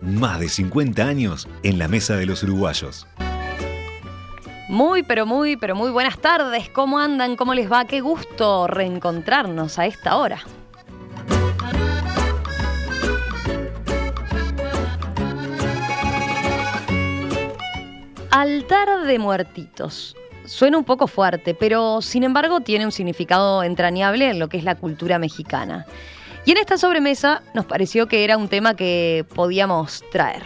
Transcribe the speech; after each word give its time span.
Más 0.00 0.38
de 0.38 0.48
50 0.48 1.04
años 1.04 1.48
en 1.62 1.78
la 1.78 1.88
mesa 1.88 2.16
de 2.16 2.26
los 2.26 2.42
uruguayos. 2.42 3.06
Muy, 4.68 5.02
pero 5.02 5.26
muy, 5.26 5.56
pero 5.56 5.74
muy 5.74 5.90
buenas 5.90 6.18
tardes. 6.18 6.68
¿Cómo 6.68 6.98
andan? 6.98 7.36
¿Cómo 7.36 7.54
les 7.54 7.72
va? 7.72 7.86
Qué 7.86 8.00
gusto 8.00 8.66
reencontrarnos 8.66 9.78
a 9.78 9.86
esta 9.86 10.16
hora. 10.16 10.40
Altar 18.30 19.06
de 19.06 19.18
muertitos. 19.18 20.14
Suena 20.44 20.78
un 20.78 20.84
poco 20.84 21.08
fuerte, 21.08 21.54
pero 21.54 22.00
sin 22.00 22.22
embargo 22.22 22.60
tiene 22.60 22.84
un 22.84 22.92
significado 22.92 23.62
entrañable 23.62 24.30
en 24.30 24.38
lo 24.38 24.48
que 24.48 24.58
es 24.58 24.64
la 24.64 24.76
cultura 24.76 25.18
mexicana. 25.18 25.86
Y 26.44 26.52
en 26.52 26.58
esta 26.58 26.78
sobremesa 26.78 27.42
nos 27.54 27.66
pareció 27.66 28.06
que 28.08 28.24
era 28.24 28.36
un 28.36 28.48
tema 28.48 28.74
que 28.74 29.26
podíamos 29.34 30.02
traer. 30.10 30.42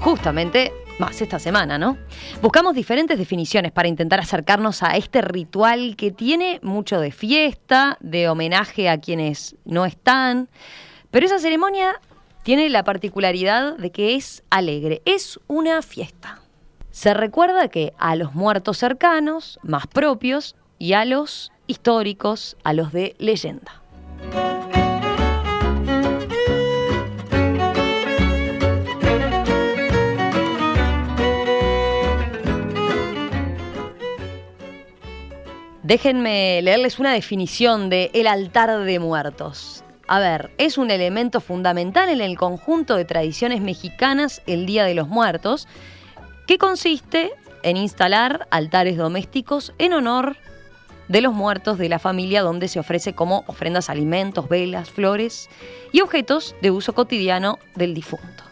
Justamente 0.00 0.72
más 1.00 1.20
esta 1.22 1.38
semana, 1.38 1.78
¿no? 1.78 1.96
Buscamos 2.42 2.74
diferentes 2.74 3.18
definiciones 3.18 3.72
para 3.72 3.88
intentar 3.88 4.20
acercarnos 4.20 4.82
a 4.82 4.96
este 4.96 5.22
ritual 5.22 5.96
que 5.96 6.10
tiene 6.10 6.60
mucho 6.62 7.00
de 7.00 7.10
fiesta, 7.10 7.96
de 8.00 8.28
homenaje 8.28 8.88
a 8.88 9.00
quienes 9.00 9.56
no 9.64 9.86
están, 9.86 10.48
pero 11.10 11.26
esa 11.26 11.38
ceremonia 11.38 12.00
tiene 12.42 12.68
la 12.68 12.84
particularidad 12.84 13.76
de 13.78 13.90
que 13.90 14.14
es 14.14 14.44
alegre, 14.50 15.02
es 15.06 15.40
una 15.46 15.82
fiesta. 15.82 16.42
Se 16.90 17.14
recuerda 17.14 17.68
que 17.68 17.94
a 17.98 18.14
los 18.14 18.34
muertos 18.34 18.78
cercanos, 18.78 19.58
más 19.62 19.86
propios, 19.86 20.54
y 20.78 20.94
a 20.94 21.04
los 21.04 21.52
históricos, 21.70 22.56
a 22.64 22.72
los 22.72 22.92
de 22.92 23.14
leyenda. 23.18 23.80
Déjenme 35.82 36.60
leerles 36.62 36.98
una 36.98 37.12
definición 37.12 37.88
de 37.88 38.10
el 38.14 38.26
altar 38.26 38.84
de 38.84 38.98
muertos. 38.98 39.82
A 40.06 40.18
ver, 40.18 40.50
es 40.58 40.76
un 40.76 40.90
elemento 40.90 41.40
fundamental 41.40 42.08
en 42.08 42.20
el 42.20 42.36
conjunto 42.36 42.96
de 42.96 43.04
tradiciones 43.04 43.60
mexicanas 43.60 44.42
el 44.46 44.66
Día 44.66 44.84
de 44.84 44.94
los 44.94 45.08
Muertos, 45.08 45.68
que 46.48 46.58
consiste 46.58 47.32
en 47.62 47.76
instalar 47.76 48.48
altares 48.50 48.96
domésticos 48.96 49.72
en 49.78 49.92
honor 49.92 50.36
de 51.10 51.20
los 51.20 51.34
muertos 51.34 51.76
de 51.76 51.88
la 51.88 51.98
familia 51.98 52.40
donde 52.40 52.68
se 52.68 52.78
ofrece 52.78 53.14
como 53.14 53.42
ofrendas 53.48 53.90
alimentos, 53.90 54.48
velas, 54.48 54.90
flores 54.90 55.50
y 55.90 56.02
objetos 56.02 56.54
de 56.62 56.70
uso 56.70 56.94
cotidiano 56.94 57.58
del 57.74 57.94
difunto. 57.94 58.44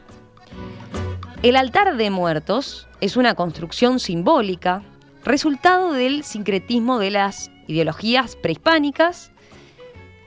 El 1.44 1.54
altar 1.54 1.96
de 1.96 2.10
muertos 2.10 2.88
es 3.00 3.16
una 3.16 3.36
construcción 3.36 4.00
simbólica, 4.00 4.82
resultado 5.24 5.92
del 5.92 6.24
sincretismo 6.24 6.98
de 6.98 7.12
las 7.12 7.52
ideologías 7.68 8.34
prehispánicas, 8.34 9.30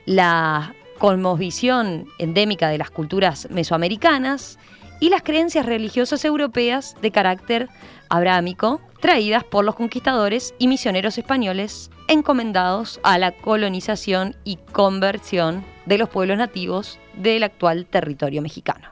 la 0.05 0.73
cosmovisión 0.99 2.07
endémica 2.17 2.69
de 2.69 2.77
las 2.77 2.91
culturas 2.91 3.49
mesoamericanas 3.51 4.57
y 5.01 5.09
las 5.09 5.23
creencias 5.23 5.65
religiosas 5.65 6.23
europeas 6.23 6.95
de 7.01 7.11
carácter 7.11 7.67
abrámico 8.07 8.79
traídas 9.01 9.43
por 9.43 9.65
los 9.65 9.75
conquistadores 9.75 10.53
y 10.59 10.67
misioneros 10.67 11.17
españoles 11.17 11.90
encomendados 12.11 12.99
a 13.03 13.17
la 13.17 13.31
colonización 13.31 14.35
y 14.43 14.57
conversión 14.57 15.63
de 15.85 15.97
los 15.97 16.09
pueblos 16.09 16.37
nativos 16.37 16.99
del 17.15 17.43
actual 17.43 17.85
territorio 17.85 18.41
mexicano. 18.41 18.89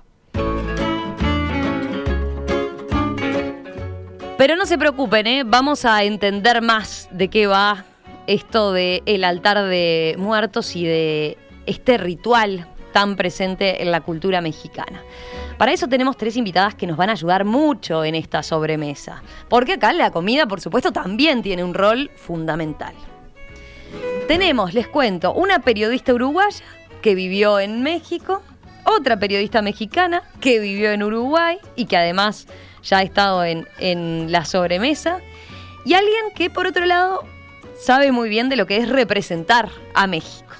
Pero 4.38 4.56
no 4.56 4.66
se 4.66 4.78
preocupen, 4.78 5.28
¿eh? 5.28 5.44
vamos 5.46 5.84
a 5.84 6.03
entender 6.03 6.62
más 6.62 7.09
de 7.12 7.28
qué 7.28 7.46
va 7.46 7.84
esto 8.25 8.72
del 8.72 9.03
el 9.06 9.25
altar 9.25 9.66
de 9.66 10.16
muertos 10.18 10.78
y 10.78 10.86
de 10.86 11.38
este 11.66 11.97
ritual 11.97 12.68
tan 12.94 13.18
presente 13.18 13.81
en 13.81 13.91
la 13.91 14.00
cultura 14.00 14.40
mexicana. 14.40 15.03
Para 15.59 15.74
eso 15.74 15.90
tenemos 15.90 16.16
tres 16.16 16.38
invitadas 16.38 16.74
que 16.74 16.88
nos 16.88 16.96
van 16.96 17.09
a 17.09 17.12
ayudar 17.12 17.44
mucho 17.44 18.06
en 18.06 18.16
esta 18.16 18.44
sobremesa, 18.44 19.22
porque 19.50 19.74
acá 19.74 19.92
la 19.92 20.09
comida, 20.09 20.47
por 20.47 20.62
supuesto, 20.62 20.94
también 20.94 21.42
tiene 21.42 21.66
un 21.66 21.74
rol 21.74 22.09
fundamental. 22.16 22.94
Tenemos, 24.30 24.74
les 24.74 24.88
cuento, 24.88 25.34
una 25.34 25.59
periodista 25.59 26.14
uruguaya 26.14 26.64
que 27.02 27.14
vivió 27.14 27.59
en 27.59 27.84
México, 27.84 28.42
otra 28.86 29.19
periodista 29.19 29.62
mexicana 29.62 30.24
que 30.40 30.59
vivió 30.59 30.92
en 30.92 31.03
Uruguay 31.03 31.58
y 31.75 31.88
que 31.88 31.98
además 31.98 32.48
ya 32.81 33.00
ha 33.00 33.02
estado 33.02 33.44
en, 33.44 33.68
en 33.80 34.31
la 34.31 34.46
sobremesa, 34.46 35.19
y 35.84 35.94
alguien 35.94 36.31
que 36.36 36.50
por 36.50 36.68
otro 36.68 36.86
lado 36.86 37.25
sabe 37.78 38.14
muy 38.14 38.30
bien 38.30 38.48
de 38.48 38.56
lo 38.56 38.66
que 38.66 38.78
es 38.78 38.88
representar 38.88 39.68
a 39.94 40.08
México. 40.08 40.56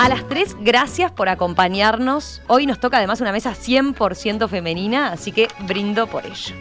A 0.00 0.08
las 0.08 0.26
tres, 0.26 0.56
gracias 0.58 1.12
por 1.12 1.28
acompañarnos. 1.28 2.40
Hoy 2.46 2.64
nos 2.64 2.80
toca 2.80 2.96
además 2.96 3.20
una 3.20 3.32
mesa 3.32 3.52
100% 3.52 4.48
femenina, 4.48 5.12
así 5.12 5.30
que 5.30 5.46
brindo 5.66 6.06
por 6.06 6.24
ello. 6.24 6.54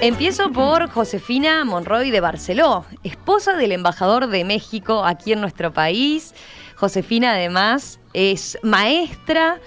Empiezo 0.00 0.52
por 0.52 0.88
Josefina 0.88 1.64
Monroy 1.64 2.12
de 2.12 2.20
Barceló, 2.20 2.84
esposa 3.02 3.56
del 3.56 3.72
embajador 3.72 4.28
de 4.28 4.44
México 4.44 5.04
aquí 5.04 5.32
en 5.32 5.40
nuestro 5.40 5.72
país. 5.72 6.32
Josefina 6.76 7.32
además 7.32 7.98
es 8.12 8.60
maestra. 8.62 9.58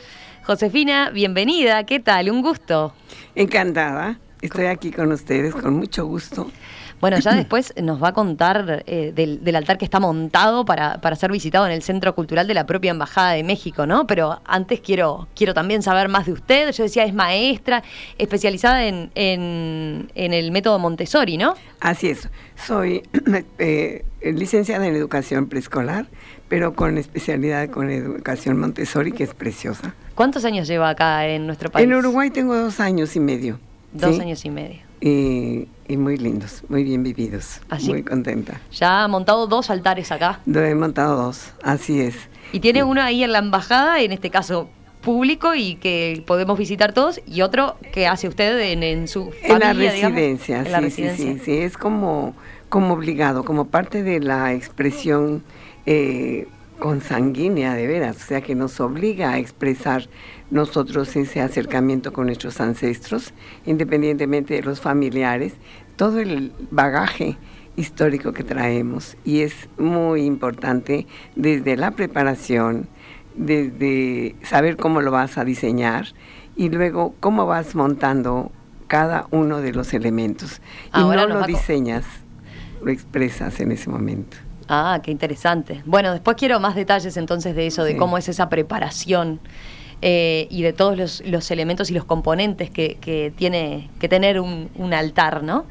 Josefina, 0.46 1.10
bienvenida, 1.10 1.86
¿qué 1.86 2.00
tal? 2.00 2.32
Un 2.32 2.42
gusto. 2.42 2.94
Encantada, 3.36 4.20
estoy 4.42 4.68
aquí 4.68 4.92
con 4.92 5.12
ustedes 5.12 5.54
con 5.54 5.74
mucho 5.74 6.06
gusto. 6.06 6.50
Bueno, 7.00 7.20
ya 7.20 7.32
después 7.36 7.74
nos 7.82 8.02
va 8.02 8.10
a 8.10 8.14
contar 8.14 8.84
eh, 8.88 9.12
del, 9.16 9.56
altar 9.56 9.78
que 9.78 9.86
está 9.86 10.00
montado 10.00 10.66
para, 10.66 11.00
ser 11.16 11.32
visitado 11.32 11.66
en 11.66 11.72
el 11.72 11.82
Centro 11.82 12.14
Cultural 12.16 12.48
de 12.48 12.54
la 12.54 12.66
propia 12.66 12.92
Embajada 12.92 13.32
de 13.32 13.44
México, 13.44 13.86
¿no? 13.86 14.08
Pero 14.08 14.40
antes 14.46 14.80
quiero, 14.80 15.28
quiero 15.36 15.54
también 15.54 15.82
saber 15.82 16.10
más 16.10 16.26
de 16.26 16.34
usted. 16.34 16.72
Yo 16.72 16.84
decía, 16.84 17.06
es 17.06 17.14
maestra, 17.14 17.84
especializada 18.18 18.86
en, 18.86 19.12
el 20.16 20.52
método 20.52 20.80
Montessori, 20.80 21.38
¿no? 21.38 21.56
Así 21.80 22.10
es. 22.10 22.30
Soy 22.56 23.04
eh, 23.60 24.04
licenciada 24.22 24.86
en 24.88 24.96
educación 24.96 25.48
preescolar, 25.48 26.08
pero 26.48 26.74
con 26.74 26.98
especialidad 26.98 27.70
con 27.70 27.90
educación 27.90 28.60
Montessori, 28.60 29.12
que 29.12 29.24
es 29.24 29.34
preciosa. 29.34 29.94
¿Cuántos 30.16 30.46
años 30.46 30.68
lleva 30.68 30.90
acá 30.90 31.28
en 31.28 31.46
nuestro 31.46 31.70
país? 31.70 31.86
En 31.86 31.94
Uruguay 31.94 32.30
tengo 32.30 32.56
dos 32.56 32.80
años 32.80 33.16
y 33.16 33.20
medio. 33.20 33.60
Dos 33.94 34.20
años 34.20 34.44
y 34.46 34.50
medio. 34.50 34.87
Y, 35.00 35.68
muy 35.90 36.18
lindos, 36.18 36.64
muy 36.70 36.84
bien 36.84 37.04
vividos. 37.04 37.62
muy 37.84 38.04
contenta. 38.04 38.60
Ya 38.72 39.04
ha 39.04 39.08
montado 39.08 39.48
dos 39.48 39.70
altares 39.70 40.12
acá. 40.12 40.40
He 40.46 40.76
montado 40.76 41.16
dos, 41.16 41.54
así 41.64 42.02
es. 42.02 42.16
Y 42.52 42.60
tiene 42.60 42.84
uno 42.84 43.02
ahí 43.02 43.24
en 43.24 43.32
la 43.32 43.40
embajada, 43.40 44.02
en 44.02 44.12
este 44.12 44.30
caso 44.30 44.70
público 45.02 45.56
y 45.56 45.76
que 45.76 46.24
podemos 46.26 46.58
visitar 46.60 46.94
todos, 46.94 47.22
y 47.26 47.42
otro 47.42 47.78
que 47.94 48.08
hace 48.08 48.28
usted 48.28 48.60
en, 48.60 49.08
su 49.08 49.32
familia, 49.32 49.54
en 49.54 49.60
la 49.60 49.74
residencia, 49.74 50.66
sí, 50.66 50.92
sí, 50.92 51.10
sí, 51.16 51.40
sí, 51.44 51.58
es 51.60 51.78
como, 51.78 52.36
como 52.68 52.94
obligado, 52.94 53.46
como 53.46 53.68
parte 53.68 54.04
de 54.04 54.20
la 54.20 54.54
expresión 54.54 55.44
eh, 55.86 56.48
consanguínea 56.80 57.74
de 57.74 57.88
veras, 57.88 58.18
o 58.18 58.20
sea 58.20 58.42
que 58.42 58.54
nos 58.56 58.80
obliga 58.80 59.32
a 59.32 59.38
expresar 59.38 60.10
nosotros 60.50 61.16
ese 61.16 61.42
acercamiento 61.42 62.14
con 62.14 62.28
nuestros 62.28 62.62
ancestros, 62.62 63.34
independientemente 63.66 64.54
de 64.54 64.64
los 64.64 64.80
familiares, 64.80 65.54
todo 65.96 66.20
el 66.20 66.54
bagaje 66.72 67.38
histórico 67.76 68.34
que 68.34 68.44
traemos 68.44 69.18
y 69.24 69.42
es 69.42 69.70
muy 69.78 70.22
importante 70.22 71.06
desde 71.36 71.78
la 71.78 71.92
preparación, 71.92 72.88
desde 73.36 74.36
saber 74.44 74.78
cómo 74.78 75.02
lo 75.02 75.12
vas 75.12 75.38
a 75.38 75.46
diseñar 75.46 76.08
y 76.56 76.70
luego 76.70 77.14
cómo 77.20 77.46
vas 77.46 77.76
montando 77.76 78.52
cada 78.88 79.28
uno 79.32 79.62
de 79.62 79.74
los 79.74 79.94
elementos. 79.94 80.62
y 80.96 81.00
no 81.00 81.28
lo 81.28 81.46
diseñas, 81.46 82.06
lo 82.82 82.92
expresas 82.92 83.60
en 83.60 83.72
ese 83.72 83.90
momento. 83.90 84.38
Ah, 84.70 85.00
qué 85.04 85.12
interesante. 85.12 85.82
Bueno, 85.86 86.12
después 86.12 86.36
quiero 86.36 86.60
más 86.60 86.76
detalles 86.76 87.16
entonces 87.16 87.56
de 87.56 87.68
eso, 87.68 87.84
de 87.84 87.96
cómo 87.96 88.18
es 88.18 88.28
esa 88.28 88.50
preparación 88.50 89.40
eh, 90.02 90.48
y 90.52 90.62
de 90.62 90.74
todos 90.74 91.22
los, 91.26 91.52
elementos 91.52 91.90
y 91.90 91.94
los 91.94 92.06
componentes 92.06 92.70
que, 92.70 93.34
tiene 93.36 93.90
que 94.00 94.08
tener 94.08 94.40
un, 94.40 94.94
altar, 94.94 95.44
¿no? 95.44 95.66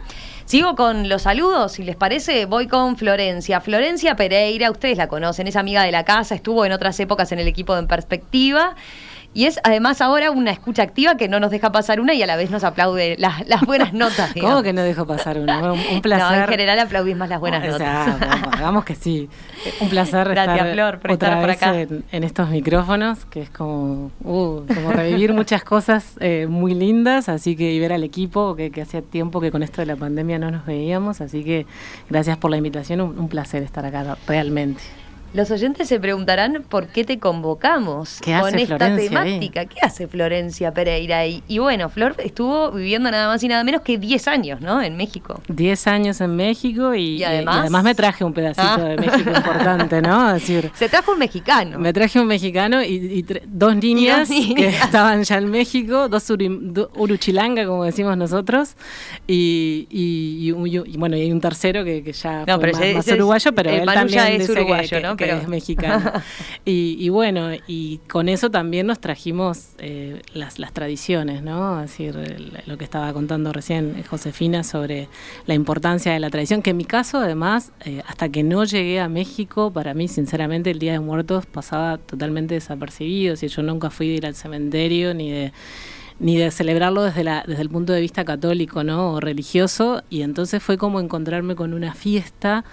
Sigo 0.46 0.76
con 0.76 1.08
los 1.08 1.22
saludos, 1.22 1.72
si 1.72 1.82
les 1.82 1.96
parece, 1.96 2.46
voy 2.46 2.68
con 2.68 2.96
Florencia. 2.96 3.60
Florencia 3.60 4.14
Pereira, 4.14 4.70
ustedes 4.70 4.96
la 4.96 5.08
conocen, 5.08 5.46
es 5.48 5.56
amiga 5.56 5.82
de 5.82 5.90
la 5.90 6.04
casa, 6.04 6.34
estuvo 6.34 6.64
en 6.64 6.72
otras 6.72 6.98
épocas 7.00 7.32
en 7.32 7.40
el 7.40 7.48
equipo 7.48 7.74
de 7.74 7.80
En 7.80 7.86
Perspectiva. 7.88 8.76
Y 9.36 9.44
es 9.44 9.60
además 9.64 10.00
ahora 10.00 10.30
una 10.30 10.50
escucha 10.50 10.82
activa 10.82 11.18
que 11.18 11.28
no 11.28 11.40
nos 11.40 11.50
deja 11.50 11.70
pasar 11.70 12.00
una 12.00 12.14
y 12.14 12.22
a 12.22 12.26
la 12.26 12.36
vez 12.36 12.50
nos 12.50 12.64
aplaude 12.64 13.16
las, 13.18 13.60
buenas 13.66 13.92
notas. 13.92 14.32
¿Cómo 14.40 14.62
que 14.62 14.72
no 14.72 14.80
dejo 14.80 15.06
pasar 15.06 15.38
una? 15.38 15.74
Un, 15.74 16.00
placer. 16.00 16.38
No, 16.38 16.42
en 16.44 16.48
general 16.48 16.78
aplaudís 16.78 17.18
más 17.18 17.28
las 17.28 17.38
buenas 17.38 17.62
notas. 17.62 18.18
hagamos 18.50 18.86
que 18.86 18.94
sí. 18.94 19.28
Un 19.80 19.90
placer 19.90 20.28
estar 20.28 20.72
Flor, 20.72 21.00
por 21.00 21.12
otra 21.12 21.44
vez 21.44 21.62
acá. 21.62 21.78
En, 21.78 22.24
estos 22.24 22.48
micrófonos, 22.48 23.26
que 23.26 23.42
es 23.42 23.50
como, 23.50 24.10
uh, 24.24 24.62
como 24.74 24.92
revivir 24.92 25.34
muchas 25.34 25.62
cosas 25.64 26.16
eh, 26.20 26.46
muy 26.48 26.72
lindas, 26.72 27.28
así 27.28 27.56
que 27.56 27.74
y 27.74 27.78
ver 27.78 27.92
al 27.92 28.04
equipo, 28.04 28.56
que, 28.56 28.70
que 28.70 28.80
hacía 28.80 29.02
tiempo 29.02 29.42
que 29.42 29.50
con 29.50 29.62
esto 29.62 29.82
de 29.82 29.86
la 29.86 29.96
pandemia 29.96 30.38
no 30.38 30.50
nos 30.50 30.64
veíamos, 30.64 31.20
así 31.20 31.44
que 31.44 31.66
gracias 32.08 32.38
por 32.38 32.50
la 32.50 32.56
invitación, 32.56 33.02
un 33.02 33.28
placer 33.28 33.62
estar 33.62 33.84
acá 33.84 34.16
realmente. 34.26 34.80
Los 35.36 35.50
oyentes 35.50 35.86
se 35.86 36.00
preguntarán 36.00 36.64
por 36.66 36.86
qué 36.86 37.04
te 37.04 37.18
convocamos 37.18 38.22
con 38.24 38.58
esta 38.58 38.96
temática. 38.96 39.66
¿Qué 39.66 39.76
hace 39.82 40.08
Florencia 40.08 40.72
Pereira? 40.72 41.26
Y, 41.26 41.42
y, 41.46 41.58
bueno, 41.58 41.90
Flor 41.90 42.14
estuvo 42.16 42.72
viviendo 42.72 43.10
nada 43.10 43.28
más 43.28 43.42
y 43.42 43.48
nada 43.48 43.62
menos 43.62 43.82
que 43.82 43.98
10 43.98 44.28
años, 44.28 44.62
¿no? 44.62 44.80
En 44.80 44.96
México. 44.96 45.42
10 45.48 45.86
años 45.88 46.22
en 46.22 46.36
México 46.36 46.94
y, 46.94 47.22
además, 47.22 47.84
me 47.84 47.94
traje 47.94 48.24
un 48.24 48.32
pedacito 48.32 48.66
ah. 48.66 48.78
de 48.78 48.96
México 48.96 49.30
importante, 49.30 50.00
¿no? 50.00 50.32
decir, 50.32 50.70
se 50.74 50.88
trajo 50.88 51.12
un 51.12 51.18
mexicano. 51.18 51.78
Me 51.78 51.92
traje 51.92 52.18
un 52.18 52.28
mexicano 52.28 52.82
y, 52.82 53.22
dos 53.46 53.76
niñas 53.76 54.30
que 54.30 54.68
estaban 54.84 55.22
ya 55.22 55.36
en 55.36 55.50
México, 55.50 56.08
dos 56.08 56.30
uruchilanga, 56.30 57.66
como 57.66 57.84
decimos 57.84 58.16
nosotros, 58.16 58.74
y, 59.26 60.50
bueno, 60.96 61.14
y 61.14 61.20
hay 61.20 61.30
un 61.30 61.42
tercero 61.42 61.84
que, 61.84 62.10
ya 62.10 62.46
no, 62.46 62.58
fue 62.58 62.94
más, 62.94 63.06
uruguayo, 63.08 63.52
pero 63.54 63.68
él 63.68 63.84
también 63.84 64.40
es 64.40 64.48
uruguayo, 64.48 65.00
¿no? 65.00 65.25
Es 65.28 65.48
mexicano. 65.48 66.12
y, 66.64 67.08
bueno, 67.08 67.50
y 67.66 67.98
con 68.08 68.28
eso 68.28 68.50
también 68.50 68.86
nos 68.86 69.00
trajimos 69.00 69.70
eh, 69.78 70.22
las, 70.32 70.58
las, 70.58 70.72
tradiciones, 70.72 71.42
¿no? 71.42 71.76
Así, 71.76 72.10
lo 72.66 72.78
que 72.78 72.84
estaba 72.84 73.12
contando 73.12 73.52
recién 73.52 74.02
Josefina 74.04 74.62
sobre 74.64 75.08
la 75.46 75.54
importancia 75.54 76.12
de 76.12 76.20
la 76.20 76.30
tradición, 76.30 76.62
que 76.62 76.70
en 76.70 76.76
mi 76.76 76.84
caso, 76.84 77.18
además, 77.18 77.72
eh, 77.84 78.02
hasta 78.06 78.28
que 78.28 78.42
no 78.42 78.64
llegué 78.64 79.00
a 79.00 79.08
México, 79.08 79.72
para 79.72 79.94
mí, 79.94 80.08
sinceramente, 80.08 80.70
el 80.70 80.78
Día 80.78 80.92
de 80.92 81.00
Muertos 81.00 81.46
pasaba 81.46 81.98
totalmente 81.98 82.54
desapercibido. 82.54 83.36
Si 83.36 83.48
yo 83.48 83.62
nunca 83.62 83.90
fui 83.90 84.08
de 84.08 84.14
ir 84.14 84.26
al 84.26 84.34
cementerio 84.34 85.14
ni 85.14 85.30
de 85.30 85.52
ni 86.18 86.36
de 86.36 86.50
celebrarlo 86.50 87.02
desde, 87.02 87.24
la, 87.24 87.44
desde 87.46 87.62
el 87.62 87.68
punto 87.68 87.92
de 87.92 88.00
vista 88.00 88.24
católico 88.24 88.82
¿no? 88.84 89.12
o 89.12 89.20
religioso, 89.20 90.02
y 90.08 90.22
entonces 90.22 90.62
fue 90.62 90.78
como 90.78 91.00
encontrarme 91.00 91.54
con 91.54 91.74
una 91.74 91.94
fiesta 91.94 92.64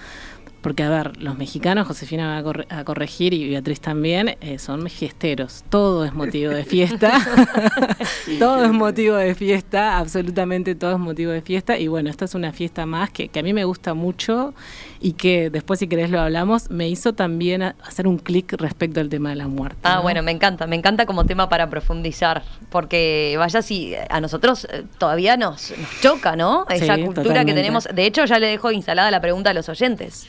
porque, 0.64 0.82
a 0.82 0.90
ver, 0.90 1.22
los 1.22 1.38
mexicanos, 1.38 1.86
Josefina 1.86 2.42
va 2.42 2.54
a, 2.70 2.84
corregir 2.86 3.34
y 3.34 3.50
Beatriz 3.50 3.82
también, 3.82 4.38
eh, 4.40 4.58
son 4.60 4.90
fiesteros. 4.90 5.66
Todo 5.70 6.06
es 6.06 6.14
motivo 6.14 6.54
de 6.54 6.64
fiesta. 6.64 7.20
todo 8.40 8.64
es 8.64 8.72
motivo 8.72 9.18
de 9.18 9.36
fiesta, 9.36 9.98
absolutamente 9.98 10.74
todo 10.74 10.94
es 10.94 11.00
motivo 11.00 11.34
de 11.34 11.42
fiesta. 11.42 11.78
Y 11.78 11.90
bueno, 11.90 12.10
esta 12.10 12.24
es 12.24 12.34
una 12.34 12.54
fiesta 12.54 12.86
más 12.86 13.12
que, 13.12 13.30
a 13.38 13.44
mí 13.44 13.52
me 13.54 13.66
gusta 13.66 13.94
mucho 13.94 14.54
y 15.02 15.14
que 15.14 15.50
después, 15.50 15.82
si 15.82 15.88
querés, 15.88 16.10
lo 16.10 16.22
hablamos, 16.22 16.70
me 16.70 16.88
hizo 16.88 17.12
también 17.12 17.62
hacer 17.62 18.08
un 18.08 18.18
clic 18.18 18.54
respecto 18.54 19.02
al 19.02 19.10
tema 19.10 19.32
de 19.32 19.36
la 19.36 19.50
muerte. 19.50 19.80
Ah, 19.84 20.00
bueno, 20.00 20.24
me 20.24 20.32
encanta, 20.32 20.66
me 20.66 20.78
encanta 20.78 21.06
como 21.06 21.26
tema 21.26 21.50
para 21.50 21.70
profundizar, 21.70 22.42
porque 22.70 23.36
vaya 23.38 23.62
si 23.62 23.96
a 24.10 24.22
nosotros 24.22 24.66
eh, 24.72 24.86
todavía 24.98 25.36
nos, 25.36 25.74
choca, 26.00 26.38
¿no? 26.38 26.66
Esa 26.70 26.98
cultura 27.00 27.44
que 27.44 27.54
tenemos. 27.54 27.90
De 27.94 28.06
hecho, 28.06 28.24
ya 28.24 28.40
le 28.40 28.48
dejo 28.48 28.72
instalada 28.72 29.12
la 29.12 29.20
pregunta 29.20 29.50
a 29.50 29.54
los 29.54 29.68
oyentes. 29.68 30.26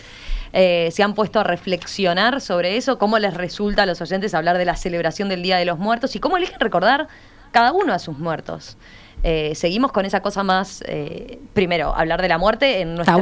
Eh, 0.56 0.90
se 0.92 1.02
han 1.02 1.14
puesto 1.14 1.40
a 1.40 1.42
reflexionar 1.42 2.40
sobre 2.40 2.76
eso, 2.76 2.96
cómo 2.96 3.18
les 3.18 3.34
resulta 3.34 3.82
a 3.82 3.86
los 3.86 4.00
oyentes 4.00 4.34
hablar 4.34 4.56
de 4.56 4.64
la 4.64 4.76
celebración 4.76 5.28
del 5.28 5.42
Día 5.42 5.56
de 5.56 5.64
los 5.64 5.80
Muertos 5.80 6.14
y 6.14 6.20
cómo 6.20 6.36
eligen 6.36 6.60
recordar 6.60 7.08
cada 7.50 7.72
uno 7.72 7.92
a 7.92 7.98
sus 7.98 8.16
muertos. 8.18 8.76
Eh, 9.24 9.56
seguimos 9.56 9.90
con 9.90 10.06
esa 10.06 10.20
cosa 10.20 10.44
más, 10.44 10.84
eh, 10.86 11.40
primero, 11.54 11.92
hablar 11.96 12.22
de 12.22 12.28
la 12.28 12.38
muerte 12.38 12.82
en 12.82 12.94
nuestra, 12.94 13.16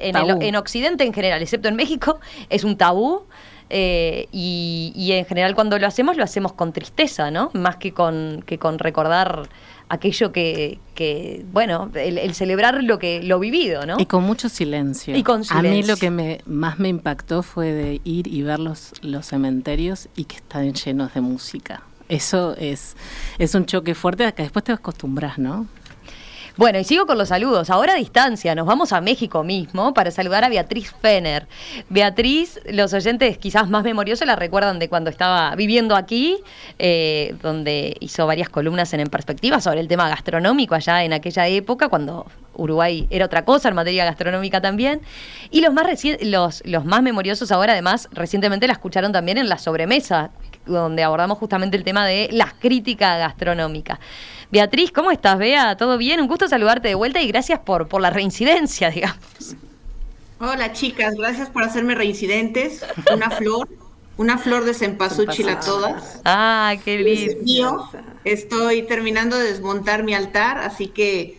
en, 0.00 0.56
Occidente 0.56 1.04
en 1.04 1.12
general, 1.12 1.40
excepto 1.40 1.68
en 1.68 1.76
México, 1.76 2.18
es 2.50 2.64
un 2.64 2.76
tabú. 2.76 3.26
Y, 3.72 4.92
y, 4.94 5.12
en 5.12 5.24
general 5.24 5.54
cuando 5.54 5.78
lo 5.78 5.86
hacemos 5.86 6.16
lo 6.16 6.24
hacemos 6.24 6.52
con 6.52 6.72
tristeza, 6.72 7.30
¿no? 7.30 7.50
Más 7.54 7.76
que 7.76 7.92
con, 7.92 8.42
que 8.46 8.58
con 8.58 8.78
recordar 8.78 9.48
aquello 9.88 10.32
que, 10.32 10.78
que 10.94 11.44
bueno, 11.52 11.90
el, 11.94 12.34
celebrar 12.34 12.82
lo 12.82 12.98
que 12.98 13.22
lo 13.22 13.38
vivido, 13.38 13.84
¿no? 13.84 13.96
Y 13.98 14.06
con 14.06 14.24
mucho 14.24 14.48
silencio. 14.48 15.14
Y 15.14 15.22
con 15.22 15.44
silencio. 15.44 15.70
A 15.70 15.74
mí 15.74 15.82
lo 15.82 15.96
que 15.96 16.10
me, 16.10 16.40
más 16.46 16.78
me 16.78 16.88
impactó 16.88 17.42
fue 17.42 17.72
de 17.72 18.00
ir 18.02 18.26
y 18.26 18.42
ver 18.42 18.58
los, 18.58 18.92
los 19.02 19.26
cementerios 19.26 20.08
y 20.16 20.24
que 20.24 20.36
están 20.36 20.72
llenos 20.72 21.12
de 21.12 21.20
música. 21.20 21.82
Eso 22.08 22.54
es, 22.56 22.96
es 23.38 23.54
un 23.54 23.66
choque 23.66 23.94
fuerte 23.94 24.32
que 24.32 24.42
después 24.42 24.64
te 24.64 24.72
acostumbras, 24.72 25.38
¿no? 25.38 25.66
Bueno, 26.58 26.78
y 26.78 26.84
sigo 26.84 27.06
con 27.06 27.16
los 27.16 27.28
saludos. 27.28 27.70
Ahora 27.70 27.94
a 27.94 27.96
distancia, 27.96 28.54
nos 28.54 28.66
vamos 28.66 28.92
a 28.92 29.00
México 29.00 29.42
mismo 29.42 29.94
para 29.94 30.10
saludar 30.10 30.44
a 30.44 30.50
Beatriz 30.50 30.92
Fener. 31.00 31.46
Beatriz, 31.88 32.60
los 32.70 32.92
oyentes 32.92 33.38
quizás 33.38 33.70
más 33.70 33.84
memoriosos 33.84 34.26
la 34.26 34.36
recuerdan 34.36 34.78
de 34.78 34.90
cuando 34.90 35.08
estaba 35.08 35.56
viviendo 35.56 35.96
aquí, 35.96 36.36
eh, 36.78 37.34
donde 37.40 37.96
hizo 38.00 38.26
varias 38.26 38.50
columnas 38.50 38.92
en 38.92 39.00
En 39.00 39.08
Perspectiva 39.08 39.62
sobre 39.62 39.80
el 39.80 39.88
tema 39.88 40.10
gastronómico 40.10 40.74
allá 40.74 41.02
en 41.04 41.14
aquella 41.14 41.46
época, 41.46 41.88
cuando 41.88 42.26
Uruguay 42.54 43.06
era 43.08 43.24
otra 43.24 43.46
cosa 43.46 43.70
en 43.70 43.74
materia 43.74 44.04
gastronómica 44.04 44.60
también. 44.60 45.00
Y 45.50 45.62
los 45.62 45.72
más, 45.72 45.86
los, 46.20 46.62
los 46.66 46.84
más 46.84 47.02
memoriosos 47.02 47.50
ahora, 47.50 47.72
además, 47.72 48.10
recientemente 48.12 48.66
la 48.66 48.74
escucharon 48.74 49.10
también 49.10 49.38
en 49.38 49.48
la 49.48 49.56
sobremesa, 49.56 50.30
donde 50.66 51.02
abordamos 51.02 51.38
justamente 51.38 51.78
el 51.78 51.84
tema 51.84 52.06
de 52.06 52.28
las 52.30 52.52
críticas 52.52 53.18
gastronómicas. 53.18 53.98
Beatriz, 54.52 54.92
¿cómo 54.92 55.10
estás, 55.10 55.38
Bea? 55.38 55.78
¿Todo 55.78 55.96
bien? 55.96 56.20
Un 56.20 56.28
gusto 56.28 56.46
saludarte 56.46 56.88
de 56.88 56.94
vuelta 56.94 57.22
y 57.22 57.26
gracias 57.26 57.58
por, 57.60 57.88
por 57.88 58.02
la 58.02 58.10
reincidencia, 58.10 58.90
digamos. 58.94 59.56
Hola, 60.38 60.74
chicas, 60.74 61.14
gracias 61.14 61.48
por 61.48 61.62
hacerme 61.62 61.94
reincidentes. 61.94 62.84
Una 63.14 63.30
flor, 63.30 63.66
una 64.18 64.36
flor 64.36 64.66
de 64.66 64.74
cempasúchil 64.74 65.48
a 65.48 65.58
todas. 65.58 66.20
Ah, 66.26 66.74
qué 66.84 66.98
lindo. 66.98 67.88
Estoy 68.24 68.82
terminando 68.82 69.38
de 69.38 69.44
desmontar 69.44 70.02
mi 70.02 70.12
altar, 70.12 70.58
así 70.58 70.88
que 70.88 71.38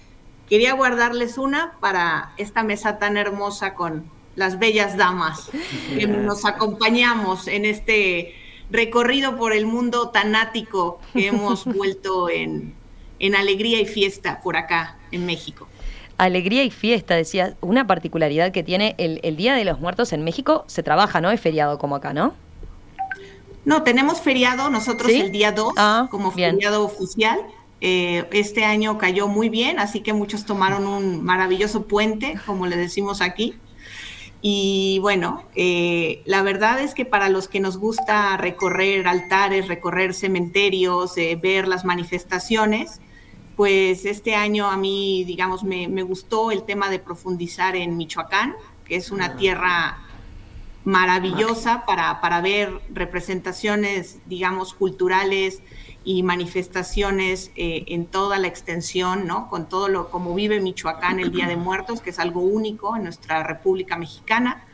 quería 0.50 0.74
guardarles 0.74 1.38
una 1.38 1.74
para 1.79 2.32
esta 2.38 2.63
mesa 2.63 2.98
tan 2.98 3.15
hermosa 3.15 3.75
con 3.75 4.05
las 4.36 4.58
bellas 4.58 4.98
damas 4.98 5.51
que 5.96 6.08
nos 6.08 6.46
acompañamos 6.46 7.48
en 7.48 7.65
este 7.65 8.34
recorrido 8.72 9.38
por 9.38 9.53
el 9.53 9.67
mundo 9.67 10.10
tanático 10.10 11.00
que 11.13 11.27
hemos 11.27 11.65
vuelto 11.65 12.27
en, 12.27 12.74
en 13.24 13.36
alegría 13.36 13.80
y 13.80 13.86
fiesta 13.86 14.42
por 14.42 14.58
acá 14.58 14.98
en 15.12 15.25
México. 15.25 15.65
Alegría 16.18 16.65
y 16.65 16.70
fiesta, 16.70 17.15
decía, 17.15 17.56
una 17.62 17.88
particularidad 17.88 18.51
que 18.51 18.63
tiene 18.63 18.96
el, 18.98 19.38
Día 19.38 19.56
de 19.56 19.63
los 19.63 19.80
Muertos 19.80 20.12
en 20.12 20.25
México, 20.25 20.65
se 20.68 20.84
trabaja, 20.84 21.22
¿no? 21.22 21.32
Es 21.32 21.39
feriado 21.39 21.80
como 21.80 21.96
acá, 21.96 22.13
¿no? 22.13 22.34
No, 23.63 23.84
tenemos 23.84 24.20
feriado 24.20 24.70
nosotros 24.70 25.10
el 25.10 25.32
día 25.32 25.53
2 25.53 25.74
ah, 25.77 26.08
como 26.12 26.32
feriado 26.32 26.84
oficial. 26.84 27.39
Eh, 27.80 28.27
este 28.34 28.65
año 28.65 28.98
cayó 28.98 29.30
muy 29.30 29.48
bien, 29.48 29.80
así 29.80 30.01
que 30.01 30.12
muchos 30.12 30.46
tomaron 30.46 30.86
un 30.86 31.24
maravilloso 31.24 31.88
puente, 31.88 32.38
como 32.46 32.68
le 32.68 32.75
decimos 32.75 33.22
aquí. 33.22 33.56
Y 34.42 35.00
bueno, 35.00 35.46
eh, 35.56 36.22
la 36.25 36.42
verdad 36.42 36.82
es 36.82 36.94
que 36.94 37.06
para 37.06 37.30
los 37.30 37.48
que 37.48 37.62
nos 37.62 37.77
gusta 37.77 38.36
recorrer 38.36 39.08
altares, 39.08 39.70
recorrer 39.70 40.13
cementerios, 40.13 41.18
eh, 41.18 41.39
ver 41.42 41.70
las 41.70 41.86
manifestaciones, 41.86 43.00
pues 43.55 44.05
este 44.05 44.36
año 44.36 44.69
a 44.69 44.77
mí, 44.77 45.24
digamos, 45.25 45.63
me, 45.63 46.03
gustó 46.03 46.51
el 46.51 46.63
tema 46.63 46.89
de 46.89 47.00
profundizar 47.00 47.75
en 47.75 47.98
Michoacán, 47.98 48.55
que 48.86 48.95
es 48.95 49.12
una 49.12 49.36
tierra 49.36 50.00
maravillosa 50.86 51.86
para, 51.86 52.19
para 52.19 52.41
ver 52.41 52.81
representaciones, 52.91 54.19
digamos, 54.25 54.74
culturales 54.74 55.62
y 56.03 56.24
manifestaciones 56.24 57.51
eh, 57.55 57.86
en 57.88 58.05
toda 58.05 58.38
la 58.38 58.48
extensión, 58.48 59.25
¿no? 59.25 59.48
Con 59.50 59.69
todo 59.69 59.88
lo 59.88 60.10
como 60.10 60.36
vive 60.36 60.60
Michoacán 60.60 61.19
el 61.19 61.31
Día 61.31 61.48
de 61.48 61.55
Muertos, 61.57 62.01
que 62.01 62.10
es 62.10 62.19
algo 62.19 62.41
único 62.41 62.95
en 62.95 63.03
nuestra 63.03 63.43
República 63.43 63.98
Mexicana. 63.98 64.65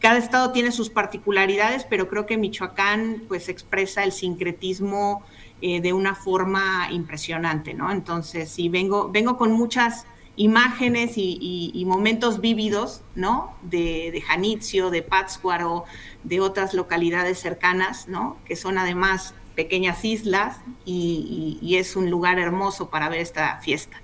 Cada 0.00 0.18
estado 0.18 0.50
tiene 0.50 0.72
sus 0.72 0.90
particularidades, 0.90 1.84
pero 1.84 2.08
creo 2.08 2.26
que 2.26 2.36
Michoacán 2.36 3.22
pues 3.28 3.48
expresa 3.48 4.02
el 4.02 4.10
sincretismo 4.10 5.22
eh, 5.62 5.80
de 5.80 5.92
una 5.92 6.14
forma 6.14 6.88
impresionante, 6.90 7.72
¿no? 7.72 7.90
Entonces, 7.90 8.50
sí, 8.50 8.68
vengo, 8.68 9.10
vengo 9.10 9.36
con 9.36 9.52
muchas 9.52 10.06
imágenes 10.36 11.12
y, 11.16 11.84
momentos 11.86 12.40
vívidos, 12.40 13.02
¿no? 13.14 13.54
De, 13.62 14.10
de 14.12 14.90
de 14.90 15.02
Pátzcuaro, 15.02 15.84
de 16.24 16.40
otras 16.40 16.74
localidades 16.74 17.38
cercanas, 17.38 18.08
¿no? 18.08 18.36
Que 18.44 18.56
son 18.56 18.76
además 18.76 19.34
pequeñas 19.54 20.04
islas 20.04 20.58
y 20.84 21.76
es 21.76 21.96
un 21.96 22.10
lugar 22.10 22.38
hermoso 22.38 22.90
para 22.90 23.08
ver 23.08 23.20
esta 23.20 23.58
fiesta. 23.58 24.02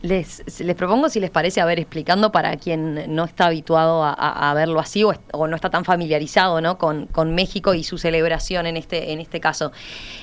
Les, 0.00 0.60
les 0.60 0.76
propongo, 0.76 1.08
si 1.08 1.18
les 1.18 1.30
parece, 1.30 1.60
a 1.60 1.64
ver, 1.64 1.80
explicando 1.80 2.30
para 2.30 2.56
quien 2.56 3.14
no 3.16 3.24
está 3.24 3.46
habituado 3.46 4.04
a, 4.04 4.54
verlo 4.54 4.78
así 4.78 5.02
o, 5.02 5.46
no 5.46 5.56
está 5.56 5.70
tan 5.70 5.84
familiarizado 5.84 6.60
¿no? 6.60 6.78
Con, 6.78 7.06
con, 7.06 7.34
México 7.34 7.74
y 7.74 7.82
su 7.82 7.98
celebración 7.98 8.66
en 8.66 8.76
este, 8.76 9.12
en 9.12 9.18
este 9.18 9.40
caso. 9.40 9.72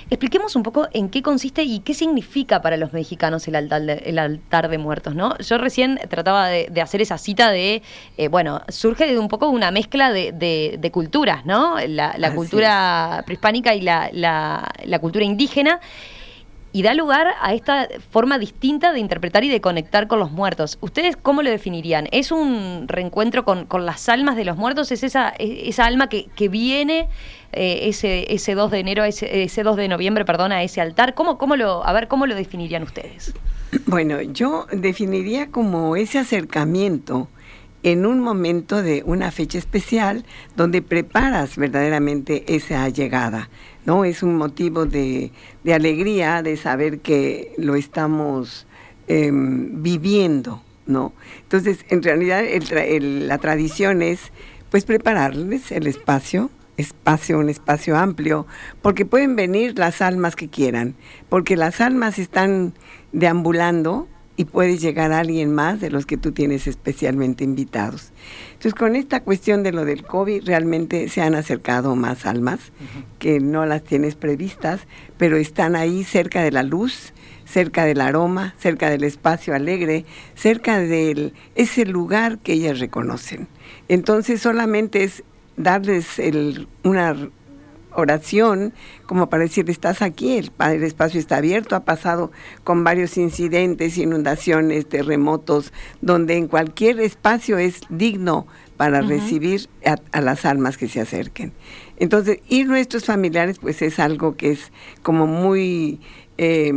Expliquemos 0.10 0.56
un 0.56 0.64
poco 0.64 0.88
en 0.94 1.10
qué 1.10 1.22
consiste 1.22 1.64
y 1.64 1.80
qué 1.80 1.94
significa 1.94 2.62
para 2.62 2.78
los 2.78 2.94
mexicanos 2.94 3.48
el 3.50 3.56
altar 3.56 3.82
de, 3.82 3.94
el 4.06 4.18
altar 4.18 4.70
de 4.70 4.78
muertos. 4.78 5.14
¿no? 5.14 5.38
Yo 5.40 5.58
recién 5.58 6.00
trataba 6.10 6.48
de, 6.48 6.82
hacer 6.82 7.02
esa 7.02 7.18
cita 7.18 7.52
de, 7.52 7.82
eh, 8.18 8.28
bueno, 8.30 8.62
surge 8.70 9.08
de 9.08 9.20
un 9.20 9.28
poco 9.28 9.50
una 9.50 9.72
mezcla 9.72 10.12
de, 10.12 10.32
de 10.32 10.92
culturas, 10.92 11.46
¿no? 11.46 11.78
La, 11.88 12.34
cultura 12.34 13.24
prehispánica 13.26 13.76
y 13.76 13.82
la, 13.82 14.10
la 14.12 15.00
cultura 15.00 15.26
indígena 15.26 15.80
y 16.76 16.82
da 16.82 16.94
lugar 16.94 17.28
a 17.40 17.54
esta 17.54 17.88
forma 18.12 18.38
distinta 18.38 18.92
de 18.92 19.00
interpretar 19.00 19.46
y 19.46 19.50
de 19.50 19.62
conectar 19.62 20.10
con 20.10 20.20
los 20.20 20.32
muertos. 20.32 20.78
¿Ustedes 20.82 21.16
cómo 21.16 21.42
lo 21.42 21.50
definirían? 21.50 22.10
¿Es 22.12 22.34
un 22.34 22.90
reencuentro 22.90 23.46
con, 23.46 23.66
las 23.86 24.10
almas 24.10 24.36
de 24.36 24.44
los 24.44 24.58
muertos? 24.58 24.92
¿Es 24.92 25.02
esa, 25.02 25.30
esa 25.40 25.86
alma 25.86 26.10
que, 26.10 26.50
viene 26.50 27.08
eh, 27.54 27.80
ese, 27.84 28.26
ese 28.34 28.56
2 28.56 28.72
de 28.72 28.80
enero, 28.80 29.06
ese, 29.06 29.44
ese 29.44 29.64
2 29.64 29.78
de 29.78 29.88
noviembre, 29.88 30.26
perdón, 30.26 30.52
a 30.52 30.64
ese 30.64 30.82
altar? 30.82 31.14
¿Cómo, 31.14 31.38
cómo 31.38 31.56
lo, 31.56 31.88
a 31.88 31.94
ver, 31.94 32.10
¿cómo 32.10 32.28
lo 32.28 32.36
definirían 32.36 32.84
ustedes? 32.84 33.34
Bueno, 33.86 34.22
yo 34.22 34.68
definiría 34.72 35.52
como 35.52 35.96
ese 35.96 36.20
acercamiento 36.20 37.30
en 37.84 38.06
un 38.06 38.20
momento 38.20 38.82
de 38.82 39.04
una 39.06 39.32
fecha 39.32 39.60
especial 39.60 40.26
donde 40.58 40.82
preparas 40.82 41.56
verdaderamente 41.56 42.56
esa 42.56 42.90
llegada. 42.90 43.50
¿No? 43.86 44.06
Es 44.06 44.24
un 44.24 44.36
motivo 44.36 44.86
de, 44.86 45.32
alegría 45.72 46.42
de 46.42 46.58
saber 46.58 47.00
que 47.00 47.54
lo 47.58 47.76
estamos 47.76 48.68
em, 49.08 49.82
viviendo, 49.82 50.62
¿no? 50.88 51.14
Entonces, 51.44 51.86
en 51.90 52.04
realidad 52.04 52.44
la 53.00 53.38
tradición 53.38 54.02
es 54.02 54.32
pues 54.70 54.86
prepararles 54.86 55.72
el 55.72 55.88
espacio, 55.88 56.50
espacio, 56.78 57.40
un 57.40 57.50
espacio 57.50 57.98
amplio, 57.98 58.46
porque 58.82 59.06
pueden 59.06 59.36
venir 59.36 59.78
las 59.78 60.02
almas 60.02 60.36
que 60.36 60.50
quieran, 60.50 60.96
porque 61.30 61.56
las 61.56 61.80
almas 61.82 62.20
están 62.20 62.74
deambulando 63.14 64.08
y 64.38 64.46
puede 64.46 64.78
llegar 64.78 65.12
alguien 65.12 65.54
más 65.54 65.80
de 65.80 65.90
los 65.90 66.06
que 66.06 66.18
tú 66.18 66.32
tienes 66.32 66.68
especialmente 66.68 67.44
invitados. 67.44 68.12
Entonces, 68.54 68.74
con 68.74 68.96
esta 68.96 69.22
cuestión 69.22 69.64
de 69.64 69.72
lo 69.72 69.86
del 69.86 70.04
COVID, 70.04 70.46
realmente 70.46 71.10
se 71.10 71.22
han 71.22 71.36
acercado 71.36 71.96
más 71.96 72.26
almas 72.26 72.60
que 73.20 73.40
no 73.40 73.66
las 73.66 73.84
tienes 73.84 74.16
previstas, 74.16 74.82
pero 75.18 75.38
están 75.38 75.76
ahí 75.76 76.04
cerca 76.04 76.44
de 76.44 76.52
la 76.52 76.64
luz, 76.64 77.14
cerca 77.46 77.86
del 77.86 78.02
aroma, 78.02 78.56
cerca 78.58 78.90
del 78.90 79.04
espacio 79.04 79.54
alegre, 79.54 80.06
cerca 80.36 80.80
de 80.80 81.32
ese 81.56 81.86
lugar 81.86 82.40
que 82.40 82.54
ellas 82.54 82.80
reconocen. 82.80 83.48
Entonces, 83.88 84.42
solamente 84.42 85.04
es 85.04 85.24
darles 85.58 86.20
el, 86.20 86.68
una 86.84 87.16
oración, 87.96 88.74
como 89.06 89.30
para 89.30 89.44
decir, 89.44 89.70
estás 89.70 90.02
aquí, 90.02 90.38
el, 90.38 90.52
el, 90.60 90.84
espacio 90.84 91.20
está 91.20 91.38
abierto, 91.38 91.76
ha 91.76 91.86
pasado 91.86 92.32
con 92.64 92.84
varios 92.84 93.18
incidentes, 93.18 93.98
inundaciones, 93.98 94.88
terremotos, 94.88 95.74
donde 96.02 96.38
en 96.38 96.48
cualquier 96.48 97.00
espacio 97.00 97.58
es 97.58 97.82
digno 97.90 98.48
para 98.78 99.02
recibir 99.02 99.70
a, 99.86 100.22
las 100.22 100.46
almas 100.46 100.78
que 100.78 100.88
se 100.88 101.00
acerquen. 101.00 101.54
Entonces, 101.98 102.40
y 102.50 102.66
nuestros 102.66 103.06
familiares, 103.06 103.60
pues 103.60 103.82
es 103.82 104.00
algo 104.00 104.36
que 104.36 104.52
es 104.52 104.72
como 105.02 105.28
muy, 105.28 106.02
eh, 106.38 106.74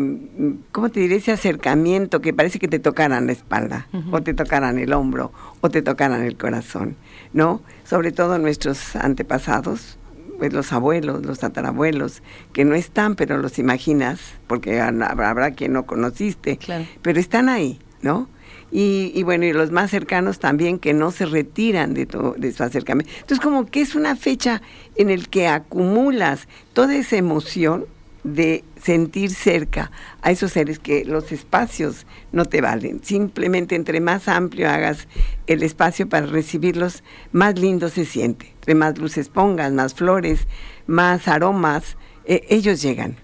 ¿cómo 0.71 0.91
te 0.91 1.01
diré? 1.01 1.17
Ese 1.17 1.33
acercamiento 1.33 2.21
que 2.21 2.33
parece 2.33 2.59
que 2.59 2.69
te 2.69 2.79
tocaran 2.79 3.27
la 3.27 3.33
espalda, 3.33 3.89
o 4.13 4.23
te 4.23 4.33
tocaran 4.35 4.79
el 4.79 4.93
hombro, 4.93 5.33
o 5.61 5.71
te 5.71 5.83
tocaran 5.83 6.23
el 6.23 6.37
corazón, 6.37 6.97
¿no? 7.33 7.63
Sobre 7.85 8.13
todo 8.13 8.39
nuestros 8.39 8.95
antepasados, 8.95 9.98
pues 10.39 10.53
los 10.53 10.73
abuelos, 10.73 11.25
los 11.27 11.41
tatarabuelos, 11.41 12.23
que 12.53 12.65
no 12.65 12.75
están, 12.75 13.17
pero 13.17 13.39
los 13.39 13.59
imaginas, 13.59 14.21
porque 14.47 14.81
habrá, 14.81 15.51
quien 15.53 15.73
no 15.73 15.87
conociste, 15.87 16.59
pero 17.03 17.19
están 17.19 17.49
ahí, 17.49 17.81
¿no? 18.03 18.29
Y, 18.71 19.23
bueno, 19.23 19.47
y 19.47 19.53
los 19.53 19.71
más 19.71 19.91
cercanos 19.91 20.41
también 20.41 20.79
que 20.79 20.93
no 20.93 21.11
se 21.11 21.25
retiran 21.25 21.95
de, 21.95 22.07
de 22.37 22.53
su 22.53 22.63
acercamiento. 22.63 23.11
Entonces, 23.15 23.41
como 23.41 23.65
que 23.67 23.81
es 23.81 23.95
una 23.95 24.15
fecha 24.15 24.61
en 24.97 25.09
el 25.09 25.29
que 25.29 25.49
acumulas 25.49 26.49
toda 26.75 26.95
esa 26.95 27.17
emoción 27.17 27.87
de 28.25 28.65
sentir 28.83 29.31
cerca 29.31 29.91
a 30.23 30.31
esos 30.31 30.53
seres 30.53 30.79
que 30.79 31.05
los 31.05 31.33
espacios 31.33 32.07
no 32.33 32.45
te 32.45 32.61
valen. 32.61 33.03
Simplemente 33.03 33.75
entre 33.75 34.01
más 34.01 34.29
amplio 34.29 34.69
hagas 34.69 35.09
el 35.47 35.63
espacio 35.63 36.09
para 36.09 36.27
recibirlos, 36.27 37.03
más 37.33 37.59
lindo 37.59 37.89
se 37.89 38.05
siente. 38.05 38.53
Entre 38.55 38.75
más 38.75 38.99
luces 38.99 39.29
pongas, 39.29 39.73
más 39.73 39.95
flores, 39.95 40.47
más 40.87 41.29
aromas, 41.29 41.97
eh, 42.25 42.45
ellos 42.49 42.83
llegan, 42.83 43.17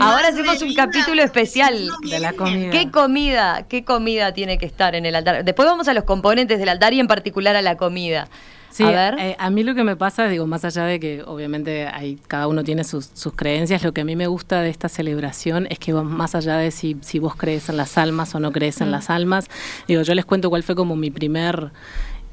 Ahora 0.00 0.28
hacemos 0.28 0.62
un 0.62 0.74
capítulo 0.74 1.22
especial 1.22 1.90
de 2.02 2.18
la 2.18 2.32
comida. 2.32 2.70
¿Qué 2.70 2.90
comida, 2.90 3.66
qué 3.68 3.84
comida 3.84 4.32
tiene 4.32 4.56
que 4.56 4.64
estar 4.64 4.94
en 4.94 5.04
el 5.04 5.14
altar? 5.14 5.44
Después 5.44 5.68
vamos 5.68 5.88
a 5.88 5.94
los 5.94 6.04
componentes 6.04 6.58
del 6.58 6.70
altar 6.70 6.94
y 6.94 7.00
en 7.00 7.06
particular 7.06 7.54
a 7.54 7.62
la 7.62 7.76
comida. 7.76 8.28
Sí, 8.70 8.82
a, 8.82 8.90
ver. 8.90 9.18
Eh, 9.18 9.36
a 9.38 9.48
mí 9.48 9.62
lo 9.62 9.74
que 9.74 9.84
me 9.84 9.96
pasa, 9.96 10.26
digo, 10.28 10.46
más 10.46 10.64
allá 10.64 10.84
de 10.84 11.00
que 11.00 11.22
obviamente 11.22 11.86
hay, 11.86 12.18
cada 12.28 12.46
uno 12.46 12.62
tiene 12.62 12.84
sus, 12.84 13.10
sus, 13.14 13.32
creencias, 13.32 13.82
lo 13.82 13.92
que 13.92 14.02
a 14.02 14.04
mí 14.04 14.16
me 14.16 14.26
gusta 14.26 14.60
de 14.60 14.68
esta 14.68 14.88
celebración 14.90 15.66
es 15.70 15.78
que 15.78 15.94
más 15.94 16.34
allá 16.34 16.58
de 16.58 16.70
si, 16.70 16.96
si 17.00 17.18
vos 17.18 17.36
crees 17.36 17.70
en 17.70 17.78
las 17.78 17.96
almas 17.96 18.34
o 18.34 18.40
no 18.40 18.52
crees 18.52 18.80
en 18.82 18.88
mm. 18.88 18.90
las 18.90 19.08
almas, 19.08 19.48
digo, 19.88 20.02
yo 20.02 20.14
les 20.14 20.26
cuento 20.26 20.50
cuál 20.50 20.62
fue 20.62 20.74
como 20.74 20.94
mi 20.94 21.10
primer 21.10 21.70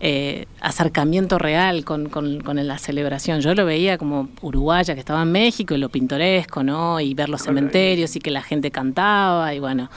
eh, 0.06 0.48
acercamiento 0.60 1.38
real 1.38 1.86
con, 1.86 2.10
la 2.44 2.78
celebración. 2.78 3.40
Yo 3.40 3.56
lo 3.56 3.66
veía 3.66 3.98
como 3.98 4.28
uruguaya 4.42 4.96
que 4.96 5.00
estaba 5.00 5.22
en 5.22 5.32
México 5.32 5.76
y 5.76 5.78
lo 5.78 5.88
pintoresco, 5.88 6.62
¿no? 6.62 7.00
Y 7.00 7.14
ver 7.14 7.30
los 7.30 7.44
cementerios 7.44 8.14
y 8.18 8.20
que 8.20 8.30
la 8.30 8.42
gente 8.42 8.70
cantaba 8.70 9.54
y 9.54 9.60
bueno. 9.60 9.90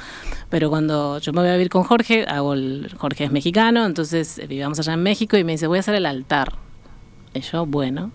Pero 0.48 0.70
cuando 0.70 1.18
yo 1.18 1.32
me 1.32 1.40
voy 1.40 1.48
a 1.48 1.54
vivir 1.54 1.70
con 1.70 1.82
Jorge, 1.82 2.24
hago 2.24 2.54
el, 2.54 2.88
Jorge 2.96 3.24
es 3.24 3.32
mexicano, 3.32 3.84
entonces 3.84 4.38
eh, 4.38 4.46
vivamos 4.46 4.78
allá 4.78 4.92
en 4.92 5.02
México 5.02 5.36
y 5.36 5.42
me 5.42 5.52
dice, 5.52 5.66
voy 5.66 5.78
a 5.78 5.80
hacer 5.80 5.96
el 5.96 6.06
altar. 6.06 6.52
Y 7.34 7.40
yo, 7.40 7.66
bueno, 7.66 8.12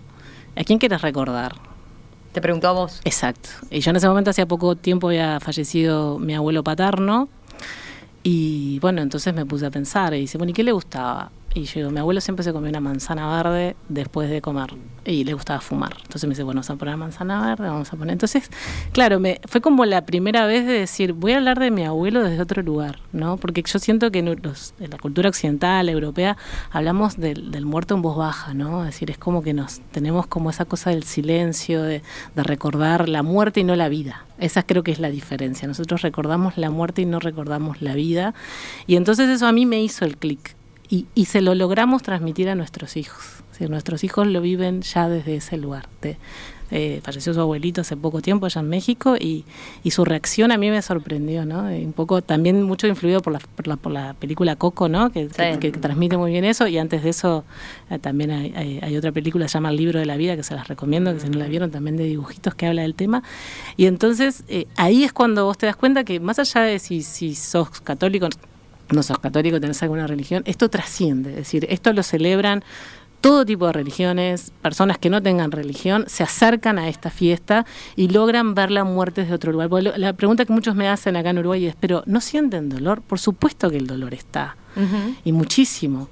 ¿a 0.56 0.64
quién 0.64 0.78
quieres 0.78 1.02
recordar? 1.02 1.56
Te 2.32 2.40
preguntó 2.40 2.68
a 2.68 2.72
vos. 2.72 3.02
Exacto. 3.04 3.50
Y 3.70 3.80
yo 3.80 3.90
en 3.90 3.96
ese 3.96 4.08
momento, 4.08 4.30
hacía 4.30 4.46
poco 4.46 4.76
tiempo, 4.76 5.08
había 5.08 5.40
fallecido 5.40 6.18
mi 6.18 6.34
abuelo 6.34 6.64
paterno. 6.64 7.28
Y 8.22 8.78
bueno, 8.78 9.02
entonces 9.02 9.34
me 9.34 9.44
puse 9.44 9.66
a 9.66 9.70
pensar 9.70 10.14
y 10.14 10.20
dice, 10.20 10.38
bueno, 10.38 10.52
¿y 10.52 10.54
qué 10.54 10.62
le 10.62 10.72
gustaba? 10.72 11.30
Y 11.54 11.64
yo 11.64 11.72
digo, 11.80 11.90
mi 11.90 11.98
abuelo 11.98 12.20
siempre 12.20 12.44
se 12.44 12.52
comía 12.52 12.70
una 12.70 12.80
manzana 12.80 13.30
verde 13.36 13.76
después 13.88 14.30
de 14.30 14.40
comer 14.40 14.70
y 15.04 15.24
le 15.24 15.34
gustaba 15.34 15.60
fumar. 15.60 15.94
Entonces 15.98 16.24
me 16.24 16.30
dice, 16.30 16.44
bueno, 16.44 16.60
vamos 16.60 16.70
a 16.70 16.76
poner 16.76 16.96
manzana 16.96 17.44
verde, 17.44 17.68
vamos 17.68 17.92
a 17.92 17.96
poner. 17.96 18.12
Entonces, 18.12 18.50
claro, 18.92 19.20
me, 19.20 19.38
fue 19.46 19.60
como 19.60 19.84
la 19.84 20.06
primera 20.06 20.46
vez 20.46 20.66
de 20.66 20.72
decir, 20.72 21.12
voy 21.12 21.32
a 21.32 21.36
hablar 21.36 21.58
de 21.58 21.70
mi 21.70 21.84
abuelo 21.84 22.22
desde 22.22 22.40
otro 22.40 22.62
lugar, 22.62 23.00
¿no? 23.12 23.36
Porque 23.36 23.62
yo 23.62 23.78
siento 23.78 24.10
que 24.10 24.20
en, 24.20 24.26
la 24.26 24.98
cultura 24.98 25.28
occidental, 25.28 25.90
europea, 25.90 26.38
hablamos 26.70 27.18
del, 27.18 27.66
muerto 27.66 27.94
en 27.96 28.02
voz 28.02 28.16
baja, 28.16 28.54
¿no? 28.54 28.80
Es 28.84 28.94
decir, 28.94 29.10
es 29.10 29.18
como 29.18 29.42
que 29.42 29.52
nos 29.52 29.80
tenemos 29.90 30.26
como 30.26 30.48
esa 30.48 30.64
cosa 30.64 30.88
del 30.88 31.02
silencio, 31.02 31.82
de, 31.82 32.02
de 32.34 32.42
recordar 32.42 33.10
la 33.10 33.22
muerte 33.22 33.60
y 33.60 33.64
no 33.64 33.76
la 33.76 33.90
vida. 33.90 34.24
Esa 34.38 34.62
creo 34.62 34.82
que 34.82 34.92
es 34.92 35.00
la 35.00 35.10
diferencia. 35.10 35.68
Nosotros 35.68 36.00
recordamos 36.00 36.56
la 36.56 36.70
muerte 36.70 37.02
y 37.02 37.06
no 37.06 37.18
recordamos 37.18 37.82
la 37.82 37.94
vida. 37.94 38.34
Y 38.86 38.96
entonces 38.96 39.28
eso 39.28 39.46
a 39.46 39.52
mí 39.52 39.66
me 39.66 39.82
hizo 39.82 40.04
el 40.04 40.16
clic 40.16 40.56
y, 40.92 41.24
se 41.24 41.40
lo 41.40 41.54
logramos 41.54 42.02
transmitir 42.02 42.50
a 42.50 42.54
nuestros 42.54 42.98
hijos. 42.98 43.24
nuestros 43.60 44.04
hijos 44.04 44.26
lo 44.26 44.40
viven 44.40 44.82
ya 44.82 45.08
desde 45.08 45.36
ese 45.36 45.56
lugar. 45.56 45.88
Eh, 46.74 47.00
falleció 47.02 47.32
su 47.32 47.40
abuelito 47.40 47.82
hace 47.82 47.96
poco 47.96 48.20
tiempo 48.20 48.46
allá 48.46 48.60
en 48.60 48.68
México 48.68 49.16
y, 49.18 49.44
su 49.90 50.04
reacción 50.04 50.52
a 50.52 50.58
mí 50.58 50.70
me 50.70 50.82
sorprendió, 50.82 51.46
¿no? 51.46 51.64
un 51.64 51.92
poco 51.92 52.22
también 52.22 52.62
mucho 52.62 52.86
influido 52.86 53.20
por 53.20 53.32
la, 53.34 53.38
por 53.76 53.92
la, 53.92 54.14
película 54.14 54.56
Coco, 54.56 54.88
¿no? 54.88 55.10
Que, 55.12 55.26
transmite 55.26 56.16
muy 56.16 56.32
bien 56.32 56.44
eso 56.44 56.66
y 56.66 56.76
antes 56.76 57.02
de 57.02 57.10
eso 57.10 57.44
eh, 57.90 57.98
también 57.98 58.30
hay, 58.30 58.96
otra 58.96 59.12
película 59.12 59.46
que 59.46 59.48
se 59.48 59.54
llama 59.54 59.70
El 59.70 59.76
libro 59.76 59.98
de 59.98 60.06
la 60.06 60.16
vida 60.16 60.36
que 60.36 60.42
se 60.42 60.54
las 60.54 60.68
recomiendo, 60.68 61.14
que 61.14 61.20
si 61.20 61.28
no 61.28 61.38
la 61.38 61.46
vieron 61.46 61.70
también 61.70 61.96
de 61.96 62.04
dibujitos 62.04 62.54
que 62.54 62.66
habla 62.66 62.82
del 62.82 62.94
tema 62.94 63.22
y 63.76 63.86
entonces 63.86 64.44
eh, 64.48 64.66
ahí 64.76 65.04
es 65.04 65.12
cuando 65.12 65.44
vos 65.44 65.56
te 65.56 65.66
das 65.66 65.76
cuenta 65.76 66.04
que 66.04 66.20
más 66.20 66.38
allá 66.38 66.62
de 66.62 66.78
si, 66.78 67.02
si 67.02 67.34
sos 67.34 67.80
católico 67.80 68.28
no 68.92 69.02
sos 69.02 69.18
católico, 69.18 69.60
tenés 69.60 69.82
alguna 69.82 70.06
religión, 70.06 70.42
esto 70.46 70.68
trasciende, 70.68 71.30
es 71.30 71.36
decir, 71.36 71.66
esto 71.68 71.92
lo 71.92 72.02
celebran 72.02 72.62
todo 73.22 73.46
tipo 73.46 73.66
de 73.68 73.72
religiones, 73.72 74.52
personas 74.62 74.98
que 74.98 75.08
no 75.08 75.22
tengan 75.22 75.52
religión, 75.52 76.04
se 76.08 76.24
acercan 76.24 76.78
a 76.78 76.88
esta 76.88 77.08
fiesta 77.08 77.64
y 77.94 78.08
logran 78.08 78.54
ver 78.54 78.72
la 78.72 78.82
muerte 78.84 79.22
desde 79.22 79.34
otro 79.34 79.52
lugar. 79.52 79.70
la 79.96 80.12
pregunta 80.12 80.44
que 80.44 80.52
muchos 80.52 80.74
me 80.74 80.88
hacen 80.88 81.16
acá 81.16 81.30
en 81.30 81.38
Uruguay 81.38 81.66
es, 81.66 81.76
¿pero 81.78 82.02
no 82.06 82.20
sienten 82.20 82.68
dolor? 82.68 83.00
Por 83.00 83.20
supuesto 83.20 83.70
que 83.70 83.76
el 83.76 83.86
dolor 83.86 84.12
está, 84.12 84.56
y 85.24 85.32
muchísimo 85.32 86.08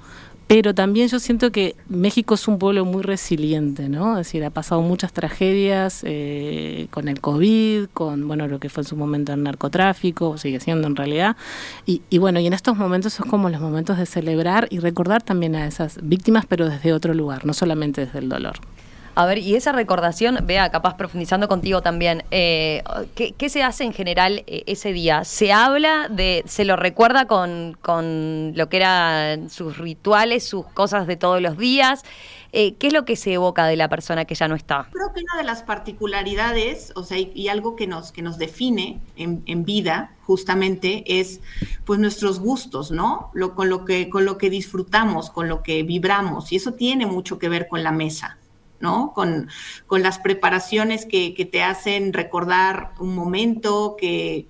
pero 0.53 0.75
también 0.75 1.07
yo 1.07 1.17
siento 1.17 1.49
que 1.53 1.77
México 1.87 2.33
es 2.33 2.45
un 2.45 2.59
pueblo 2.59 2.83
muy 2.83 3.03
resiliente, 3.03 3.87
¿no? 3.87 4.19
Es 4.19 4.27
decir, 4.27 4.43
ha 4.43 4.49
pasado 4.49 4.81
muchas 4.81 5.13
tragedias 5.13 6.01
eh, 6.03 6.87
con 6.89 7.07
el 7.07 7.21
COVID, 7.21 7.85
con, 7.93 8.27
bueno, 8.27 8.49
lo 8.49 8.59
que 8.59 8.67
fue 8.67 8.83
en 8.83 8.87
su 8.89 8.97
momento 8.97 9.31
el 9.31 9.43
narcotráfico, 9.43 10.37
sigue 10.37 10.59
siendo 10.59 10.89
en 10.89 10.97
realidad, 10.97 11.37
y, 11.85 12.01
y 12.09 12.17
bueno, 12.17 12.41
y 12.41 12.47
en 12.47 12.51
estos 12.51 12.75
momentos 12.75 13.13
son 13.13 13.29
como 13.29 13.47
los 13.47 13.61
momentos 13.61 13.97
de 13.97 14.05
celebrar 14.05 14.67
y 14.71 14.79
recordar 14.79 15.23
también 15.23 15.55
a 15.55 15.65
esas 15.65 15.99
víctimas, 16.03 16.45
pero 16.45 16.67
desde 16.67 16.91
otro 16.91 17.13
lugar, 17.13 17.45
no 17.45 17.53
solamente 17.53 18.05
desde 18.05 18.19
el 18.19 18.27
dolor. 18.27 18.59
A 19.13 19.25
ver, 19.25 19.39
y 19.39 19.55
esa 19.55 19.73
recordación, 19.73 20.39
vea, 20.43 20.71
capaz 20.71 20.95
profundizando 20.95 21.47
contigo 21.49 21.81
también, 21.81 22.23
eh, 22.31 22.81
¿qué, 23.15 23.49
se 23.49 23.61
hace 23.61 23.83
en 23.83 23.93
general 23.93 24.43
eh, 24.47 24.63
ese 24.67 24.93
día? 24.93 25.25
¿Se 25.25 25.51
habla 25.51 26.07
de, 26.09 26.43
se 26.47 26.63
lo 26.63 26.77
recuerda 26.77 27.27
con, 27.27 27.77
con 27.81 28.53
lo 28.55 28.69
que 28.69 28.77
eran 28.77 29.49
sus 29.49 29.77
rituales, 29.77 30.45
sus 30.45 30.65
cosas 30.67 31.07
de 31.07 31.17
todos 31.17 31.41
los 31.41 31.57
días? 31.57 32.03
Eh, 32.53 32.75
¿Qué 32.75 32.87
es 32.87 32.93
lo 32.93 33.05
que 33.05 33.15
se 33.15 33.33
evoca 33.33 33.65
de 33.65 33.77
la 33.77 33.87
persona 33.87 34.25
que 34.25 34.35
ya 34.35 34.47
no 34.47 34.55
está? 34.55 34.87
Creo 34.91 35.13
que 35.13 35.21
una 35.21 35.37
de 35.37 35.43
las 35.43 35.63
particularidades, 35.63 36.91
o 36.95 37.03
sea, 37.03 37.17
y, 37.17 37.47
algo 37.47 37.75
que 37.75 37.87
nos, 37.87 38.11
que 38.11 38.21
nos 38.21 38.37
define 38.37 38.99
en, 39.15 39.41
en, 39.45 39.63
vida, 39.63 40.15
justamente, 40.23 41.03
es 41.19 41.39
pues 41.85 41.99
nuestros 41.99 42.39
gustos, 42.39 42.91
¿no? 42.91 43.31
Lo, 43.33 43.55
con, 43.55 43.69
lo 43.69 43.85
que, 43.85 44.09
con 44.09 44.25
lo 44.25 44.37
que 44.37 44.49
disfrutamos, 44.49 45.29
con 45.29 45.47
lo 45.47 45.63
que 45.63 45.83
vibramos, 45.83 46.51
y 46.51 46.57
eso 46.57 46.73
tiene 46.73 47.05
mucho 47.05 47.39
que 47.39 47.47
ver 47.47 47.67
con 47.69 47.83
la 47.83 47.93
mesa. 47.93 48.37
¿No? 48.81 49.13
Con, 49.13 49.49
las 49.89 50.19
preparaciones 50.19 51.05
que, 51.05 51.49
te 51.51 51.63
hacen 51.63 52.13
recordar 52.13 52.91
un 52.99 53.15
momento 53.15 53.95
que, 53.97 54.47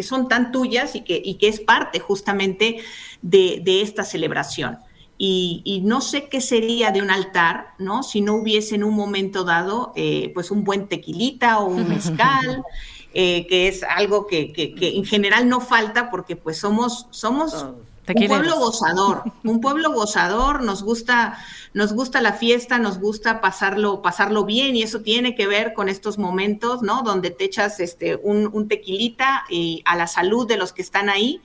son 0.00 0.28
tan 0.28 0.52
tuyas 0.52 0.96
y 0.96 1.02
que, 1.02 1.36
que 1.38 1.48
es 1.48 1.60
parte 1.60 2.00
justamente 2.00 2.78
de, 3.22 3.80
esta 3.82 4.04
celebración. 4.04 4.78
Y, 5.16 5.82
no 5.84 6.00
sé 6.00 6.28
qué 6.28 6.40
sería 6.40 6.90
de 6.90 7.00
un 7.00 7.10
altar, 7.10 7.68
¿no? 7.78 8.02
Si 8.02 8.20
no 8.20 8.34
hubiese 8.34 8.74
en 8.74 8.84
un 8.84 8.94
momento 8.94 9.44
dado, 9.44 9.92
eh, 9.96 10.30
pues 10.34 10.50
un 10.50 10.64
buen 10.64 10.88
tequilita 10.88 11.60
o 11.60 11.66
un 11.66 11.88
mezcal, 11.88 12.64
eh, 13.14 13.46
que 13.46 13.68
es 13.68 13.84
algo 13.84 14.26
que, 14.26 14.52
en 14.56 15.04
general 15.04 15.48
no 15.48 15.60
falta 15.60 16.10
porque 16.10 16.36
pues 16.36 16.58
somos, 16.58 17.06
somos 17.10 17.66
un 18.12 18.26
pueblo 18.28 18.58
gozador, 18.58 19.22
un 19.44 19.60
pueblo 19.60 19.92
gozador, 19.92 20.62
nos 20.62 20.82
gusta, 20.82 21.38
nos 21.72 21.92
gusta 21.92 22.20
la 22.20 22.34
fiesta, 22.34 22.78
nos 22.78 22.98
gusta 22.98 23.40
pasarlo, 23.40 24.02
pasarlo 24.02 24.44
bien, 24.44 24.76
y 24.76 24.82
eso 24.82 25.00
tiene 25.00 25.34
que 25.34 25.46
ver 25.46 25.72
con 25.72 25.88
estos 25.88 26.18
momentos, 26.18 26.82
¿no? 26.82 27.02
Donde 27.02 27.30
te 27.30 27.44
echas 27.44 27.80
este, 27.80 28.16
un, 28.16 28.68
tequilita 28.68 29.44
y 29.48 29.82
a 29.84 29.96
la 29.96 30.06
salud 30.06 30.46
de 30.46 30.56
los 30.56 30.72
que 30.72 30.82
están 30.82 31.08
ahí. 31.08 31.40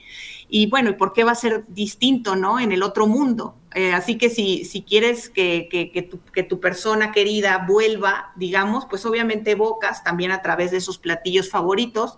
Y 0.50 0.68
bueno, 0.68 0.90
¿y 0.90 0.94
por 0.94 1.14
qué 1.14 1.24
va 1.24 1.32
a 1.32 1.36
ser 1.36 1.64
distinto, 1.68 2.36
¿no? 2.36 2.60
En 2.60 2.72
el 2.72 2.84
otro 2.84 3.08
mundo. 3.08 3.56
Eh, 3.76 3.94
así 3.94 4.18
que 4.18 4.30
si, 4.30 4.66
si 4.66 4.82
quieres 4.82 5.30
que, 5.30 5.70
que, 5.70 6.02
tu, 6.02 6.20
que, 6.32 6.42
tu, 6.42 6.60
persona 6.60 7.12
querida 7.12 7.66
vuelva, 7.68 8.34
digamos, 8.36 8.86
pues 8.90 9.06
obviamente 9.06 9.52
evocas 9.52 10.04
también 10.04 10.32
a 10.32 10.42
través 10.42 10.72
de 10.72 10.82
sus 10.82 10.98
platillos 10.98 11.50
favoritos. 11.50 12.18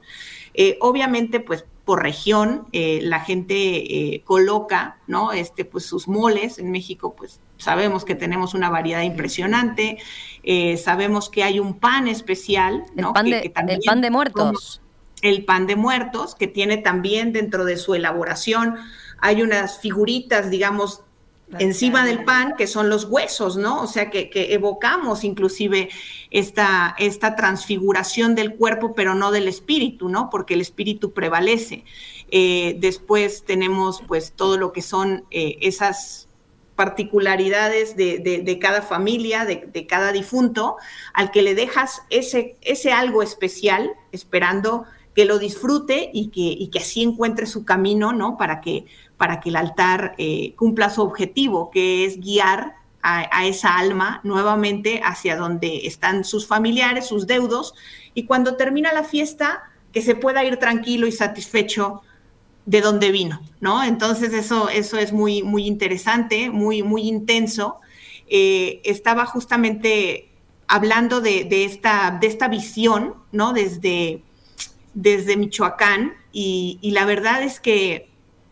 Eh, 0.54 0.78
obviamente, 0.82 1.40
pues 1.40 1.66
por 1.86 2.04
región, 2.04 2.68
eh, 2.72 3.00
la 3.02 3.22
gente 3.22 3.56
eh, 3.56 4.22
coloca, 4.24 4.98
¿no? 5.08 5.32
Este, 5.32 5.66
pues 5.66 5.86
sus 5.86 6.08
moles. 6.08 6.60
En 6.60 6.72
México, 6.72 7.16
pues 7.16 7.40
sabemos 7.58 8.06
que 8.06 8.16
tenemos 8.16 8.54
una 8.54 8.70
variedad 8.70 9.02
impresionante. 9.02 9.98
Eh, 10.44 10.78
sabemos 10.78 11.30
que 11.30 11.44
hay 11.44 11.60
un 11.60 11.80
pan 11.80 12.08
especial, 12.08 12.84
¿no? 12.96 13.10
El 13.10 13.14
pan, 13.14 13.26
de, 13.26 13.40
el 13.40 13.82
pan 13.86 14.02
de 14.02 14.12
muertos. 14.12 14.82
El 15.22 15.46
pan 15.46 15.68
de 15.68 15.76
muertos, 15.76 16.36
que 16.36 16.48
tiene 16.48 16.78
también 16.78 17.34
dentro 17.34 17.66
de 17.66 17.78
su 17.78 17.94
elaboración, 17.94 18.76
hay 19.20 19.42
unas 19.42 19.80
figuritas, 19.80 20.50
digamos, 20.50 21.02
encima 21.60 22.06
del 22.06 22.24
pan, 22.24 22.56
que 22.58 22.68
son 22.68 22.90
los 22.90 23.06
huesos, 23.06 23.58
¿no? 23.58 23.82
O 23.82 23.88
sea, 23.88 24.10
que, 24.10 24.30
evocamos 24.34 25.24
inclusive 25.24 25.90
esta, 26.30 26.96
esta, 26.98 27.36
transfiguración 27.36 28.36
del 28.36 28.56
cuerpo, 28.56 28.94
pero 28.96 29.16
no 29.16 29.32
del 29.32 29.48
espíritu, 29.48 30.10
¿no? 30.10 30.30
Porque 30.30 30.54
el 30.54 30.62
espíritu 30.62 31.12
prevalece. 31.12 31.84
Eh, 32.30 32.78
después 32.80 33.44
tenemos 33.44 34.02
pues 34.08 34.32
todo 34.34 34.58
lo 34.58 34.72
que 34.72 34.82
son 34.82 35.26
eh, 35.32 35.58
esas 35.62 36.30
particularidades 36.76 37.96
de, 37.96 38.58
cada 38.60 38.82
familia, 38.82 39.46
de, 39.46 39.88
cada 39.88 40.12
difunto, 40.12 40.78
al 41.14 41.30
que 41.30 41.44
le 41.44 41.54
dejas 41.54 42.02
ese, 42.10 42.56
ese 42.62 42.92
algo 42.92 43.22
especial, 43.22 43.92
esperando 44.12 44.86
que 45.14 45.26
lo 45.26 45.38
disfrute 45.38 46.10
y 46.14 46.30
que, 46.30 46.42
y 46.42 46.70
que 46.70 46.80
así 46.80 47.04
encuentre 47.04 47.46
su 47.46 47.66
camino, 47.66 48.14
¿no? 48.14 48.38
Para 48.38 48.62
que 48.62 48.86
para 49.22 49.40
que 49.40 49.50
el 49.50 49.56
altar 49.56 50.16
eh, 50.18 50.56
cumpla 50.56 50.90
su 50.90 51.04
objetivo, 51.04 51.70
que 51.70 52.06
es 52.06 52.20
guiar 52.20 52.78
a, 53.04 53.46
esa 53.46 53.78
alma 53.78 54.20
nuevamente 54.24 55.00
hacia 55.04 55.36
donde 55.36 55.86
están 55.86 56.24
sus 56.24 56.48
familiares, 56.48 57.06
sus 57.06 57.28
deudos, 57.28 57.76
y 58.16 58.26
cuando 58.26 58.56
termina 58.56 58.92
la 58.92 59.04
fiesta, 59.04 59.62
que 59.94 60.02
se 60.02 60.16
pueda 60.16 60.44
ir 60.44 60.58
tranquilo 60.58 61.06
y 61.06 61.12
satisfecho 61.12 62.02
de 62.66 62.82
donde 62.82 63.12
vino, 63.12 63.44
¿no? 63.60 63.84
Entonces 63.84 64.34
eso, 64.34 64.70
eso 64.70 64.98
es 64.98 65.14
muy, 65.14 65.44
muy 65.44 65.68
interesante, 65.68 66.50
muy, 66.50 66.82
muy 66.82 67.04
intenso. 67.04 67.76
Eh, 68.28 68.82
estaba 68.86 69.28
justamente 69.28 70.32
hablando 70.68 71.22
de, 71.22 71.48
esta, 71.64 72.18
de 72.20 72.26
esta 72.26 72.48
visión, 72.48 73.14
¿no? 73.32 73.54
Desde, 73.54 74.24
desde 74.96 75.38
Michoacán, 75.38 76.16
y 76.34 76.80
la 76.92 77.06
verdad 77.06 77.44
es 77.44 77.60
que 77.60 78.11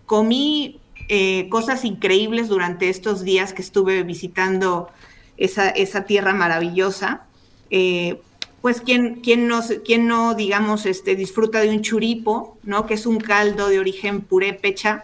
comí 0.10 0.80
eh, 1.08 1.48
cosas 1.50 1.86
increíbles 1.86 2.48
durante 2.48 2.89
estos 2.89 3.22
días 3.22 3.54
que 3.54 3.62
estuve 3.62 4.02
visitando 4.02 4.89
esa, 5.38 5.69
esa 5.69 6.06
tierra 6.06 6.34
maravillosa. 6.34 7.28
Eh, 7.69 8.19
pues 8.60 8.82
quien, 8.82 9.22
quien, 9.22 9.48
no, 9.48 9.62
quien 9.86 10.08
no, 10.08 10.34
digamos, 10.34 10.88
este, 10.88 11.15
disfruta 11.15 11.62
de 11.62 11.69
un 11.69 11.84
churipo, 11.84 12.58
¿no? 12.63 12.88
Que 12.88 12.95
es 12.95 13.06
un 13.06 13.19
caldo 13.19 13.69
de 13.69 13.78
origen 13.78 14.22
purépecha 14.22 15.04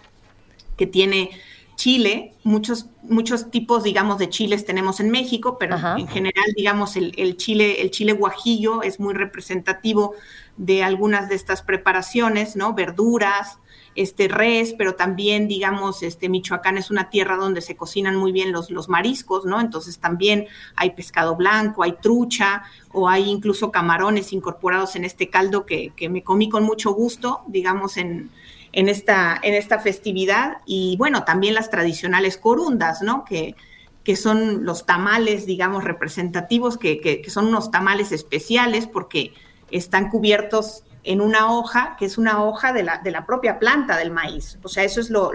que 0.75 0.87
tiene 0.87 1.29
chile, 1.75 2.33
muchos, 2.43 2.87
muchos 3.03 3.51
tipos, 3.51 3.83
digamos, 3.83 4.17
de 4.17 4.29
chiles 4.29 4.65
tenemos 4.65 4.99
en 4.99 5.11
México, 5.11 5.57
pero 5.59 5.77
en 5.97 6.07
general, 6.07 6.45
digamos, 6.57 6.95
el, 6.95 7.13
el, 7.17 7.37
chile, 7.37 7.83
el 7.83 7.91
chile 7.91 8.13
guajillo 8.13 8.81
es 8.81 8.99
muy 8.99 9.13
representativo 9.13 10.15
de 10.57 10.81
algunas 10.81 11.29
de 11.29 11.35
estas 11.35 11.61
preparaciones, 11.61 12.55
¿no? 12.55 12.73
Verduras, 12.73 13.59
este 13.95 14.27
res, 14.27 14.73
pero 14.77 14.95
también, 14.95 15.47
digamos, 15.47 16.03
este 16.03 16.27
Michoacán 16.27 16.77
es 16.77 16.91
una 16.91 17.09
tierra 17.09 17.37
donde 17.37 17.61
se 17.61 17.77
cocinan 17.77 18.15
muy 18.17 18.33
bien 18.33 18.51
los, 18.51 18.69
los 18.69 18.89
mariscos, 18.89 19.45
¿no? 19.45 19.61
Entonces 19.61 19.99
también 19.99 20.47
hay 20.75 20.91
pescado 20.91 21.35
blanco, 21.37 21.81
hay 21.81 21.93
trucha 22.01 22.63
o 22.91 23.07
hay 23.07 23.29
incluso 23.29 23.71
camarones 23.71 24.33
incorporados 24.33 24.97
en 24.97 25.05
este 25.05 25.29
caldo 25.29 25.65
que, 25.65 25.93
me 26.09 26.23
comí 26.23 26.49
con 26.49 26.63
mucho 26.63 26.91
gusto, 26.91 27.41
digamos, 27.47 27.95
en, 27.95 28.29
en, 28.73 28.89
esta, 28.89 29.39
en 29.41 29.53
esta 29.53 29.79
festividad. 29.79 30.57
Y 30.65 30.97
bueno, 30.97 31.23
también 31.23 31.53
las 31.53 31.69
tradicionales 31.69 32.37
corundas, 32.37 33.01
¿no? 33.01 33.23
Que, 33.23 33.55
que 34.03 34.17
son 34.17 34.65
los 34.65 34.85
tamales, 34.85 35.45
digamos, 35.45 35.85
representativos, 35.85 36.77
que, 36.77 36.99
que 36.99 37.29
son 37.29 37.47
unos 37.47 37.71
tamales 37.71 38.11
especiales 38.11 38.87
porque 38.87 39.33
están 39.71 40.09
cubiertos 40.09 40.83
en 41.05 41.21
una 41.21 41.51
hoja 41.51 41.95
que 41.97 42.05
es 42.05 42.17
una 42.17 42.43
hoja 42.43 42.73
de 42.73 42.83
la, 42.83 42.97
de 42.97 43.11
la 43.11 43.25
propia 43.25 43.59
planta 43.59 43.95
del 43.95 44.11
maíz. 44.11 44.57
O 44.63 44.67
sea, 44.67 44.83
eso 44.83 44.99
es 44.99 45.09
lo, 45.09 45.31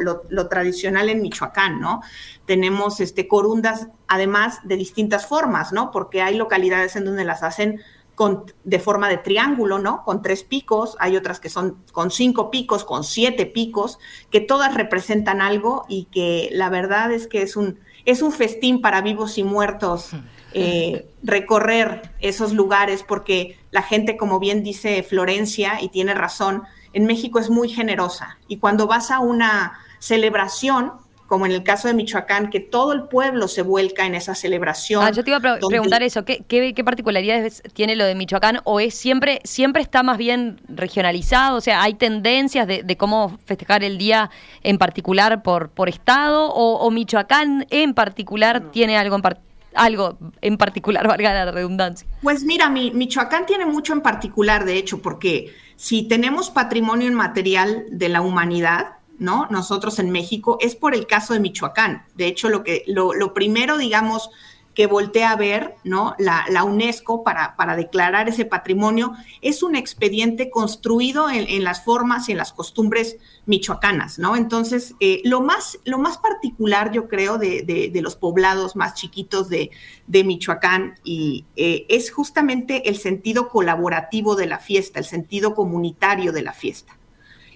tradicional 0.48 1.08
en 1.08 1.22
Michoacán, 1.22 1.80
¿no? 1.80 2.02
Tenemos 2.44 3.00
este, 3.00 3.28
corundas, 3.28 3.86
además, 4.08 4.58
de 4.64 4.76
distintas 4.76 5.26
formas, 5.26 5.72
¿no? 5.72 5.92
Porque 5.92 6.22
hay 6.22 6.36
localidades 6.36 6.96
en 6.96 7.04
donde 7.04 7.24
las 7.24 7.44
hacen 7.44 7.80
con, 8.16 8.52
de 8.64 8.80
forma 8.80 9.08
de 9.08 9.18
triángulo, 9.18 9.78
¿no? 9.78 10.04
Con 10.04 10.22
tres 10.22 10.42
picos, 10.42 10.96
hay 10.98 11.16
otras 11.16 11.38
que 11.38 11.48
son 11.48 11.82
con 11.92 12.10
cinco 12.10 12.50
picos, 12.50 12.84
con 12.84 13.04
siete 13.04 13.46
picos, 13.46 14.00
que 14.30 14.40
todas 14.40 14.74
representan 14.74 15.40
algo 15.40 15.86
y 15.88 16.06
que 16.06 16.50
la 16.52 16.68
verdad 16.68 17.12
es 17.12 17.28
que 17.28 17.42
es 17.42 17.56
un, 17.56 17.78
es 18.04 18.22
un 18.22 18.32
festín 18.32 18.80
para 18.80 19.02
vivos 19.02 19.38
y 19.38 19.44
muertos 19.44 20.10
eh, 20.52 21.06
recorrer 21.22 22.02
esos 22.20 22.52
lugares 22.52 23.04
porque 23.06 23.58
la 23.70 23.82
gente, 23.82 24.16
como 24.16 24.38
bien 24.38 24.62
dice 24.62 25.02
Florencia, 25.02 25.80
y 25.80 25.88
tiene 25.88 26.14
razón, 26.14 26.62
en 26.92 27.06
México 27.06 27.38
es 27.38 27.50
muy 27.50 27.68
generosa 27.68 28.38
y 28.48 28.58
cuando 28.58 28.86
vas 28.86 29.10
a 29.10 29.20
una 29.20 29.78
celebración 30.00 30.92
como 31.30 31.46
en 31.46 31.52
el 31.52 31.62
caso 31.62 31.86
de 31.86 31.94
Michoacán, 31.94 32.50
que 32.50 32.58
todo 32.58 32.92
el 32.92 33.04
pueblo 33.04 33.46
se 33.46 33.62
vuelca 33.62 34.04
en 34.04 34.16
esa 34.16 34.34
celebración. 34.34 35.04
Ah, 35.04 35.12
yo 35.12 35.22
te 35.22 35.30
iba 35.30 35.36
a 35.36 35.58
preguntar 35.60 36.02
eso, 36.02 36.24
¿Qué, 36.24 36.42
¿qué, 36.48 36.82
particularidades 36.82 37.62
tiene 37.72 37.94
lo 37.94 38.04
de 38.04 38.16
Michoacán? 38.16 38.58
¿O 38.64 38.80
es 38.80 38.94
siempre, 38.94 39.40
siempre 39.44 39.80
está 39.80 40.02
más 40.02 40.18
bien 40.18 40.60
regionalizado? 40.66 41.56
O 41.56 41.60
sea, 41.60 41.84
¿hay 41.84 41.94
tendencias 41.94 42.66
de, 42.66 42.96
cómo 42.96 43.38
festejar 43.44 43.84
el 43.84 43.96
día 43.96 44.28
en 44.64 44.76
particular 44.76 45.44
por, 45.44 45.70
por 45.70 45.88
estado? 45.88 46.52
¿O, 46.52 46.90
Michoacán 46.90 47.64
en 47.70 47.94
particular 47.94 48.72
tiene 48.72 48.98
algo 48.98 49.14
en 49.14 49.22
algo 49.74 50.18
en 50.40 50.56
particular, 50.56 51.06
valga 51.08 51.32
la 51.32 51.50
redundancia? 51.50 52.06
Pues 52.22 52.44
mira, 52.44 52.68
mi, 52.70 52.90
Michoacán 52.90 53.46
tiene 53.46 53.66
mucho 53.66 53.92
en 53.92 54.00
particular, 54.00 54.64
de 54.64 54.76
hecho, 54.76 55.00
porque 55.02 55.54
si 55.76 56.02
tenemos 56.02 56.50
patrimonio 56.50 57.08
inmaterial 57.08 57.86
de 57.90 58.08
la 58.08 58.20
humanidad, 58.20 58.96
¿no? 59.18 59.46
Nosotros 59.50 59.98
en 59.98 60.10
México, 60.10 60.58
es 60.60 60.74
por 60.74 60.94
el 60.94 61.06
caso 61.06 61.34
de 61.34 61.40
Michoacán. 61.40 62.04
De 62.14 62.26
hecho, 62.26 62.48
lo 62.48 62.62
que, 62.62 62.84
lo, 62.86 63.12
lo 63.12 63.34
primero, 63.34 63.76
digamos, 63.76 64.30
que 64.80 64.86
voltea 64.86 65.32
a 65.32 65.36
ver, 65.36 65.74
¿no? 65.84 66.14
La, 66.16 66.46
la 66.48 66.64
UNESCO 66.64 67.22
para, 67.22 67.54
para, 67.54 67.76
declarar 67.76 68.30
ese 68.30 68.46
patrimonio 68.46 69.12
es 69.42 69.62
un 69.62 69.76
expediente 69.76 70.48
construido 70.48 71.28
en, 71.28 71.64
las 71.64 71.84
formas 71.84 72.30
y 72.30 72.32
en 72.32 72.38
las 72.38 72.54
costumbres 72.54 73.18
michoacanas, 73.44 74.18
¿no? 74.18 74.36
Entonces, 74.36 74.94
eh, 74.98 75.20
lo, 75.22 75.42
más, 75.42 75.78
lo 75.84 75.98
más 75.98 76.16
particular, 76.16 76.92
yo 76.92 77.08
creo, 77.08 77.36
de, 77.36 77.62
de, 77.62 78.00
los 78.00 78.16
poblados 78.16 78.74
más 78.74 78.94
chiquitos 78.94 79.50
de, 79.50 79.70
de 80.06 80.24
Michoacán 80.24 80.94
y, 81.04 81.44
eh, 81.56 81.84
es 81.90 82.10
justamente 82.10 82.88
el 82.88 82.96
sentido 82.96 83.50
colaborativo 83.50 84.34
de 84.34 84.46
la 84.46 84.60
fiesta, 84.60 84.98
el 84.98 85.04
sentido 85.04 85.54
comunitario 85.54 86.32
de 86.32 86.40
la 86.40 86.54
fiesta. 86.54 86.96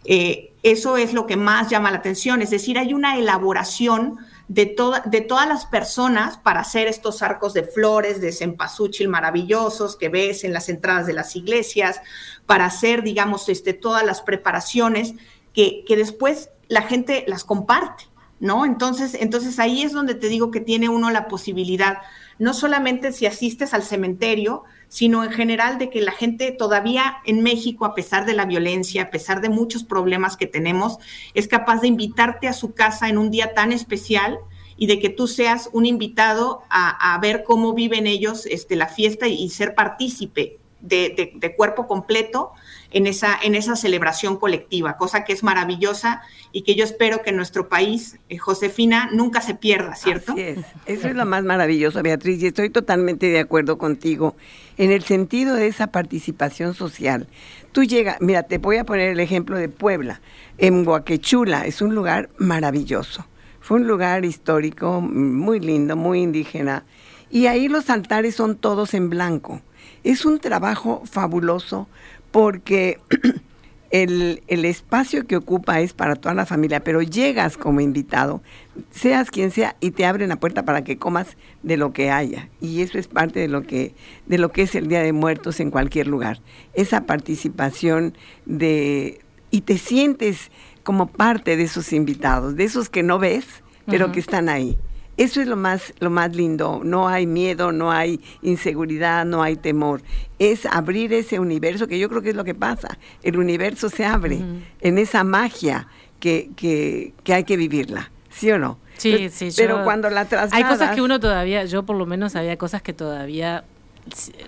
Eh, 0.04 0.52
eso 0.62 0.98
es 0.98 1.14
lo 1.14 1.26
que 1.26 1.38
más 1.38 1.70
llama 1.70 1.90
la 1.90 1.96
atención, 1.96 2.42
es 2.42 2.50
decir, 2.50 2.78
hay 2.78 2.92
una 2.92 3.16
elaboración 3.16 4.18
de, 4.48 4.76
de 5.06 5.20
todas 5.22 5.48
las 5.48 5.66
personas 5.66 6.36
para 6.36 6.60
hacer 6.60 6.86
estos 6.86 7.22
arcos 7.22 7.54
de 7.54 7.62
flores 7.62 8.20
de 8.20 8.32
cempasúchil 8.32 9.08
maravillosos 9.08 9.96
que 9.96 10.08
ves 10.08 10.44
en 10.44 10.52
las 10.52 10.68
entradas 10.68 11.06
de 11.06 11.14
las 11.14 11.34
iglesias, 11.36 12.00
para 12.46 12.66
hacer, 12.66 13.02
digamos, 13.02 13.48
este, 13.48 13.72
todas 13.72 14.04
las 14.04 14.20
preparaciones 14.20 15.14
que, 15.52 15.84
que 15.86 15.96
después 15.96 16.50
la 16.68 16.82
gente 16.82 17.24
las 17.26 17.44
comparte. 17.44 18.04
¿No? 18.40 18.66
Entonces, 18.66 19.16
entonces 19.18 19.58
ahí 19.58 19.82
es 19.82 19.92
donde 19.92 20.14
te 20.14 20.28
digo 20.28 20.50
que 20.50 20.60
tiene 20.60 20.90
uno 20.90 21.10
la 21.10 21.28
posibilidad, 21.28 21.98
no 22.38 22.52
solamente 22.52 23.12
si 23.12 23.24
asistes 23.24 23.72
al 23.72 23.84
cementerio, 23.84 24.64
sino 24.88 25.24
en 25.24 25.32
general 25.32 25.78
de 25.78 25.90
que 25.90 26.00
la 26.00 26.12
gente 26.12 26.52
todavía 26.52 27.16
en 27.24 27.42
México, 27.42 27.84
a 27.84 27.94
pesar 27.94 28.26
de 28.26 28.34
la 28.34 28.44
violencia, 28.44 29.02
a 29.02 29.10
pesar 29.10 29.40
de 29.40 29.48
muchos 29.48 29.84
problemas 29.84 30.36
que 30.36 30.46
tenemos, 30.46 30.98
es 31.34 31.48
capaz 31.48 31.80
de 31.80 31.88
invitarte 31.88 32.48
a 32.48 32.52
su 32.52 32.74
casa 32.74 33.08
en 33.08 33.18
un 33.18 33.30
día 33.30 33.54
tan 33.54 33.72
especial 33.72 34.38
y 34.76 34.86
de 34.86 34.98
que 34.98 35.08
tú 35.08 35.26
seas 35.26 35.68
un 35.72 35.86
invitado 35.86 36.62
a, 36.68 37.18
ver 37.20 37.44
cómo 37.44 37.74
viven 37.74 38.06
ellos 38.06 38.46
este, 38.46 38.76
la 38.76 38.88
fiesta 38.88 39.28
y, 39.28 39.48
ser 39.50 39.74
partícipe 39.74 40.58
de, 40.80 41.54
cuerpo 41.56 41.86
completo 41.86 42.52
en 42.94 43.08
esa, 43.08 43.36
en 43.42 43.56
esa 43.56 43.74
celebración 43.74 44.36
colectiva, 44.36 44.96
cosa 44.96 45.24
que 45.24 45.32
es 45.32 45.42
maravillosa 45.42 46.22
y 46.52 46.62
que 46.62 46.76
yo 46.76 46.84
espero 46.84 47.22
que 47.22 47.32
nuestro 47.32 47.68
país, 47.68 48.20
eh, 48.28 48.38
Josefina, 48.38 49.10
nunca 49.12 49.40
se 49.40 49.56
pierda, 49.56 49.96
¿cierto? 49.96 50.32
Así 50.32 50.42
es. 50.42 50.58
Eso 50.86 51.08
es 51.08 51.16
lo 51.16 51.26
más 51.26 51.42
maravilloso, 51.42 52.00
Beatriz, 52.04 52.40
y 52.40 52.46
estoy 52.46 52.70
totalmente 52.70 53.26
de 53.26 53.40
acuerdo 53.40 53.78
contigo 53.78 54.36
en 54.78 54.92
el 54.92 55.02
sentido 55.02 55.56
de 55.56 55.66
esa 55.66 55.88
participación 55.88 56.74
social. 56.74 57.26
Tú 57.72 57.82
llegas, 57.82 58.18
mira, 58.20 58.44
te 58.44 58.58
voy 58.58 58.76
a 58.76 58.84
poner 58.84 59.08
el 59.08 59.18
ejemplo 59.18 59.58
de 59.58 59.68
Puebla, 59.68 60.20
en 60.58 60.86
Huaquechula, 60.86 61.66
es 61.66 61.82
un 61.82 61.96
lugar 61.96 62.30
maravilloso. 62.38 63.26
Fue 63.60 63.78
un 63.78 63.88
lugar 63.88 64.24
histórico, 64.24 65.00
muy 65.00 65.58
lindo, 65.58 65.96
muy 65.96 66.20
indígena, 66.20 66.84
y 67.28 67.46
ahí 67.46 67.66
los 67.66 67.90
altares 67.90 68.36
son 68.36 68.54
todos 68.54 68.94
en 68.94 69.10
blanco. 69.10 69.60
Es 70.04 70.24
un 70.24 70.38
trabajo 70.38 71.02
fabuloso 71.10 71.88
porque 72.34 72.98
el, 73.92 74.40
espacio 74.48 75.24
que 75.24 75.36
ocupa 75.36 75.78
es 75.78 75.92
para 75.92 76.16
toda 76.16 76.34
la 76.34 76.46
familia, 76.46 76.80
pero 76.80 77.00
llegas 77.00 77.56
como 77.56 77.80
invitado, 77.80 78.42
seas 78.90 79.30
quien 79.30 79.52
sea, 79.52 79.76
y 79.78 79.92
te 79.92 80.04
abren 80.04 80.30
la 80.30 80.40
puerta 80.40 80.64
para 80.64 80.82
que 80.82 80.98
comas 80.98 81.36
de 81.62 81.76
lo 81.76 81.92
que 81.92 82.10
haya. 82.10 82.48
Y 82.60 82.82
eso 82.82 82.98
es 82.98 83.06
parte 83.06 83.38
de 83.38 83.46
lo 83.46 83.62
que, 83.62 83.94
de 84.26 84.38
lo 84.38 84.50
que 84.50 84.62
es 84.62 84.74
el 84.74 84.88
Día 84.88 85.00
de 85.00 85.12
Muertos 85.12 85.60
en 85.60 85.70
cualquier 85.70 86.08
lugar. 86.08 86.40
Esa 86.72 87.06
participación 87.06 88.18
de, 88.46 89.20
y 89.52 89.60
te 89.60 89.78
sientes 89.78 90.50
como 90.82 91.06
parte 91.06 91.56
de 91.56 91.62
esos 91.62 91.92
invitados, 91.92 92.56
de 92.56 92.64
esos 92.64 92.88
que 92.88 93.04
no 93.04 93.20
ves, 93.20 93.46
pero 93.86 94.10
que 94.10 94.18
están 94.18 94.48
ahí. 94.48 94.76
Eso 95.16 95.40
es 95.40 95.46
lo 95.46 95.56
más, 95.56 95.94
lo 96.00 96.10
más 96.10 96.34
lindo. 96.34 96.80
No 96.84 97.08
hay 97.08 97.26
miedo, 97.26 97.72
no 97.72 97.92
hay 97.92 98.20
inseguridad, 98.42 99.24
no 99.24 99.42
hay 99.42 99.56
temor. 99.56 100.02
Es 100.38 100.66
abrir 100.66 101.12
ese 101.12 101.38
universo, 101.38 101.86
que 101.86 101.98
yo 101.98 102.08
creo 102.08 102.22
que 102.22 102.30
es 102.30 102.36
lo 102.36 102.44
que 102.44 102.54
pasa. 102.54 102.98
El 103.22 103.38
universo 103.38 103.88
se 103.90 104.04
abre 104.04 104.40
en 104.80 104.98
esa 104.98 105.24
magia 105.24 105.86
que, 106.20 106.50
que, 106.56 107.12
que, 107.22 107.34
hay 107.34 107.44
que 107.44 107.56
vivirla. 107.56 108.10
¿Sí 108.30 108.50
o 108.50 108.58
no? 108.58 108.78
Sí, 108.96 109.28
sí. 109.30 109.50
Pero 109.56 109.84
cuando 109.84 110.10
la 110.10 110.24
trasladas... 110.24 110.52
Hay 110.52 110.64
cosas 110.64 110.94
que 110.94 111.02
uno 111.02 111.20
todavía, 111.20 111.64
yo 111.64 111.84
por 111.84 111.96
lo 111.96 112.06
menos 112.06 112.36
había 112.36 112.56
cosas 112.56 112.82
que 112.82 112.92
todavía 112.92 113.64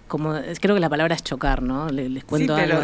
como 0.07 0.35
creo 0.61 0.75
que 0.75 0.81
la 0.81 0.89
palabra 0.89 1.15
es 1.15 1.23
chocar, 1.23 1.63
¿no? 1.63 1.89
Les, 1.89 2.25
cuento 2.25 2.55
algo. 2.55 2.83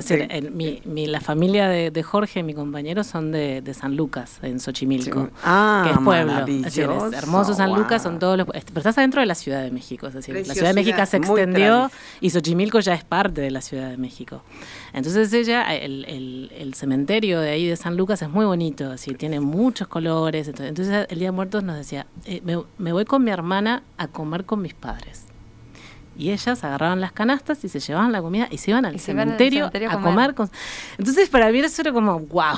mi, 0.52 1.06
la 1.06 1.20
familia 1.20 1.68
de, 1.68 2.02
Jorge, 2.02 2.42
mi 2.42 2.54
compañero, 2.54 3.04
son 3.04 3.30
de, 3.32 3.62
San 3.74 3.96
Lucas, 3.96 4.38
en 4.42 4.61
Xochimilco, 4.61 5.30
ah, 5.44 5.85
que 5.87 5.92
es 5.92 5.98
pueblo. 5.98 6.46
Es, 6.66 6.78
hermoso 6.78 7.54
San 7.54 7.74
Lucas, 7.74 8.02
son 8.02 8.18
todos 8.18 8.38
los. 8.38 8.46
Pero 8.46 8.78
estás 8.78 8.98
adentro 8.98 9.20
de 9.20 9.26
la 9.26 9.35
Ciudad 9.35 9.62
de 9.62 9.70
México, 9.70 10.06
es 10.06 10.14
decir, 10.14 10.35
la 10.35 10.54
Ciudad 10.54 10.68
de 10.68 10.74
México 10.74 11.04
se 11.06 11.16
extendió 11.18 11.90
y 12.20 12.30
Xochimilco 12.30 12.80
ya 12.80 12.94
es 12.94 13.04
parte 13.04 13.40
de 13.40 13.50
la 13.50 13.61
Ciudad 13.61 13.90
de 13.90 13.96
México. 13.96 14.42
Entonces 14.92 15.32
ella, 15.32 15.74
el, 15.74 16.72
cementerio 16.74 17.40
de 17.40 17.50
ahí 17.50 17.66
de 17.66 17.76
San 17.76 17.96
Lucas 17.96 18.22
es 18.22 18.30
muy 18.30 18.46
bonito, 18.46 18.90
así, 18.90 19.14
tiene 19.14 19.40
muchos 19.40 19.88
colores. 19.88 20.48
Entonces, 20.48 21.06
el 21.08 21.18
Día 21.18 21.28
de 21.28 21.32
Muertos 21.32 21.62
nos 21.62 21.76
decía, 21.76 22.06
eh, 22.24 22.42
me 22.78 22.92
voy 22.92 23.04
con 23.04 23.22
mi 23.22 23.30
hermana 23.30 23.82
a 23.98 24.08
comer 24.08 24.44
con 24.44 24.62
mis 24.62 24.74
padres 24.74 25.26
y 26.16 26.31
ellas 26.31 26.62
agarraban 26.64 27.01
las 27.01 27.12
canastas 27.12 27.64
y 27.64 27.68
se 27.68 27.81
llevaban 27.81 28.12
la 28.12 28.20
comida 28.20 28.48
y 28.51 28.59
se 28.59 28.70
iban 28.70 28.85
al, 28.85 28.98
cementerio, 29.01 29.66
a 29.66 30.01
comer. 30.01 30.35
Entonces, 30.98 31.29
para 31.29 31.51
mí 31.51 31.61
eso 31.61 31.83
era 31.83 31.92
como, 31.92 32.20
wow, 32.20 32.57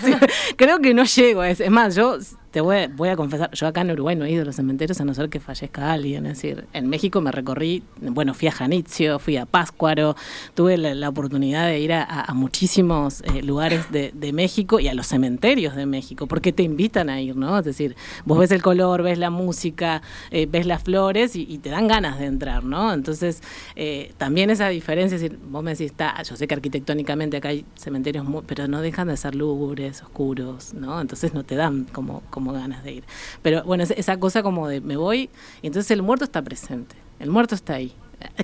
creo 0.56 0.80
que 0.80 0.94
no 0.94 1.04
llego 1.04 1.42
a 1.42 1.50
eso. 1.50 1.64
Es 1.64 1.70
más, 1.70 1.94
yo 1.94 2.18
te 2.50 2.62
voy, 2.62 3.08
a 3.08 3.16
confesar, 3.16 3.50
yo 3.52 3.66
acá 3.66 3.82
en 3.82 3.90
Uruguay 3.90 4.16
no 4.16 4.24
he 4.24 4.30
ido 4.30 4.42
a 4.42 4.44
los 4.46 4.56
cementerios 4.56 4.98
a 5.00 5.04
no 5.04 5.12
ser 5.12 5.28
que 5.28 5.38
fallezca 5.38 5.92
alguien. 5.92 6.24
Es 6.24 6.38
decir, 6.38 6.66
en 6.72 6.88
México 6.88 7.20
me 7.20 7.30
recorrí, 7.30 7.82
bueno, 8.00 8.32
fui 8.32 8.48
a 8.48 8.52
Janitzio, 8.52 9.18
fui 9.18 9.36
a 9.36 9.44
Páscuaro, 9.44 10.16
tuve 10.54 10.78
la, 10.78 11.08
oportunidad 11.08 11.66
de 11.66 11.80
ir 11.80 11.92
a, 11.92 12.26
muchísimos 12.34 13.22
eh, 13.22 13.42
lugares 13.42 13.90
de, 13.90 14.12
México 14.32 14.78
y 14.78 14.88
a 14.88 14.94
los 14.94 15.06
cementerios 15.06 15.74
de 15.74 15.86
México, 15.86 16.26
porque 16.26 16.52
te 16.52 16.62
invitan 16.62 17.08
a 17.10 17.20
ir, 17.20 17.34
¿no? 17.34 17.58
Es 17.58 17.64
decir, 17.64 17.96
vos 18.24 18.38
ves 18.38 18.50
el 18.52 18.62
color, 18.62 19.02
ves 19.02 19.18
la 19.18 19.30
música, 19.30 20.02
eh, 20.30 20.46
ves 20.46 20.66
las 20.66 20.82
flores 20.82 21.34
y, 21.34 21.58
te 21.58 21.70
dan 21.70 21.88
ganas 21.88 22.18
de 22.18 22.26
entrar, 22.26 22.62
¿no? 22.62 22.92
Entonces, 22.92 23.42
eh, 23.74 24.12
también 24.16 24.50
esa 24.50 24.68
diferencia, 24.68 25.16
es 25.16 25.22
decir, 25.22 25.38
vos 25.50 25.62
me 25.62 25.72
decís, 25.72 25.86
está, 25.86 26.22
yo 26.22 26.36
sé 26.36 26.46
que 26.46 26.54
arquitectónicamente 26.54 27.38
acá 27.38 27.48
hay 27.48 27.64
cementerios, 27.74 28.24
muy, 28.24 28.42
pero 28.46 28.68
no 28.68 28.80
dejan 28.80 29.08
de 29.08 29.16
ser 29.16 29.34
lúgubres, 29.34 30.02
oscuros, 30.02 30.74
¿no? 30.74 31.00
Entonces 31.00 31.34
no 31.34 31.44
te 31.44 31.56
dan 31.56 31.84
como 31.92 32.22
ganas 32.52 32.84
de 32.84 32.92
ir. 32.92 33.04
Pero 33.42 33.62
bueno, 33.64 33.84
esa 33.84 34.18
cosa 34.18 34.42
como 34.42 34.68
de 34.68 34.80
me 34.80 34.96
voy 34.96 35.30
y 35.62 35.66
entonces 35.66 35.90
el 35.90 36.02
muerto 36.02 36.24
está 36.24 36.42
presente, 36.42 36.96
el 37.20 37.30
muerto 37.30 37.54
está 37.54 37.74
ahí. 37.74 37.92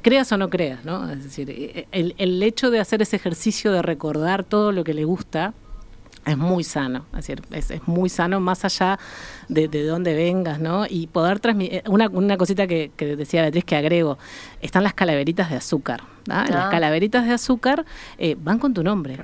Creas 0.03 0.31
o 0.31 0.37
no 0.37 0.51
creas, 0.51 0.85
¿no? 0.85 1.11
Es 1.11 1.25
decir, 1.25 1.51
e, 1.51 1.89
el, 1.91 2.15
el 2.19 2.43
hecho 2.43 2.71
de 2.71 2.79
hacer 2.79 3.03
ese 3.03 3.17
ejercicio 3.17 3.73
de 3.73 3.83
recordar 3.83 4.45
todo 4.45 4.71
lo 4.71 4.85
que 4.85 4.95
le 4.95 5.05
gusta, 5.05 5.53
es 6.27 6.39
muy 6.39 6.65
sano, 6.65 7.05
es, 7.19 7.71
es, 7.71 7.87
muy 7.87 8.09
sano 8.09 8.41
más 8.41 8.65
allá 8.65 8.99
de, 9.49 9.69
de 9.69 9.85
dónde 9.85 10.15
vengas, 10.15 10.59
¿no? 10.59 10.87
Y 10.89 11.07
poder 11.07 11.39
transmitir, 11.39 11.83
una, 11.87 12.09
una 12.09 12.37
cosita 12.39 12.67
que 12.67 12.91
decía 12.97 13.43
Beatriz 13.43 13.65
que 13.65 13.77
agrego, 13.77 14.19
están 14.65 14.83
las 14.83 14.95
calaveritas 14.95 15.51
de 15.51 15.57
azúcar. 15.57 16.03
Las 16.27 16.51
ah. 16.51 16.69
calaveritas 16.71 17.27
de 17.27 17.33
azúcar 17.33 17.85
eh, 18.17 18.35
van 18.41 18.59
con 18.59 18.73
tu 18.73 18.83
nombre 18.83 19.19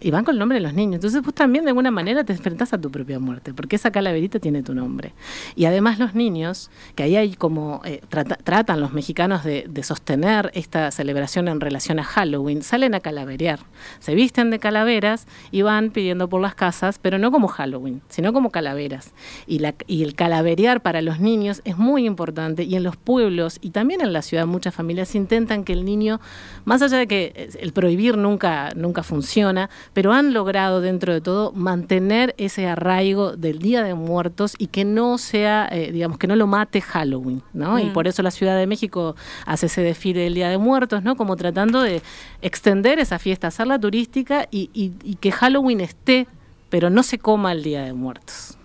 y 0.00 0.10
van 0.10 0.24
con 0.24 0.34
el 0.34 0.38
nombre 0.38 0.56
de 0.56 0.62
los 0.62 0.72
niños. 0.72 0.94
Entonces 0.94 1.20
vos 1.22 1.34
también 1.34 1.64
de 1.64 1.70
alguna 1.70 1.90
manera 1.90 2.24
te 2.24 2.32
enfrentás 2.32 2.72
a 2.72 2.80
tu 2.80 2.90
propia 2.90 3.18
muerte, 3.18 3.52
porque 3.52 3.76
esa 3.76 3.90
calaverita 3.90 4.38
tiene 4.38 4.62
tu 4.62 4.74
nombre. 4.74 5.12
Y 5.54 5.66
además 5.66 5.98
los 5.98 6.14
niños, 6.14 6.70
que 6.94 7.02
ahí 7.02 7.16
hay 7.16 7.34
como, 7.34 7.82
eh, 7.84 8.00
tratan 8.42 8.80
los 8.80 8.92
mexicanos 8.92 9.44
de, 9.44 9.70
sostener 9.84 10.50
esta 10.54 10.90
celebración 10.90 11.46
en 11.46 11.60
relación 11.60 11.98
a 11.98 12.04
Halloween, 12.04 12.62
salen 12.62 12.94
a 12.94 13.00
calaverear, 13.00 13.60
se 13.98 14.14
visten 14.14 14.48
de 14.48 14.58
calaveras 14.58 15.26
y 15.50 15.60
van 15.60 15.90
pidiendo 15.90 16.26
por 16.30 16.40
las 16.40 16.54
casas, 16.54 16.98
pero 16.98 17.18
no 17.18 17.30
como 17.30 17.48
Halloween, 17.48 18.00
sino 18.08 18.32
como 18.32 18.48
calaveras. 18.48 19.12
Y, 19.46 19.58
la, 19.58 19.74
y 19.86 20.04
el 20.04 20.14
calaverear 20.14 20.80
para 20.80 21.02
los 21.02 21.20
niños 21.20 21.60
es 21.66 21.76
muy 21.76 22.06
importante 22.06 22.62
y 22.62 22.76
en 22.76 22.82
los 22.82 22.96
pueblos 22.96 23.58
y 23.60 23.70
también 23.70 24.00
en 24.00 24.14
la 24.14 24.22
ciudad 24.22 24.46
muchas 24.54 24.74
familias 24.74 25.14
intentan 25.14 25.64
que 25.64 25.72
el 25.72 25.84
niño 25.84 26.20
más 26.64 26.80
allá 26.80 26.98
de 26.98 27.06
que 27.06 27.50
el 27.60 27.72
prohibir 27.72 28.16
nunca, 28.16 28.70
nunca 28.74 29.02
funciona, 29.02 29.68
pero 29.92 30.12
han 30.12 30.32
logrado 30.32 30.80
dentro 30.80 31.12
de 31.12 31.20
todo 31.20 31.52
mantener 31.52 32.34
ese 32.38 32.66
arraigo 32.66 33.36
del 33.36 33.58
Día 33.58 33.82
de 33.82 33.94
Muertos 33.94 34.54
y 34.58 34.68
que 34.68 34.84
no 34.84 35.18
sea, 35.18 35.68
eh, 35.70 35.90
digamos, 35.92 36.18
que 36.18 36.26
no 36.26 36.36
lo 36.36 36.46
mate 36.46 36.80
Halloween, 36.80 37.42
¿no? 37.52 37.78
Y 37.78 37.86
mm. 37.86 37.92
por 37.92 38.06
eso 38.06 38.22
la 38.22 38.30
Ciudad 38.30 38.56
de 38.56 38.66
México 38.66 39.16
hace 39.44 39.66
ese 39.66 39.82
desfile 39.82 40.20
del 40.20 40.34
Día 40.34 40.48
de 40.48 40.58
Muertos, 40.58 41.02
¿no? 41.02 41.16
Como 41.16 41.36
tratando 41.36 41.82
de 41.82 42.00
extender 42.40 42.98
esa 42.98 43.18
fiesta, 43.18 43.48
hacerla 43.48 43.78
turística 43.78 44.48
y, 44.50 44.70
y 44.72 45.14
que 45.16 45.32
Halloween 45.32 45.80
esté, 45.80 46.26
pero 46.70 46.90
no 46.90 47.02
se 47.02 47.18
coma 47.18 47.52
el 47.52 47.62
Día 47.62 47.82
de 47.82 47.92
Muertos. 47.92 48.56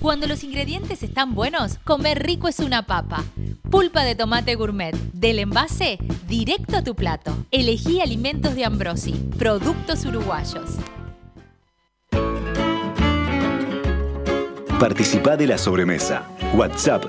Cuando 0.00 0.26
los 0.26 0.44
ingredientes 0.44 1.02
están 1.02 1.34
buenos, 1.34 1.78
comer 1.84 2.22
rico 2.22 2.48
es 2.48 2.60
una 2.60 2.86
papa. 2.86 3.24
Pulpa 3.70 4.04
de 4.04 4.14
tomate 4.14 4.54
gourmet, 4.54 4.94
del 5.12 5.38
envase 5.38 5.98
directo 6.28 6.76
a 6.76 6.84
tu 6.84 6.94
plato. 6.94 7.36
Elegí 7.50 8.00
alimentos 8.00 8.54
de 8.54 8.64
Ambrosi, 8.64 9.12
productos 9.38 10.04
uruguayos. 10.04 10.76
Participa 14.78 15.36
de 15.36 15.46
la 15.46 15.56
sobremesa. 15.56 16.28
WhatsApp 16.54 17.04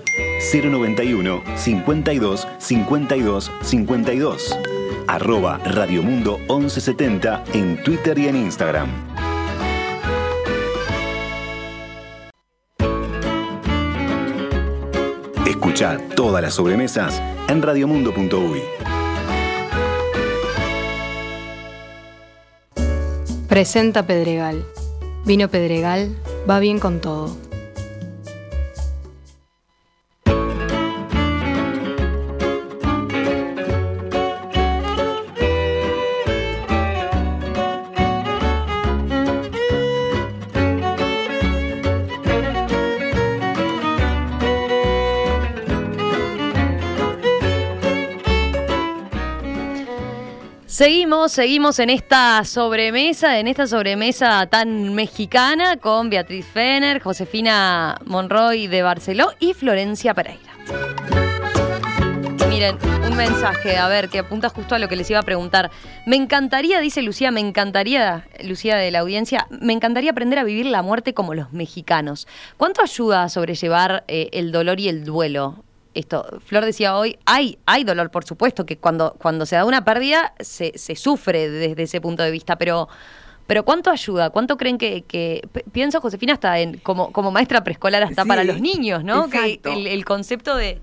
091 0.53 1.43
52 1.55 2.47
52 2.57 3.51
52. 3.61 4.57
Arroba 5.07 5.57
Radiomundo 5.59 6.37
1170 6.49 7.43
en 7.53 7.83
Twitter 7.83 8.17
y 8.17 8.27
en 8.27 8.37
Instagram. 8.37 8.89
Escucha 15.77 16.15
todas 16.15 16.41
las 16.41 16.55
sobremesas 16.55 17.21
en 17.47 17.61
radiomundo.uy. 17.61 18.61
Presenta 23.47 24.07
Pedregal. 24.07 24.65
Vino 25.23 25.49
Pedregal, 25.49 26.17
va 26.49 26.57
bien 26.57 26.79
con 26.79 26.99
todo. 26.99 27.46
Seguimos, 50.77 51.31
seguimos 51.31 51.79
en 51.79 51.89
esta 51.89 52.43
sobremesa, 52.43 53.39
en 53.39 53.47
esta 53.47 53.65
sobremesa 53.65 54.45
tan 54.45 54.93
mexicana 54.93 55.77
con 55.77 56.11
Beatriz 56.11 56.45
Fener, 56.45 57.01
Josefina 57.01 57.99
Monroy 58.05 58.67
de 58.67 58.83
Barceló 58.83 59.33
y 59.39 59.55
Florencia 59.55 60.13
Pereira. 60.13 60.53
Miren, 62.47 62.77
un 63.09 63.17
mensaje, 63.17 63.75
a 63.75 63.87
ver, 63.87 64.07
que 64.09 64.19
apunta 64.19 64.49
justo 64.49 64.75
a 64.75 64.77
lo 64.77 64.87
que 64.87 64.95
les 64.95 65.09
iba 65.09 65.17
a 65.17 65.23
preguntar. 65.23 65.71
Me 66.05 66.15
encantaría, 66.15 66.79
dice 66.79 67.01
Lucía, 67.01 67.31
me 67.31 67.39
encantaría, 67.39 68.27
Lucía 68.43 68.75
de 68.75 68.91
la 68.91 68.99
audiencia, 68.99 69.47
me 69.49 69.73
encantaría 69.73 70.11
aprender 70.11 70.37
a 70.37 70.43
vivir 70.43 70.67
la 70.67 70.83
muerte 70.83 71.15
como 71.15 71.33
los 71.33 71.53
mexicanos. 71.53 72.27
¿Cuánto 72.55 72.83
ayuda 72.83 73.23
a 73.23 73.29
sobrellevar 73.29 74.03
eh, 74.07 74.29
el 74.31 74.51
dolor 74.51 74.79
y 74.79 74.89
el 74.89 75.05
duelo? 75.05 75.63
Esto, 75.97 76.39
Flor 76.45 76.65
decía 76.65 76.95
hoy, 76.95 77.17
hay, 77.25 77.57
hay 77.65 77.83
dolor, 77.83 78.11
por 78.11 78.23
supuesto, 78.23 78.65
que 78.65 78.77
cuando, 78.77 79.15
cuando 79.19 79.45
se 79.45 79.55
da 79.55 79.65
una 79.65 79.83
pérdida 79.83 80.33
se, 80.39 80.77
se 80.77 80.95
sufre 80.95 81.49
desde 81.49 81.83
ese 81.83 82.01
punto 82.01 82.23
de 82.23 82.31
vista, 82.31 82.57
pero, 82.57 82.87
pero 83.47 83.65
¿cuánto 83.65 83.89
ayuda? 83.89 84.29
¿Cuánto 84.29 84.57
creen 84.57 84.77
que, 84.77 85.47
pienso, 85.71 85.99
Josefina, 85.99 86.33
hasta 86.33 86.59
en, 86.59 86.77
como, 86.77 87.11
como 87.11 87.31
maestra 87.31 87.63
preescolar, 87.63 88.03
hasta 88.03 88.25
para 88.25 88.43
los 88.43 88.61
niños, 88.61 89.03
¿no? 89.03 89.29
Que 89.29 89.59
el, 89.63 90.05
concepto 90.05 90.55
de... 90.55 90.79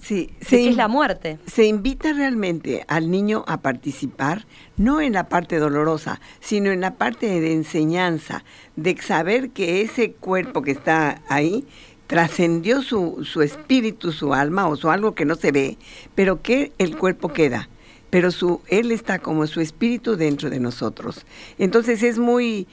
Sí, 0.00 0.30
qué 0.46 0.68
es 0.68 0.76
la 0.76 0.88
muerte. 0.88 1.38
Se 1.46 1.64
invita 1.64 2.12
realmente 2.12 2.84
al 2.86 3.10
niño 3.10 3.44
a 3.48 3.62
participar, 3.62 4.44
no 4.76 5.00
en 5.00 5.14
la 5.14 5.30
parte 5.30 5.58
dolorosa, 5.58 6.20
sino 6.38 6.70
en 6.70 6.82
la 6.82 6.96
parte 6.96 7.40
de 7.40 7.54
enseñanza, 7.54 8.44
de 8.76 8.94
saber 8.98 9.50
que 9.50 9.80
ese 9.80 10.12
cuerpo 10.12 10.60
que 10.60 10.72
está 10.72 11.22
ahí 11.30 11.64
trascendió 12.06 12.82
su, 12.82 13.24
su 13.24 13.42
espíritu, 13.42 14.12
su 14.12 14.32
alma 14.32 14.68
o 14.68 14.76
su 14.76 14.90
algo 14.90 15.14
que 15.14 15.24
no 15.24 15.34
se 15.34 15.52
ve, 15.52 15.76
pero 16.14 16.42
que 16.42 16.72
el 16.78 16.96
cuerpo 16.96 17.32
queda. 17.32 17.68
Pero 18.10 18.30
su, 18.30 18.60
él 18.68 18.92
está 18.92 19.18
como 19.18 19.46
su 19.46 19.60
espíritu 19.60 20.16
dentro 20.16 20.48
de 20.48 20.60
nosotros. 20.60 21.26
Entonces 21.58 22.02
es 22.02 22.18
muy, 22.18 22.66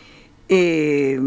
eh, 0.49 1.19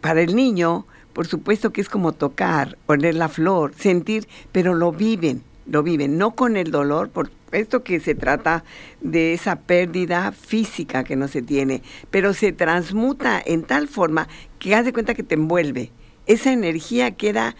para 0.00 0.22
el 0.22 0.34
niño, 0.34 0.86
por 1.12 1.26
supuesto 1.26 1.72
que 1.72 1.80
es 1.80 1.88
como 1.88 2.12
tocar, 2.12 2.78
poner 2.86 3.14
la 3.14 3.28
flor, 3.28 3.74
sentir, 3.76 4.26
pero 4.52 4.74
lo 4.74 4.92
viven, 4.92 5.42
lo 5.66 5.82
viven, 5.82 6.16
no 6.16 6.34
con 6.34 6.56
el 6.56 6.70
dolor, 6.70 7.10
por 7.10 7.30
esto 7.52 7.84
que 7.84 8.00
se 8.00 8.14
trata 8.14 8.64
de 9.00 9.34
esa 9.34 9.56
pérdida 9.56 10.32
física 10.32 11.04
que 11.04 11.16
no 11.16 11.28
se 11.28 11.42
tiene, 11.42 11.82
pero 12.10 12.34
se 12.34 12.52
transmuta 12.52 13.40
en 13.44 13.62
tal 13.62 13.88
forma 13.88 14.28
que 14.58 14.74
haz 14.74 14.84
de 14.84 14.92
cuenta 14.92 15.14
que 15.14 15.22
te 15.22 15.34
envuelve 15.34 15.90
esa 16.26 16.52
energía 16.52 17.12
queda 17.12 17.56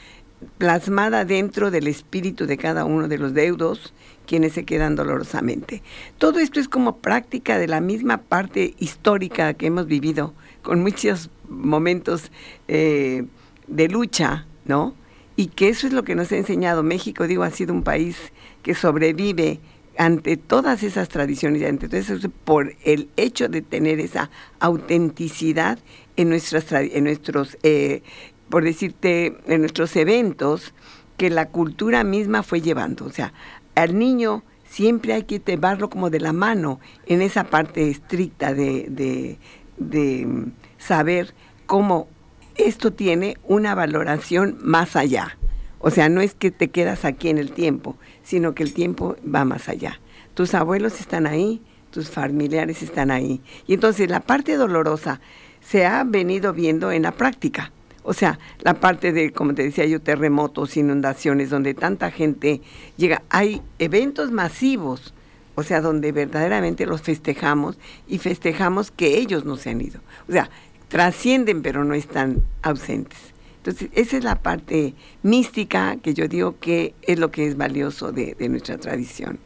plasmada 0.59 1.25
dentro 1.25 1.71
del 1.71 1.87
espíritu 1.87 2.47
de 2.47 2.57
cada 2.57 2.85
uno 2.85 3.09
de 3.09 3.19
los 3.19 3.35
deudos, 3.35 3.95
quienes 4.27 4.53
se 4.53 4.65
quedan 4.65 4.97
dolorosamente. 4.97 5.83
Todo 6.19 6.41
esto 6.41 6.61
es 6.61 6.69
como 6.69 6.99
práctica 6.99 7.59
de 7.59 7.69
la 7.69 7.81
misma 7.81 8.19
parte 8.19 8.75
histórica 8.79 9.55
que 9.55 9.67
hemos 9.67 9.87
vivido, 9.87 10.35
con 10.63 10.83
muchos 10.83 11.31
momentos 11.49 12.31
eh, 12.69 13.25
de 13.67 13.89
lucha, 13.89 14.47
¿no? 14.65 14.95
Y 15.37 15.49
que 15.49 15.69
eso 15.69 15.87
es 15.87 15.93
lo 15.93 16.03
que 16.03 16.15
nos 16.15 16.33
ha 16.33 16.37
enseñado. 16.37 16.83
México, 16.83 17.27
digo, 17.27 17.43
ha 17.43 17.51
sido 17.51 17.73
un 17.73 17.83
país 17.83 18.17
que 18.63 18.75
sobrevive 18.75 19.61
ante 19.99 20.37
todas 20.37 20.83
esas 20.83 21.09
tradiciones 21.09 21.63
y 21.63 21.65
ante 21.65 21.89
todo 21.89 22.31
por 22.45 22.75
el 22.85 23.09
hecho 23.17 23.49
de 23.49 23.63
tener 23.63 24.01
esa 24.01 24.31
autenticidad 24.61 25.79
en 26.17 26.29
nuestras 26.29 26.71
en 26.73 27.05
nuestros 27.05 27.57
eh, 27.63 28.03
por 28.49 28.65
decirte, 28.65 29.39
en 29.47 29.61
nuestros 29.61 29.97
eventos 29.97 30.73
que 31.17 31.31
la 31.31 31.49
cultura 31.49 32.05
misma 32.05 32.43
fue 32.43 32.61
llevando. 32.61 33.05
O 33.07 33.11
sea, 33.11 33.33
al 33.75 33.99
niño 33.99 34.43
siempre 34.69 35.15
hay 35.15 35.25
que 35.25 35.41
llevarlo 35.41 35.89
como 35.91 36.11
de 36.11 36.21
la 36.21 36.33
mano 36.33 36.81
en 37.07 37.23
esa 37.23 37.45
parte 37.45 37.89
estricta 37.89 38.55
de, 38.55 39.39
de, 39.79 40.27
mm, 40.27 40.53
saber 40.79 41.35
cómo 41.67 42.09
esto 42.57 42.93
tiene 42.93 43.37
una 43.45 43.75
valoración 43.75 44.59
más 44.63 44.97
allá. 44.97 45.39
O 45.79 45.91
sea, 45.91 46.09
no 46.09 46.21
es 46.21 46.35
que 46.35 46.51
te 46.51 46.69
quedas 46.69 47.05
aquí 47.05 47.29
en 47.29 47.39
el 47.39 47.53
tiempo, 47.53 47.97
sino 48.23 48.55
que 48.55 48.63
el 48.63 48.73
tiempo 48.73 49.17
va 49.23 49.45
más 49.45 49.69
allá. 49.69 50.01
Tus 50.35 50.55
abuelos 50.55 51.01
están 51.01 51.27
ahí, 51.27 51.63
tus 51.91 52.11
familiares 52.11 52.83
están 52.83 53.11
ahí. 53.11 53.41
Y 53.67 53.75
entonces 53.75 54.11
la 54.11 54.21
parte 54.21 54.57
dolorosa 54.57 55.21
se 55.61 55.87
ha 55.87 56.05
venido 56.05 56.53
viendo 56.53 56.93
en 56.93 57.03
la 57.03 57.13
práctica. 57.13 57.73
O 58.07 58.15
sea, 58.15 58.39
la 58.61 58.75
parte 58.75 59.13
de, 59.13 59.33
como 59.33 59.53
te 59.53 59.65
decía 59.65 59.85
yo, 59.85 60.01
terremotos, 60.01 60.77
inundaciones, 60.77 61.51
donde 61.51 61.75
tanta 61.75 62.13
gente 62.13 62.61
llega. 62.97 63.23
Hay 63.31 63.63
eventos 63.81 64.31
masivos, 64.31 65.13
o 65.57 65.65
sea, 65.65 65.81
donde 65.81 66.13
verdaderamente 66.13 66.87
los 66.87 67.03
festejamos 67.03 67.79
y 68.07 68.19
festejamos 68.19 68.93
que 68.93 69.19
ellos 69.19 69.45
no 69.45 69.57
se 69.57 69.71
han 69.71 69.81
ido. 69.81 70.01
O 70.29 70.33
sea, 70.33 70.49
trascienden 70.87 71.63
pero 71.63 71.85
no 71.85 71.95
están 71.95 72.43
ausentes. 72.63 73.19
Entonces, 73.57 73.89
esa 73.93 74.17
es 74.17 74.23
la 74.23 74.41
parte 74.41 74.95
mística 75.25 75.97
que 75.97 76.15
yo 76.15 76.29
digo 76.29 76.61
que 76.61 76.95
es 77.03 77.19
lo 77.19 77.33
que 77.33 77.49
es 77.49 77.57
valioso 77.57 78.13
de, 78.13 78.37
de 78.39 78.49
nuestra 78.49 78.79
tradición. 78.79 79.41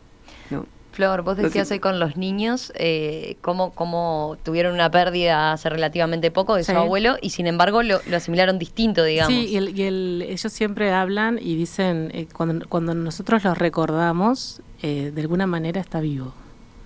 Flor, 0.92 1.22
vos 1.22 1.36
decías 1.36 1.70
hoy 1.70 1.78
con 1.78 2.00
los 2.00 2.16
niños 2.16 2.72
eh, 2.74 3.36
cómo, 3.40 3.70
cómo, 3.70 4.36
tuvieron 4.42 4.74
una 4.74 4.90
pérdida 4.90 5.52
hace 5.52 5.68
relativamente 5.70 6.30
poco 6.30 6.56
de 6.56 6.64
su 6.64 6.72
abuelo 6.72 7.16
y 7.20 7.30
sin 7.30 7.46
embargo 7.46 7.82
lo, 7.82 8.00
asimilaron 8.14 8.58
distinto, 8.58 9.04
digamos. 9.04 9.32
Sí, 9.32 9.56
y, 9.56 9.82
ellos 10.24 10.52
siempre 10.52 10.92
hablan 10.92 11.38
y 11.40 11.54
dicen, 11.54 12.10
eh, 12.12 12.26
cuando, 12.32 12.68
cuando 12.68 12.94
nosotros 12.94 13.44
los 13.44 13.56
recordamos, 13.56 14.62
eh, 14.82 15.12
de 15.14 15.20
alguna 15.20 15.46
manera 15.46 15.80
está 15.80 16.00
vivo. 16.00 16.34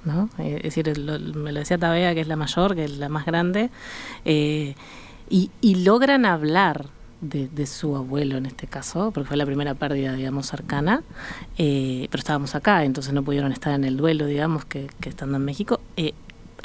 ¿no? 0.05 0.29
es 0.39 0.63
decir, 0.63 0.87
me 0.99 1.51
lo 1.51 1.61
decía 1.61 1.79
Tabea, 1.79 2.13
que 2.13 2.21
es 2.21 2.29
la 2.29 2.37
mayor, 2.37 2.75
que 2.75 2.85
es 2.85 2.99
la 2.99 3.09
más 3.09 3.25
grande, 3.25 3.71
y, 4.27 4.75
y 5.31 5.75
logran 5.77 6.27
hablar 6.27 6.91
de, 7.21 7.67
su 7.67 7.97
abuelo 7.97 8.37
en 8.37 8.47
este 8.47 8.67
caso, 8.67 9.11
porque 9.13 9.29
fue 9.29 9.37
la 9.37 9.47
primera 9.47 9.75
pérdida, 9.75 10.13
digamos, 10.15 10.47
cercana, 10.47 11.03
eh, 11.59 12.09
pero 12.11 12.21
estábamos 12.21 12.55
acá, 12.55 12.85
entonces 12.85 13.13
no 13.13 13.23
pudieron 13.23 13.53
estar 13.53 13.75
en 13.75 13.85
el 13.85 13.97
duelo, 13.97 14.27
digamos, 14.27 14.65
que, 14.65 14.89
estando 15.03 15.37
en 15.37 15.45
México. 15.45 15.81
Eh, 15.97 16.13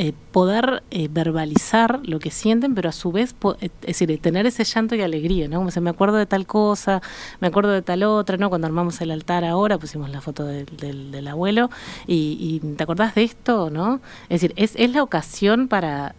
eh, 0.02 0.14
poder 0.32 0.82
eh, 0.92 1.10
verbalizar 1.12 2.00
lo 2.04 2.20
que 2.20 2.32
sienten, 2.32 2.74
pero 2.74 2.88
a 2.88 2.94
su 2.94 3.12
vez, 3.12 3.36
es 3.60 3.70
decir, 3.82 4.18
tener 4.22 4.46
ese 4.46 4.64
llanto 4.64 4.96
y 4.96 5.02
alegría, 5.02 5.50
¿no? 5.50 5.58
Como 5.58 5.72
se 5.72 5.82
me 5.82 5.90
acuerdo 5.90 6.16
de 6.16 6.26
tal 6.26 6.48
cosa, 6.48 7.02
me 7.42 7.50
acuerdo 7.50 7.72
de 7.72 7.82
tal 7.82 8.04
otra, 8.04 8.38
¿no? 8.38 8.48
Cuando 8.48 8.66
armamos 8.66 9.02
el 9.02 9.12
altar 9.12 9.44
ahora, 9.44 9.78
pusimos 9.78 10.10
la 10.10 10.22
foto 10.22 10.46
del, 10.46 11.12
del, 11.12 11.28
abuelo, 11.28 11.70
y, 12.08 12.62
y, 12.64 12.76
¿te 12.78 12.84
acordás 12.84 13.14
de 13.14 13.24
esto, 13.24 13.70
no? 13.70 14.00
Es 14.30 14.40
decir, 14.40 14.54
es, 14.56 14.72
es 14.78 14.90
la 14.90 15.04
ocasión 15.04 15.68
para 15.68 16.16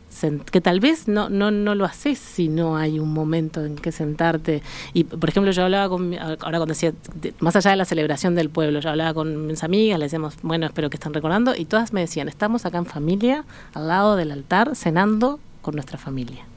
que 0.50 0.60
tal 0.60 0.80
vez 0.80 1.08
no, 1.08 1.28
no, 1.28 1.50
no 1.50 1.74
lo 1.74 1.84
haces 1.84 2.18
si 2.18 2.48
no 2.48 2.76
hay 2.76 2.98
un 2.98 3.12
momento 3.12 3.64
en 3.64 3.76
que 3.76 3.92
sentarte. 3.92 4.62
Y, 4.92 5.04
por 5.04 5.28
ejemplo, 5.28 5.52
yo 5.52 5.64
hablaba 5.64 5.88
con, 5.88 6.14
ahora 6.18 6.58
cuando 6.58 6.66
decía, 6.66 6.92
más 7.38 7.56
allá 7.56 7.70
de 7.70 7.76
la 7.76 7.84
celebración 7.84 8.34
del 8.34 8.50
pueblo, 8.50 8.80
yo 8.80 8.90
hablaba 8.90 9.14
con 9.14 9.46
mis 9.46 9.62
amigas, 9.64 9.98
le 9.98 10.06
decíamos, 10.06 10.36
bueno, 10.42 10.66
espero 10.66 10.90
que 10.90 10.96
estén 10.96 11.14
recordando, 11.14 11.54
y 11.56 11.64
todas 11.64 11.92
me 11.92 12.00
decían, 12.00 12.28
estamos 12.28 12.66
acá 12.66 12.78
en 12.78 12.86
familia, 12.86 13.44
al 13.74 13.88
lado 13.88 14.16
del 14.16 14.32
altar, 14.32 14.76
cenando 14.76 15.40
con 15.62 15.74
nuestra 15.74 15.98
familia. 15.98 16.49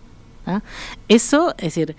¿Ah? 0.45 0.61
Eso, 1.07 1.53
es 1.57 1.75
decir, 1.75 1.95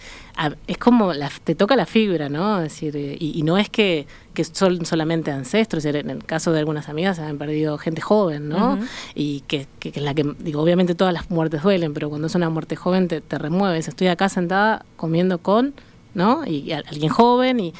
es 0.66 0.78
como 0.78 1.12
te 1.44 1.54
toca 1.54 1.76
la 1.76 1.86
fibra, 1.86 2.28
¿no? 2.28 2.58
Es 2.58 2.72
decir, 2.74 2.96
eh, 2.96 3.16
y, 3.18 3.42
no 3.42 3.58
es 3.58 3.68
que, 3.68 4.06
son 4.52 4.84
solamente 4.84 5.30
ancestros, 5.30 5.84
en 5.84 6.10
el 6.10 6.24
caso 6.24 6.52
de 6.52 6.58
algunas 6.58 6.88
amigas 6.88 7.16
se 7.16 7.22
han 7.22 7.38
perdido 7.38 7.78
gente 7.78 8.00
joven, 8.00 8.48
¿no? 8.48 8.78
Y 9.14 9.40
que, 9.46 9.66
es 9.82 10.02
la 10.02 10.14
que, 10.14 10.24
digo, 10.40 10.60
obviamente 10.60 10.94
todas 10.94 11.14
las 11.14 11.30
muertes 11.30 11.62
duelen, 11.62 11.94
pero 11.94 12.08
cuando 12.08 12.26
es 12.26 12.34
una 12.34 12.50
muerte 12.50 12.76
joven 12.76 13.08
te, 13.08 13.20
te 13.20 13.38
remueves. 13.38 13.88
Estoy 13.88 14.08
acá 14.08 14.28
sentada 14.28 14.84
comiendo 14.96 15.38
con, 15.38 15.74
¿no? 16.14 16.44
Y, 16.46 16.72
alguien 16.72 17.10
joven 17.10 17.60
y, 17.60 17.74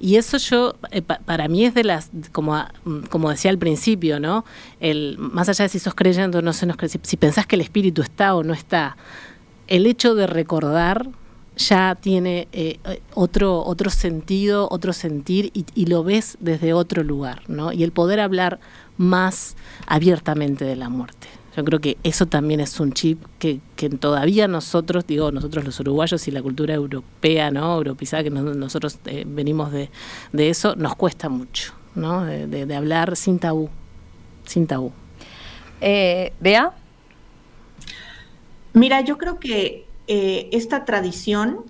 y 0.00 0.16
eso 0.16 0.38
yo, 0.38 0.76
eh, 0.92 1.02
para 1.02 1.48
mí 1.48 1.64
es 1.64 1.74
de 1.74 1.84
las, 1.84 2.10
como, 2.32 2.64
como 3.10 3.30
decía 3.30 3.50
al 3.50 3.58
principio, 3.58 4.20
¿no? 4.20 4.44
El, 4.80 5.16
más 5.18 5.48
allá 5.48 5.64
de 5.64 5.68
si 5.68 5.78
sos 5.78 5.94
creyente 5.94 6.38
o 6.38 6.42
no, 6.42 6.52
si, 6.52 6.66
si 7.02 7.16
pensás 7.16 7.46
que 7.46 7.56
el 7.56 7.62
espíritu 7.62 8.02
está 8.02 8.34
o 8.34 8.44
no 8.44 8.54
está, 8.54 8.96
el 9.68 9.86
hecho 9.86 10.14
de 10.14 10.26
recordar 10.26 11.08
ya 11.58 11.96
tiene 12.00 12.48
eh, 12.52 12.78
otro, 13.14 13.64
otro 13.64 13.90
sentido, 13.90 14.68
otro 14.70 14.92
sentir 14.92 15.50
y, 15.52 15.86
lo 15.86 16.04
ves 16.04 16.38
desde 16.40 16.72
otro 16.72 17.02
lugar, 17.02 17.42
¿no? 17.48 17.72
Y 17.72 17.82
el 17.82 17.92
poder 17.92 18.20
hablar 18.20 18.60
más 18.96 19.56
abiertamente 19.86 20.64
de 20.64 20.76
la 20.76 20.88
muerte. 20.88 21.26
Yo 21.56 21.64
creo 21.64 21.80
que 21.80 21.96
eso 22.04 22.26
también 22.26 22.60
es 22.60 22.78
un 22.78 22.92
chip 22.92 23.20
que, 23.40 23.60
que 23.74 23.90
todavía 23.90 24.46
nosotros, 24.46 25.04
digo, 25.08 25.32
nosotros 25.32 25.64
los 25.64 25.80
uruguayos 25.80 26.28
y 26.28 26.30
la 26.30 26.40
cultura 26.40 26.74
europea, 26.74 27.50
¿no? 27.50 27.74
Europizada, 27.74 28.22
que 28.22 28.30
nosotros 28.30 28.98
eh, 29.06 29.24
venimos 29.26 29.72
de, 29.72 29.90
de, 30.32 30.50
eso, 30.50 30.76
nos 30.76 30.94
cuesta 30.94 31.28
mucho, 31.28 31.72
¿no? 31.96 32.24
De, 32.24 32.76
hablar 32.76 33.16
sin 33.16 33.40
tabú, 33.40 33.68
sin 34.44 34.68
tabú. 34.68 34.92
Eh, 35.80 36.32
¿Bea? 36.38 36.72
Mira, 38.78 39.00
yo 39.00 39.18
creo 39.18 39.40
que 39.40 39.86
eh, 40.06 40.48
esta 40.52 40.84
tradición 40.84 41.64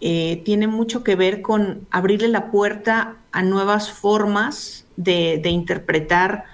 eh, 0.00 0.42
tiene 0.44 0.68
mucho 0.68 1.02
que 1.02 1.16
ver 1.16 1.42
con 1.42 1.88
abrirle 1.90 2.28
la 2.28 2.52
puerta 2.52 3.16
a 3.32 3.42
nuevas 3.42 3.90
formas 3.90 4.84
de, 4.96 5.42
interpretar 5.46 6.44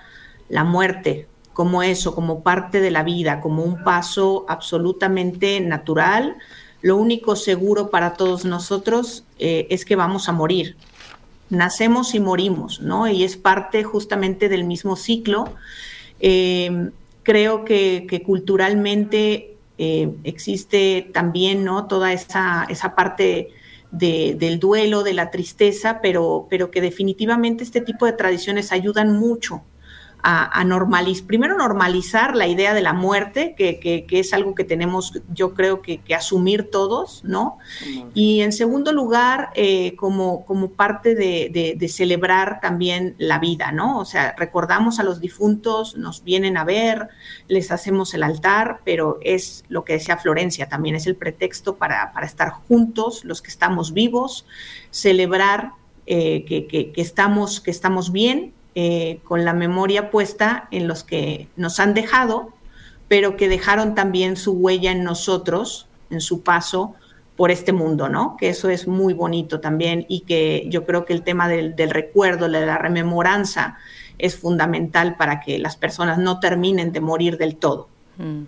la 0.48 0.64
muerte 0.64 1.26
como 1.52 1.82
eso, 1.82 2.14
como 2.14 2.42
parte 2.42 2.80
de 2.80 2.90
la 2.90 3.02
vida, 3.02 3.42
como 3.42 3.64
un 3.64 3.84
paso 3.84 4.46
absolutamente 4.48 5.60
natural. 5.60 6.36
Lo 6.80 6.96
único 6.96 7.36
seguro 7.36 7.90
para 7.90 8.14
todos 8.14 8.46
nosotros 8.46 9.24
eh, 9.38 9.66
es 9.68 9.84
que 9.84 9.94
vamos 9.94 10.30
a 10.30 10.32
morir. 10.32 10.76
Nacemos 11.50 12.14
y 12.14 12.20
morimos, 12.20 12.80
¿no? 12.80 13.08
Y 13.08 13.24
es 13.24 13.36
parte 13.36 13.84
justamente 13.84 14.48
del 14.48 14.64
mismo 14.64 14.96
ciclo. 14.96 15.52
creo 16.18 17.64
que, 17.66 18.06
que 18.08 18.22
culturalmente 18.22 19.57
eh, 19.78 20.12
existe 20.24 21.08
también 21.14 21.64
¿no? 21.64 21.86
toda 21.86 22.12
esa, 22.12 22.66
esa 22.68 22.94
parte 22.94 23.48
del 23.90 24.58
duelo, 24.58 25.02
de 25.02 25.14
la 25.14 25.30
tristeza, 25.30 26.00
pero, 26.02 26.46
pero 26.50 26.70
que 26.70 26.82
definitivamente 26.82 27.64
este 27.64 27.80
tipo 27.80 28.04
de 28.04 28.12
tradiciones 28.12 28.70
ayudan 28.70 29.18
mucho 29.18 29.62
a, 30.30 30.64
normalizar, 30.64 31.26
primero 31.26 31.56
normalizar 31.56 32.36
la 32.36 32.46
idea 32.46 32.74
de 32.74 32.82
la 32.82 32.92
muerte, 32.92 33.54
que, 33.56 34.04
es 34.10 34.34
algo 34.34 34.54
que 34.54 34.64
tenemos, 34.64 35.14
yo 35.32 35.54
creo 35.54 35.80
que, 35.80 36.02
asumir 36.14 36.70
todos, 36.70 37.24
¿no? 37.24 37.58
Y 38.12 38.40
en 38.40 38.52
segundo 38.52 38.92
lugar, 38.92 39.50
eh, 39.54 39.96
como, 39.96 40.44
como 40.44 40.72
parte 40.72 41.14
de, 41.14 41.88
celebrar 41.88 42.60
también 42.60 43.14
la 43.16 43.38
vida, 43.38 43.72
¿no? 43.72 43.98
O 43.98 44.04
sea, 44.04 44.34
recordamos 44.36 44.98
a 44.98 45.02
los 45.02 45.20
difuntos, 45.20 45.96
nos 45.96 46.22
vienen 46.24 46.58
a 46.58 46.64
ver, 46.64 47.08
les 47.46 47.70
hacemos 47.70 48.12
el 48.12 48.22
altar, 48.22 48.80
pero 48.84 49.18
es 49.22 49.64
lo 49.68 49.84
que 49.84 49.94
decía 49.94 50.18
Florencia, 50.18 50.68
también 50.68 50.94
es 50.94 51.06
el 51.06 51.16
pretexto 51.16 51.76
para, 51.76 52.12
estar 52.22 52.50
juntos, 52.50 53.24
los 53.24 53.40
que 53.40 53.48
estamos 53.48 53.94
vivos, 53.94 54.44
celebrar 54.90 55.72
eh, 56.04 56.44
que, 56.44 56.92
estamos, 56.96 57.62
que 57.62 57.70
estamos 57.70 58.12
bien 58.12 58.52
eh, 58.80 59.18
con 59.24 59.44
la 59.44 59.54
memoria 59.54 60.08
puesta 60.08 60.68
en 60.70 60.86
los 60.86 61.02
que 61.02 61.48
nos 61.56 61.80
han 61.80 61.94
dejado, 61.94 62.52
pero 63.08 63.36
que 63.36 63.48
dejaron 63.48 63.96
también 63.96 64.36
su 64.36 64.52
huella 64.52 64.92
en 64.92 65.02
nosotros, 65.02 65.88
en 66.10 66.20
su 66.20 66.42
paso 66.44 66.94
por 67.36 67.50
este 67.50 67.72
mundo, 67.72 68.08
¿no? 68.08 68.36
Que 68.38 68.50
eso 68.50 68.68
es 68.68 68.86
muy 68.86 69.14
bonito 69.14 69.58
también 69.58 70.06
y 70.08 70.20
que 70.20 70.66
yo 70.68 70.84
creo 70.84 71.06
que 71.06 71.12
el 71.12 71.24
tema 71.24 71.48
del, 71.48 71.74
recuerdo, 71.90 72.48
de 72.48 72.66
la 72.66 72.78
rememoranza, 72.78 73.78
es 74.16 74.36
fundamental 74.36 75.16
para 75.16 75.40
que 75.40 75.58
las 75.58 75.76
personas 75.76 76.18
no 76.18 76.38
terminen 76.38 76.92
de 76.92 77.00
morir 77.00 77.36
del 77.36 77.56
todo. 77.56 77.88
Mm. 78.16 78.42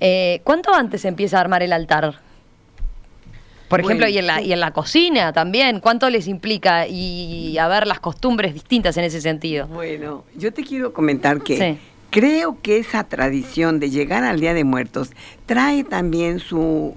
Eh, 0.00 0.42
¿Cuánto 0.44 0.74
antes 0.74 1.06
empieza 1.06 1.38
a 1.38 1.40
armar 1.40 1.62
el 1.62 1.72
altar? 1.72 2.20
Por 3.72 3.80
ejemplo, 3.80 4.06
y 4.06 4.18
en, 4.18 4.26
la, 4.26 4.42
y 4.42 4.52
en 4.52 4.60
la 4.60 4.72
cocina 4.72 5.32
también, 5.32 5.80
¿cuánto 5.80 6.10
les 6.10 6.28
implica 6.28 6.86
y 6.86 7.56
a 7.56 7.68
ver 7.68 7.86
las 7.86 8.00
costumbres 8.00 8.52
distintas 8.52 8.98
en 8.98 9.04
ese 9.04 9.22
sentido? 9.22 9.66
Bueno, 9.66 10.24
yo 10.36 10.52
te 10.52 10.62
quiero 10.62 10.92
comentar 10.92 11.40
que 11.40 11.78
creo 12.10 12.58
que 12.60 12.76
esa 12.76 13.04
tradición 13.04 13.80
de 13.80 13.88
llegar 13.88 14.24
al 14.24 14.38
Día 14.38 14.52
de 14.52 14.64
Muertos 14.64 15.12
trae 15.46 15.84
también 15.84 16.38
su, 16.38 16.94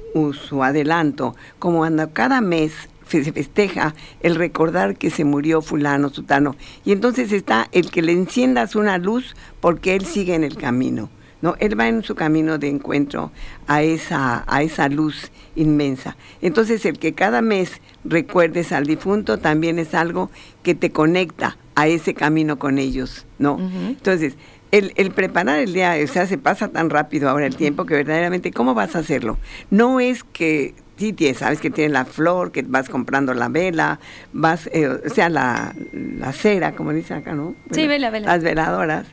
su 0.50 0.64
adelanto, 0.64 1.38
como 1.60 1.78
cuando 1.78 2.12
cada 2.12 2.42
mes 2.42 2.74
se 3.08 3.32
festeja 3.32 3.96
el 4.20 4.36
recordar 4.36 4.98
que 4.98 5.10
se 5.10 5.24
murió 5.24 5.62
fulano, 5.62 6.10
sutano, 6.10 6.58
y 6.84 6.92
entonces 6.92 7.32
está 7.32 7.70
el 7.72 7.90
que 7.90 8.02
le 8.02 8.12
enciendas 8.12 8.76
una 8.76 8.98
luz 8.98 9.38
porque 9.62 9.96
él 9.96 10.06
sigue 10.06 10.36
en 10.36 10.44
el 10.44 10.58
camino. 10.58 11.10
¿No? 11.42 11.56
Él 11.60 11.80
va 11.80 11.88
en 11.88 12.04
su 12.04 12.16
camino 12.16 12.58
de 12.58 12.70
encuentro 12.70 13.32
a 13.68 13.84
esa, 13.84 14.44
a 14.48 14.64
esa 14.64 14.90
luz 14.90 15.32
inmensa. 15.56 16.16
Entonces, 16.42 16.86
el 16.86 17.00
que 17.00 17.14
cada 17.14 17.42
mes 17.42 17.82
recuerdes 18.04 18.72
al 18.72 18.86
difunto 18.86 19.38
también 19.38 19.80
es 19.80 19.94
algo 19.94 20.30
que 20.64 20.76
te 20.76 20.92
conecta 20.92 21.58
a 21.76 21.88
ese 21.88 22.14
camino 22.14 22.58
con 22.58 22.78
ellos, 22.78 23.26
¿no? 23.38 23.60
Entonces, 23.60 24.36
el, 24.72 24.94
el, 24.96 25.12
preparar 25.12 25.60
el 25.60 25.74
día, 25.74 25.96
o 26.04 26.08
sea, 26.08 26.26
se 26.26 26.38
pasa 26.38 26.70
tan 26.70 26.90
rápido 26.90 27.30
ahora 27.30 27.46
el 27.46 27.56
tiempo 27.56 27.86
que 27.86 27.96
verdaderamente, 27.96 28.52
¿cómo 28.52 28.74
vas 28.74 28.96
a 28.96 29.00
hacerlo? 29.00 29.38
No 29.70 30.00
es 30.00 30.24
que 30.24 30.74
sí 30.98 31.14
tienes, 31.14 31.40
sabes 31.40 31.60
que 31.60 31.70
tiene 31.70 31.94
la 31.94 32.06
flor, 32.06 32.52
que 32.52 32.62
vas 32.62 32.90
comprando 32.90 33.34
la 33.34 33.50
vela, 33.50 34.00
vas, 34.34 34.70
eh, 34.74 34.88
o 34.88 35.10
sea, 35.10 35.30
la, 35.30 35.76
la, 35.94 36.32
cera, 36.32 36.76
como 36.76 36.94
dice 36.94 37.14
acá, 37.14 37.34
¿no? 37.34 37.56
sí, 37.72 37.88
vela, 37.88 38.10
vela. 38.10 38.28
Las 38.28 38.44
veladoras. 38.44 39.08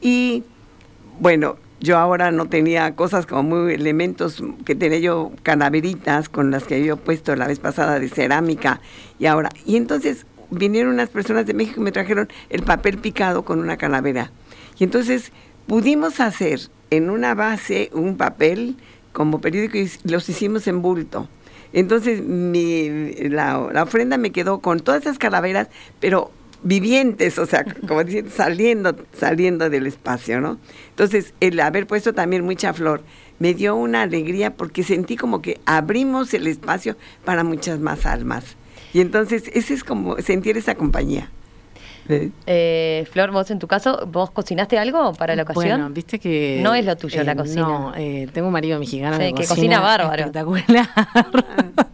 Y 0.00 0.44
bueno, 1.20 1.56
yo 1.80 1.98
ahora 1.98 2.30
no 2.30 2.46
tenía 2.46 2.94
cosas 2.96 3.26
como 3.26 3.42
muy 3.42 3.74
elementos 3.74 4.42
que 4.64 4.74
tenía 4.74 4.98
yo 4.98 5.32
calaveritas 5.42 6.28
con 6.28 6.50
las 6.50 6.64
que 6.64 6.76
había 6.76 6.96
puesto 6.96 7.36
la 7.36 7.46
vez 7.46 7.58
pasada 7.58 7.98
de 7.98 8.08
cerámica 8.08 8.80
y 9.18 9.26
ahora. 9.26 9.50
Y 9.66 9.76
entonces 9.76 10.26
vinieron 10.50 10.94
unas 10.94 11.10
personas 11.10 11.46
de 11.46 11.54
México 11.54 11.80
y 11.80 11.84
me 11.84 11.92
trajeron 11.92 12.28
el 12.48 12.62
papel 12.62 12.98
picado 12.98 13.44
con 13.44 13.60
una 13.60 13.76
calavera. 13.76 14.32
Y 14.78 14.84
entonces 14.84 15.30
pudimos 15.66 16.20
hacer 16.20 16.60
en 16.90 17.10
una 17.10 17.34
base 17.34 17.90
un 17.92 18.16
papel 18.16 18.76
como 19.12 19.40
periódico 19.40 19.76
y 19.76 19.90
los 20.04 20.28
hicimos 20.28 20.66
en 20.66 20.82
bulto. 20.82 21.28
Entonces 21.72 22.22
mi, 22.22 23.12
la, 23.28 23.68
la 23.72 23.82
ofrenda 23.82 24.16
me 24.16 24.32
quedó 24.32 24.60
con 24.60 24.80
todas 24.80 25.02
esas 25.02 25.18
calaveras, 25.18 25.68
pero 26.00 26.30
vivientes, 26.62 27.38
o 27.38 27.46
sea, 27.46 27.64
como 27.86 28.04
diciendo, 28.04 28.30
saliendo, 28.34 28.96
saliendo 29.12 29.70
del 29.70 29.86
espacio, 29.86 30.40
¿no? 30.40 30.58
Entonces, 30.90 31.34
el 31.40 31.60
haber 31.60 31.86
puesto 31.86 32.12
también 32.12 32.44
mucha 32.44 32.72
flor 32.72 33.02
me 33.38 33.54
dio 33.54 33.74
una 33.74 34.02
alegría 34.02 34.54
porque 34.54 34.82
sentí 34.82 35.16
como 35.16 35.40
que 35.42 35.60
abrimos 35.64 36.34
el 36.34 36.46
espacio 36.46 36.96
para 37.24 37.44
muchas 37.44 37.80
más 37.80 38.06
almas. 38.06 38.56
Y 38.92 39.00
entonces, 39.00 39.50
ese 39.54 39.74
es 39.74 39.84
como 39.84 40.16
sentir 40.18 40.56
esa 40.56 40.74
compañía. 40.74 41.30
Eh, 42.46 43.06
Flor, 43.10 43.30
vos 43.30 43.50
en 43.50 43.58
tu 43.58 43.66
caso, 43.66 44.06
¿vos 44.06 44.30
cocinaste 44.30 44.78
algo 44.78 45.12
para 45.14 45.36
la 45.36 45.42
ocasión? 45.42 45.78
Bueno, 45.78 45.90
viste 45.90 46.18
que... 46.18 46.60
No 46.62 46.74
es 46.74 46.84
lo 46.84 46.96
tuyo 46.96 47.22
la 47.22 47.32
eh, 47.32 47.36
cocina. 47.36 47.62
No, 47.62 47.92
eh, 47.96 48.28
tengo 48.32 48.48
un 48.48 48.52
marido 48.52 48.78
mexicano 48.78 49.18
que, 49.18 49.32
cocina, 49.46 49.80
bárbaro. 49.80 50.24
Espectacular. 50.24 50.88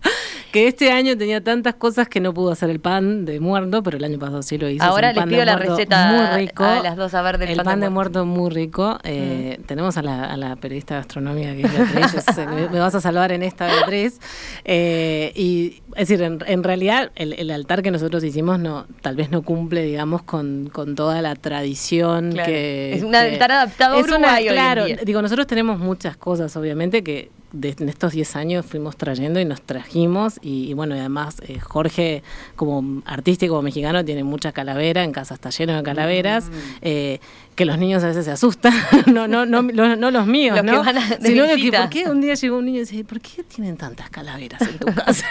que 0.56 0.68
este 0.68 0.90
año 0.90 1.18
tenía 1.18 1.44
tantas 1.44 1.74
cosas 1.74 2.08
que 2.08 2.18
no 2.18 2.32
pudo 2.32 2.50
hacer 2.50 2.70
el 2.70 2.80
pan 2.80 3.26
de 3.26 3.40
muerto, 3.40 3.82
pero 3.82 3.98
el 3.98 4.04
año 4.04 4.18
pasado 4.18 4.40
sí 4.42 4.56
lo 4.56 4.70
hizo. 4.70 4.82
Ahora 4.82 5.12
le 5.12 5.22
pido 5.26 5.44
la 5.44 5.56
receta 5.56 6.12
muy 6.12 6.46
rico, 6.46 6.64
a 6.64 6.82
las 6.82 6.96
dos 6.96 7.12
a 7.12 7.20
ver 7.20 7.36
del 7.36 7.50
el 7.50 7.62
pan, 7.62 7.80
de, 7.80 7.90
muerto. 7.90 8.24
muy 8.24 8.48
rico. 8.48 8.98
Eh, 9.04 9.60
tenemos 9.66 9.98
a 9.98 10.02
la, 10.02 10.56
periodista 10.56 10.94
de 10.94 11.00
gastronomía 11.00 11.54
que 11.54 11.60
es 11.60 11.72
Beatriz, 11.94 12.70
me, 12.72 12.78
vas 12.78 12.94
a 12.94 13.02
salvar 13.02 13.32
en 13.32 13.42
esta 13.42 13.66
Beatriz. 13.66 14.18
Eh, 14.64 15.30
y 15.34 15.82
es 15.94 16.08
decir, 16.08 16.22
en, 16.22 16.64
realidad 16.64 17.10
el, 17.16 17.50
altar 17.50 17.82
que 17.82 17.90
nosotros 17.90 18.24
hicimos 18.24 18.58
no, 18.58 18.86
tal 19.02 19.14
vez 19.14 19.30
no 19.30 19.42
cumple, 19.42 19.82
digamos, 19.82 20.05
con, 20.22 20.70
con 20.72 20.94
toda 20.94 21.22
la 21.22 21.34
tradición 21.34 22.32
que 22.32 22.94
es 22.94 23.02
un 23.02 23.14
altar 23.14 23.52
adaptado 23.52 23.96
a 23.96 24.00
Uruguay. 24.00 24.46
claro, 24.48 24.84
digo, 25.04 25.22
nosotros 25.22 25.46
tenemos 25.46 25.78
muchas 25.78 26.16
cosas, 26.16 26.56
obviamente, 26.56 27.02
que 27.02 27.30
en 27.62 27.88
estos 27.88 28.12
10 28.12 28.36
años 28.36 28.66
fuimos 28.66 28.96
trayendo 28.96 29.40
y 29.40 29.44
nos 29.44 29.62
trajimos 29.62 30.38
y, 30.42 30.72
bueno, 30.74 30.94
además 30.94 31.36
eh, 31.46 31.58
Jorge 31.58 32.22
como 32.54 33.02
artista 33.06 33.46
y 33.46 33.48
como 33.48 33.62
mexicano 33.62 34.04
tiene 34.04 34.24
mucha 34.24 34.52
calavera, 34.52 35.04
en 35.04 35.12
casa 35.12 35.34
está 35.34 35.50
lleno 35.50 35.76
de 35.76 35.82
calaveras. 35.82 36.48
Mm. 36.48 36.52
Eh, 36.82 37.20
que 37.56 37.64
los 37.64 37.78
niños 37.78 38.04
a 38.04 38.08
veces 38.08 38.26
se 38.26 38.30
asustan, 38.30 38.74
no, 39.06 39.26
no, 39.26 39.46
no, 39.46 39.62
no, 39.62 40.10
los 40.10 40.26
míos, 40.26 40.62
¿no? 40.62 40.84
Sino 41.22 41.46
que, 41.46 41.72
¿por 41.72 41.88
qué 41.88 42.04
un 42.04 42.20
día 42.20 42.34
llegó 42.34 42.58
un 42.58 42.66
niño 42.66 42.76
y 42.76 42.80
dice, 42.80 43.02
¿por 43.02 43.18
qué 43.18 43.42
tienen 43.42 43.78
tantas 43.78 44.10
calaveras 44.10 44.60
en 44.60 44.78
tu 44.78 44.86
casa? 44.94 45.26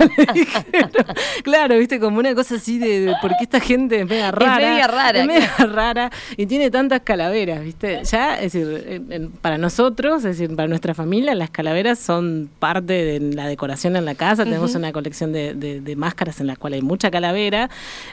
claro, 1.43 1.77
viste, 1.77 1.99
como 1.99 2.17
una 2.17 2.33
cosa 2.33 2.55
así 2.55 2.79
de, 2.79 3.13
¿por 3.21 3.29
qué 3.37 3.43
esta 3.43 3.59
gente 3.59 4.01
es 4.01 4.09
media 4.09 4.31
rara? 4.31 4.55
Es 4.55 4.69
media 4.71 4.87
rara. 4.87 5.19
Es 5.19 5.27
media 5.27 5.55
rara 5.71 6.11
y 6.35 6.47
tiene 6.47 6.71
tantas 6.71 7.01
calaveras, 7.01 7.63
viste. 7.63 8.01
Ya, 8.03 8.39
es 8.39 8.53
decir, 8.53 9.29
para 9.41 9.59
nosotros, 9.59 10.25
es 10.25 10.37
decir, 10.37 10.55
para 10.55 10.67
nuestra 10.67 10.95
familia, 10.95 11.35
las 11.35 11.51
calaveras 11.51 11.99
son 11.99 12.49
parte 12.57 12.93
de 12.93 13.19
la 13.35 13.45
decoración 13.47 13.95
en 13.95 14.05
la 14.05 14.15
casa. 14.15 14.45
Tenemos 14.45 14.73
una 14.73 14.91
colección 14.91 15.31
de, 15.31 15.53
de, 15.53 15.95
máscaras 15.95 16.41
en 16.41 16.47
la 16.47 16.55
cual 16.55 16.73
hay 16.73 16.81
mucha 16.81 17.11
calavera, 17.11 17.69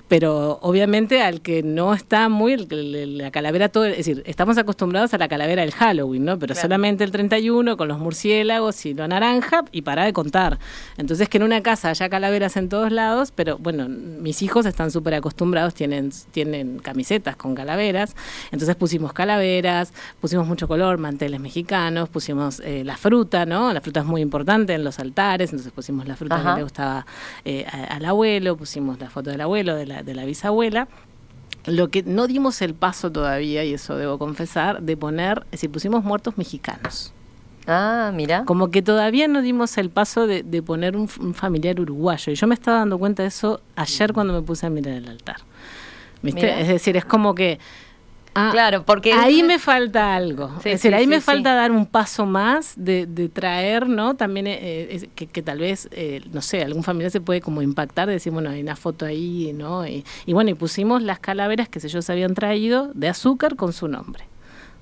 pero 0.06 0.58
obviamente 0.60 1.22
al 1.22 1.40
que 1.40 1.62
no 1.62 1.94
está 1.94 2.28
muy, 2.28 2.56
la 2.58 3.30
calavera 3.30 3.70
todo 3.70 3.86
es 4.02 4.06
decir, 4.06 4.22
estamos 4.26 4.58
acostumbrados 4.58 5.14
a 5.14 5.18
la 5.18 5.28
calavera 5.28 5.62
del 5.62 5.70
Halloween, 5.70 6.24
¿no? 6.24 6.36
Pero 6.36 6.56
solamente 6.56 7.04
el 7.04 7.12
31 7.12 7.76
con 7.76 7.86
los 7.86 8.00
murciélagos 8.00 8.84
y 8.84 8.94
lo 8.94 9.06
naranja 9.06 9.64
y 9.70 9.82
para 9.82 10.04
de 10.04 10.12
contar. 10.12 10.58
Entonces 10.96 11.28
que 11.28 11.38
en 11.38 11.44
una 11.44 11.62
casa 11.62 11.90
haya 11.90 12.08
calaveras 12.08 12.56
en 12.56 12.68
todos 12.68 12.90
lados, 12.90 13.32
pero 13.32 13.58
bueno, 13.58 13.88
mis 13.88 14.42
hijos 14.42 14.66
están 14.66 14.90
súper 14.90 15.14
acostumbrados, 15.14 15.74
tienen, 15.74 16.10
tienen 16.32 16.80
camisetas 16.80 17.36
con 17.36 17.54
calaveras, 17.54 18.16
entonces 18.50 18.74
pusimos 18.74 19.12
calaveras, 19.12 19.92
pusimos 20.20 20.48
mucho 20.48 20.66
color, 20.66 20.98
manteles 20.98 21.38
mexicanos, 21.38 22.08
pusimos 22.08 22.58
eh, 22.60 22.82
la 22.84 22.96
fruta, 22.96 23.46
¿no? 23.46 23.72
La 23.72 23.80
fruta 23.80 24.00
es 24.00 24.06
muy 24.06 24.20
importante 24.20 24.74
en 24.74 24.82
los 24.82 24.98
altares, 24.98 25.50
entonces 25.50 25.72
pusimos 25.72 26.08
la 26.08 26.16
fruta 26.16 26.42
que 26.42 26.56
le 26.56 26.62
gustaba 26.64 27.06
eh, 27.44 27.64
al 27.88 28.04
abuelo, 28.04 28.56
pusimos 28.56 28.98
la 28.98 29.08
foto 29.10 29.30
del 29.30 29.40
abuelo, 29.40 29.76
de 29.76 29.86
la, 29.86 30.02
de 30.02 30.14
la 30.14 30.24
bisabuela. 30.24 30.88
Lo 31.66 31.88
que 31.88 32.02
no 32.02 32.26
dimos 32.26 32.60
el 32.62 32.74
paso 32.74 33.12
todavía, 33.12 33.64
y 33.64 33.74
eso 33.74 33.96
debo 33.96 34.18
confesar, 34.18 34.82
de 34.82 34.96
poner, 34.96 35.46
si 35.52 35.68
pusimos 35.68 36.04
muertos 36.04 36.36
mexicanos. 36.36 37.12
Ah, 37.66 38.10
mira. 38.12 38.44
Como 38.44 38.70
que 38.70 38.82
todavía 38.82 39.28
no 39.28 39.42
dimos 39.42 39.78
el 39.78 39.90
paso 39.90 40.26
de, 40.26 40.62
poner 40.62 40.96
un, 40.96 41.08
familiar 41.08 41.80
uruguayo. 41.80 42.32
Y 42.32 42.34
yo 42.34 42.46
me 42.46 42.54
estaba 42.54 42.78
dando 42.78 42.98
cuenta 42.98 43.22
de 43.22 43.28
eso 43.28 43.60
ayer 43.76 44.12
cuando 44.12 44.32
me 44.32 44.42
puse 44.42 44.66
a 44.66 44.70
mirar 44.70 44.94
el 44.94 45.08
altar. 45.08 45.36
¿Viste? 46.22 46.60
Es 46.60 46.68
decir, 46.68 46.96
es 46.96 47.04
como 47.04 47.34
que 47.34 47.58
Ah, 48.34 48.50
claro, 48.50 48.84
porque 48.84 49.12
ahí 49.12 49.42
me 49.42 49.58
falta 49.58 50.14
algo. 50.14 50.50
es 50.58 50.64
decir, 50.64 50.94
ahí 50.94 51.06
me 51.06 51.20
falta 51.20 51.54
dar 51.54 51.70
un 51.70 51.84
paso 51.84 52.24
más 52.24 52.74
de, 52.76 53.06
traer, 53.32 53.88
¿no? 53.88 54.14
También 54.14 54.46
eh, 54.48 55.08
que, 55.14 55.42
tal 55.42 55.58
vez, 55.58 55.88
eh, 55.92 56.22
no 56.32 56.40
sé, 56.40 56.62
algún 56.62 56.82
familiar 56.82 57.10
se 57.10 57.20
puede 57.20 57.40
como 57.40 57.60
impactar, 57.62 58.08
de 58.08 58.14
decir, 58.14 58.32
bueno, 58.32 58.50
hay 58.50 58.62
una 58.62 58.76
foto 58.76 59.04
ahí, 59.04 59.52
¿no? 59.54 59.86
Y, 59.86 60.04
bueno, 60.28 60.50
y 60.50 60.54
pusimos 60.54 61.02
las 61.02 61.18
calaveras 61.18 61.68
que 61.68 61.78
ellos 61.82 62.08
habían 62.08 62.34
traído 62.34 62.90
de 62.94 63.08
azúcar 63.08 63.56
con 63.56 63.72
su 63.72 63.88
nombre. 63.88 64.24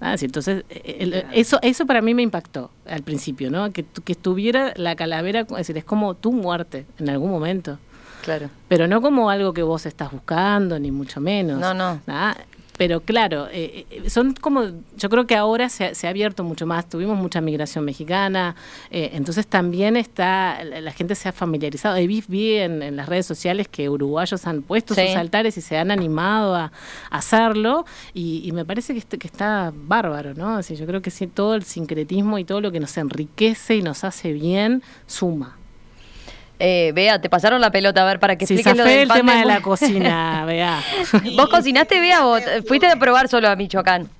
Ah, 0.00 0.14
entonces, 0.18 0.64
eh, 0.70 1.26
eso, 1.32 1.58
eso 1.62 1.86
para 1.86 2.00
mí 2.00 2.14
me 2.14 2.22
impactó 2.22 2.70
al 2.86 3.02
principio, 3.02 3.50
¿no? 3.50 3.72
Que, 3.72 3.84
que 3.84 4.12
estuviera 4.12 4.72
la 4.76 4.96
calavera, 4.96 5.40
es 5.40 5.48
decir, 5.48 5.76
es 5.76 5.84
como 5.84 6.14
tu 6.14 6.32
muerte 6.32 6.86
en 6.98 7.10
algún 7.10 7.30
momento. 7.30 7.78
Claro. 8.22 8.50
Pero 8.68 8.86
no 8.86 9.00
como 9.00 9.30
algo 9.30 9.52
que 9.52 9.62
vos 9.62 9.86
estás 9.86 10.12
buscando, 10.12 10.78
ni 10.78 10.90
mucho 10.90 11.20
menos. 11.20 11.58
No, 11.58 11.74
no. 11.74 12.00
¿ah? 12.06 12.36
Pero 12.80 13.02
claro, 13.02 13.46
eh, 13.52 13.84
eh, 13.90 14.08
son 14.08 14.32
como, 14.32 14.62
yo 14.96 15.10
creo 15.10 15.26
que 15.26 15.36
ahora 15.36 15.68
se, 15.68 15.84
ha 15.84 16.08
abierto 16.08 16.44
mucho 16.44 16.64
más, 16.64 16.88
tuvimos 16.88 17.18
mucha 17.18 17.42
migración 17.42 17.84
mexicana, 17.84 18.56
eh, 18.90 19.10
entonces 19.12 19.46
también 19.46 19.98
está, 19.98 20.64
la 20.64 20.90
gente 20.90 21.14
se 21.14 21.28
ha 21.28 21.32
familiarizado. 21.32 21.96
Vi, 21.96 22.24
vi 22.26 22.54
en, 22.54 22.96
las 22.96 23.06
redes 23.06 23.26
sociales 23.26 23.68
que 23.68 23.90
uruguayos 23.90 24.46
han 24.46 24.62
puesto 24.62 24.94
sus 24.94 25.14
altares 25.14 25.58
y 25.58 25.60
se 25.60 25.76
han 25.76 25.90
animado 25.90 26.54
a, 26.54 26.72
hacerlo, 27.10 27.84
y, 28.14 28.50
me 28.54 28.64
parece 28.64 28.94
que, 28.94 29.18
que 29.18 29.26
está 29.26 29.74
bárbaro, 29.74 30.32
¿no? 30.32 30.56
Así, 30.56 30.74
yo 30.74 30.86
creo 30.86 31.02
que 31.02 31.10
sí, 31.10 31.26
todo 31.26 31.56
el 31.56 31.64
sincretismo 31.64 32.38
y 32.38 32.44
todo 32.44 32.62
lo 32.62 32.72
que 32.72 32.80
nos 32.80 32.96
enriquece 32.96 33.76
y 33.76 33.82
nos 33.82 34.04
hace 34.04 34.32
bien 34.32 34.82
suma. 35.06 35.59
Eh, 36.60 36.92
Bea, 36.94 37.20
te 37.20 37.30
pasaron 37.30 37.60
la 37.60 37.70
pelota 37.70 38.02
a 38.02 38.04
ver 38.04 38.20
para 38.20 38.36
que 38.36 38.46
sí, 38.46 38.54
expliques 38.54 38.76
lo 38.76 38.84
del 38.84 39.00
el 39.00 39.08
tema 39.08 39.36
de, 39.36 39.46
la 39.46 39.60
cocina, 39.62 40.44
Bea. 40.44 40.82
¿Vos 41.36 41.48
cocinaste, 41.48 41.98
Bea, 42.00 42.26
o 42.26 42.38
fuiste 42.66 42.86
a 42.86 42.96
probar 42.96 43.28
solo 43.28 43.48
a 43.48 43.56
Michoacán? 43.56 44.10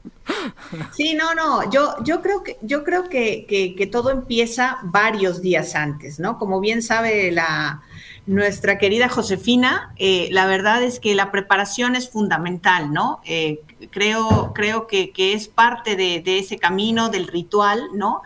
Sí, 0.93 1.15
no, 1.15 1.35
no, 1.35 1.71
yo, 1.71 1.97
yo 2.03 2.23
creo, 2.23 2.43
que, 2.43 2.57
yo 2.63 2.83
creo 2.83 3.09
que, 3.09 3.45
que, 3.47 3.87
todo 3.87 4.11
empieza 4.11 4.79
varios 4.85 5.43
días 5.43 5.75
antes, 5.75 6.19
¿no? 6.19 6.39
Como 6.39 6.61
bien 6.61 6.83
sabe 6.83 7.31
la, 7.31 7.83
nuestra 8.27 8.79
querida 8.79 9.09
Josefina, 9.09 9.93
eh, 9.97 10.29
la 10.31 10.47
verdad 10.47 10.83
es 10.83 11.01
que 11.01 11.15
la 11.15 11.31
preparación 11.31 11.97
es 11.97 12.09
fundamental, 12.09 12.93
¿no? 12.93 13.21
Eh, 13.25 13.61
creo 13.91 14.53
creo 14.55 14.87
que, 14.87 15.11
que 15.11 15.33
es 15.33 15.49
parte 15.49 15.97
de, 15.97 16.21
de, 16.21 16.39
ese 16.39 16.59
camino, 16.59 17.09
del 17.09 17.27
ritual, 17.27 17.89
¿no? 17.95 18.23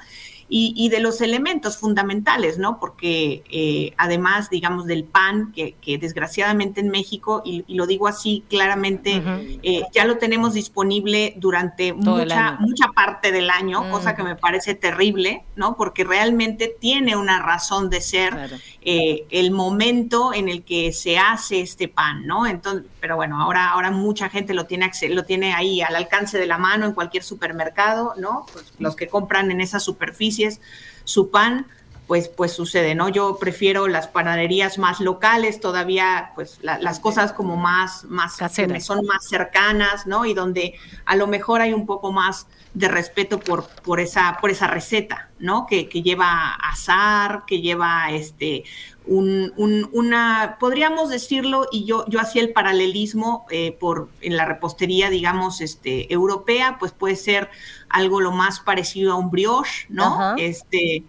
Y, 0.49 0.89
de 0.89 1.01
los 1.01 1.21
elementos 1.21 1.79
fundamentales, 1.79 2.59
¿no? 2.59 2.79
Porque 2.79 3.43
eh, 3.51 3.95
además, 3.97 4.51
digamos, 4.51 4.87
del 4.87 5.05
pan, 5.05 5.53
que, 5.53 5.75
desgraciadamente 5.99 6.81
en 6.81 6.91
México, 6.91 7.43
y, 7.45 7.65
lo 7.75 7.87
digo 7.87 8.07
así 8.07 8.45
claramente, 8.49 9.23
eh, 9.63 9.83
ya 9.93 10.05
lo 10.05 10.19
tenemos 10.19 10.55
disponible 10.55 11.35
durante 11.39 11.93
mucha, 11.93 12.53
mucha 12.61 12.89
parte 12.95 13.33
del 13.33 13.51
año, 13.51 13.91
cosa 13.91 14.13
mm. 14.13 14.17
que 14.17 14.23
me 14.23 14.37
parece 14.37 14.75
terrible, 14.75 15.45
¿no? 15.57 15.77
Porque 15.77 16.05
realmente 16.05 16.75
tiene 16.79 17.17
una 17.17 17.41
razón 17.41 17.91
de 17.91 18.01
ser 18.01 18.61
eh, 18.83 19.25
el 19.31 19.51
momento 19.51 20.33
en 20.35 20.49
el 20.49 20.63
que 20.63 20.93
se 20.93 21.19
hace 21.19 21.61
este 21.61 21.89
pan, 21.89 22.27
¿no? 22.27 22.47
Entonces, 22.47 22.85
pero 23.05 23.17
bueno, 23.17 23.39
ahora, 23.39 23.69
ahora 23.69 23.91
mucha 23.91 24.31
gente 24.31 24.55
lo 24.55 24.65
tiene, 24.65 24.91
lo 25.11 25.27
tiene 25.27 25.53
ahí 25.53 25.83
al 25.83 25.95
alcance 25.95 26.39
de 26.39 26.47
la 26.47 26.57
mano 26.57 26.87
en 26.87 26.95
cualquier 26.95 27.23
supermercado, 27.23 28.15
¿no? 28.17 28.47
Pues 28.51 28.73
los 28.79 28.97
que 28.97 29.09
compran 29.09 29.51
en 29.51 29.61
esas 29.61 29.83
superficies 29.83 30.63
su 31.05 31.31
pan, 31.31 31.67
pues, 32.07 32.29
pues 32.31 32.53
sucede, 32.53 32.95
¿no? 32.95 33.11
Yo 33.11 33.37
prefiero 33.39 33.89
las 33.89 34.09
panaderías 34.09 34.79
más 34.79 35.01
locales, 35.01 35.61
todavía, 35.61 36.31
pues 36.35 36.61
las 36.63 36.99
cosas 36.99 37.35
como 37.35 37.59
más, 37.59 38.05
más 38.05 38.39
me 38.67 38.81
son 38.81 39.05
más 39.05 39.27
cercanas, 39.29 40.07
¿no? 40.07 40.25
Y 40.25 40.33
donde 40.33 40.73
a 41.05 41.15
lo 41.15 41.27
mejor 41.27 41.61
hay 41.61 41.75
un 41.75 41.85
poco 41.85 42.11
más 42.11 42.47
de 42.73 42.89
respeto 42.89 43.39
por, 43.39 43.69
por, 43.83 44.01
esa, 44.01 44.39
por 44.41 44.51
esa 44.51 44.67
receta, 44.67 45.29
¿no? 45.39 45.67
Que, 45.67 45.91
que 45.91 46.01
lleva 46.01 46.55
azar, 46.55 47.45
que 47.47 47.61
lleva 47.61 48.11
este, 48.13 48.65
un, 49.07 49.53
una, 49.93 50.57
podríamos 50.59 51.11
decirlo, 51.11 51.67
y 51.71 51.85
yo, 51.85 52.05
yo 52.09 52.21
hacía 52.21 52.43
el 52.43 52.53
paralelismo 52.53 53.45
eh, 53.51 53.77
por, 53.79 54.09
en 54.21 54.37
la 54.37 54.47
repostería, 54.47 55.11
digamos, 55.11 55.61
este, 55.61 56.13
europea, 56.13 56.77
pues 56.79 56.93
puede 56.93 57.17
ser 57.17 57.51
algo 57.89 58.21
lo 58.21 58.33
más 58.33 58.61
parecido 58.61 59.13
a 59.13 59.17
un 59.17 59.31
brioche, 59.31 59.87
¿no? 59.91 60.37
Este, 60.37 61.05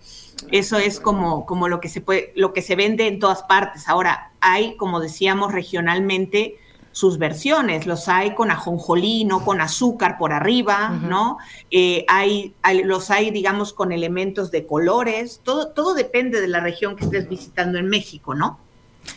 eso 0.51 0.77
es 0.77 0.99
como, 0.99 1.45
como 1.45 1.69
lo 1.69 1.79
que 1.79 1.89
se 1.89 2.01
puede, 2.01 2.33
lo 2.35 2.53
que 2.53 2.61
se 2.61 2.75
vende 2.75 3.07
en 3.07 3.19
todas 3.19 3.43
partes. 3.43 3.87
Ahora, 3.87 4.31
hay, 4.41 4.75
como 4.75 4.99
decíamos, 4.99 5.53
regionalmente 5.53 6.59
sus 6.95 7.17
versiones. 7.17 7.85
Los 7.85 8.07
hay 8.07 8.33
con 8.33 8.51
ajonjolí, 8.51 9.25
no 9.25 9.43
con 9.43 9.59
azúcar 9.59 10.17
por 10.17 10.31
arriba, 10.31 10.87
¿no? 10.89 11.37
Eh, 11.69 12.05
hay, 12.07 12.53
los 12.85 13.11
hay, 13.11 13.31
digamos, 13.31 13.73
con 13.73 13.91
elementos 13.91 14.49
de 14.49 14.65
colores. 14.65 15.41
Todo, 15.43 15.67
todo 15.67 15.93
depende 15.93 16.39
de 16.39 16.47
la 16.47 16.61
región 16.61 16.95
que 16.95 17.03
estés 17.03 17.27
visitando 17.27 17.77
en 17.79 17.89
México, 17.89 18.33
¿no? 18.33 18.59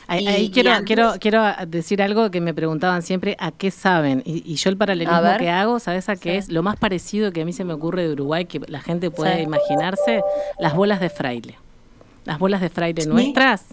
Ahí, 0.08 0.50
quiero, 0.52 0.72
quiero, 0.84 1.12
quiero 1.20 1.44
decir 1.68 2.02
algo 2.02 2.32
que 2.32 2.40
me 2.40 2.52
preguntaban 2.52 3.02
siempre, 3.02 3.36
¿a 3.38 3.52
qué 3.52 3.70
saben? 3.70 4.22
Y, 4.24 4.56
yo 4.56 4.70
el 4.70 4.76
paralelismo 4.76 5.36
que 5.38 5.48
hago, 5.48 5.78
¿sabes 5.78 6.08
a 6.08 6.16
qué 6.16 6.36
es? 6.36 6.48
Lo 6.48 6.64
más 6.64 6.76
parecido 6.76 7.30
que 7.30 7.42
a 7.42 7.44
mí 7.44 7.52
se 7.52 7.62
me 7.62 7.74
ocurre 7.74 8.08
de 8.08 8.12
Uruguay, 8.14 8.46
que 8.46 8.60
la 8.66 8.80
gente 8.80 9.12
puede 9.12 9.40
imaginarse, 9.40 10.22
las 10.58 10.74
bolas 10.74 10.98
de 10.98 11.10
fraile. 11.10 11.58
Las 12.24 12.40
bolas 12.40 12.60
de 12.60 12.70
fraile 12.70 13.06
nuestras. 13.06 13.66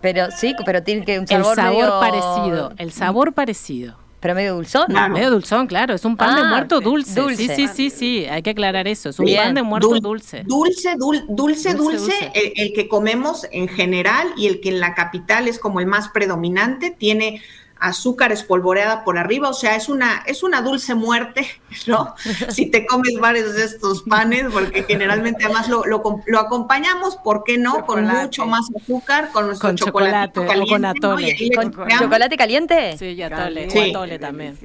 Pero 0.00 0.30
sí, 0.30 0.54
pero 0.64 0.82
tiene 0.82 1.04
que 1.04 1.18
un 1.18 1.26
sabor 1.26 1.58
El 1.58 1.64
sabor 1.64 2.00
parecido, 2.00 2.72
el 2.76 2.92
sabor 2.92 3.32
parecido 3.32 3.96
Pero 4.20 4.34
medio 4.34 4.54
dulzón. 4.54 4.86
Medio 5.12 5.30
dulzón, 5.30 5.66
claro. 5.66 5.94
Es 5.94 6.04
un 6.04 6.16
pan 6.16 6.34
de 6.34 6.42
ah, 6.42 6.48
muerto 6.50 6.80
dulce. 6.80 7.36
Sí, 7.36 7.48
sí, 7.48 7.68
sí, 7.68 7.90
sí. 7.90 8.26
Hay 8.26 8.42
que 8.42 8.50
aclarar 8.50 8.88
eso. 8.88 9.10
Es 9.10 9.18
un 9.18 9.26
pan 9.26 9.54
de 9.54 9.62
muerto 9.62 10.00
dulce. 10.00 10.42
Dulce, 10.44 10.96
dulce, 11.28 11.74
dulce, 11.74 12.32
el 12.34 12.72
que 12.72 12.88
comemos 12.88 13.46
en 13.52 13.68
general 13.68 14.28
y 14.36 14.46
el 14.46 14.60
que 14.60 14.70
en 14.70 14.80
la 14.80 14.94
capital 14.94 15.48
es 15.48 15.58
como 15.58 15.80
el 15.80 15.86
más 15.86 16.08
predominante. 16.08 16.90
Tiene 16.90 17.42
azúcar 17.78 18.32
espolvoreada 18.32 19.04
por 19.04 19.18
arriba, 19.18 19.48
o 19.48 19.54
sea, 19.54 19.76
es 19.76 19.88
una, 19.88 20.22
es 20.26 20.42
una 20.42 20.62
dulce 20.62 20.94
muerte, 20.94 21.46
¿no? 21.86 22.14
si 22.48 22.66
te 22.66 22.86
comes 22.86 23.18
varios 23.20 23.54
de 23.54 23.64
estos 23.64 24.02
panes, 24.02 24.46
porque 24.52 24.84
generalmente 24.84 25.44
además 25.44 25.68
lo, 25.68 25.84
lo, 25.84 26.38
acompañamos, 26.38 27.16
¿por 27.16 27.44
qué 27.44 27.58
no? 27.58 27.84
Con 27.86 28.06
mucho 28.06 28.46
más 28.46 28.66
azúcar, 28.74 29.30
con 29.32 29.46
nuestro 29.46 29.74
chocolate, 29.74 30.46
caliente. 30.46 30.70
con 30.70 30.84
atole. 30.84 31.36
¿Con 31.54 31.72
chocolate 31.98 32.36
caliente? 32.36 32.96
Sí, 32.98 33.06
y 33.06 33.22
atole, 33.22 33.70
sí. 33.70 33.90
atole 33.90 34.18
también. 34.18 34.58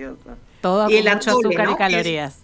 Todo 0.62 0.86
con 0.86 0.94
mucho 0.94 1.32
azúcar 1.32 1.70
y 1.72 1.76
calorías. 1.76 2.40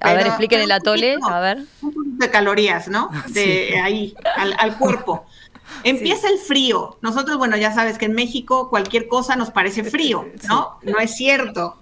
A 0.00 0.14
ver, 0.14 0.26
expliquen 0.26 0.60
el 0.60 0.72
atole, 0.72 1.18
a 1.22 1.40
ver. 1.40 1.58
Un 1.82 1.92
poquito 1.92 2.24
de 2.24 2.30
calorías, 2.30 2.88
¿no? 2.88 3.10
De 3.28 3.78
ahí, 3.80 4.14
al, 4.36 4.54
al 4.58 4.78
cuerpo. 4.78 5.26
Empieza 5.84 6.28
el 6.28 6.38
frío. 6.38 6.96
Nosotros, 7.00 7.38
bueno, 7.38 7.56
ya 7.56 7.72
sabes 7.72 7.98
que 7.98 8.06
en 8.06 8.14
México 8.14 8.68
cualquier 8.70 9.08
cosa 9.08 9.36
nos 9.36 9.50
parece 9.50 9.84
frío, 9.84 10.28
¿no? 10.48 10.78
No 10.82 10.98
es 10.98 11.16
cierto. 11.16 11.76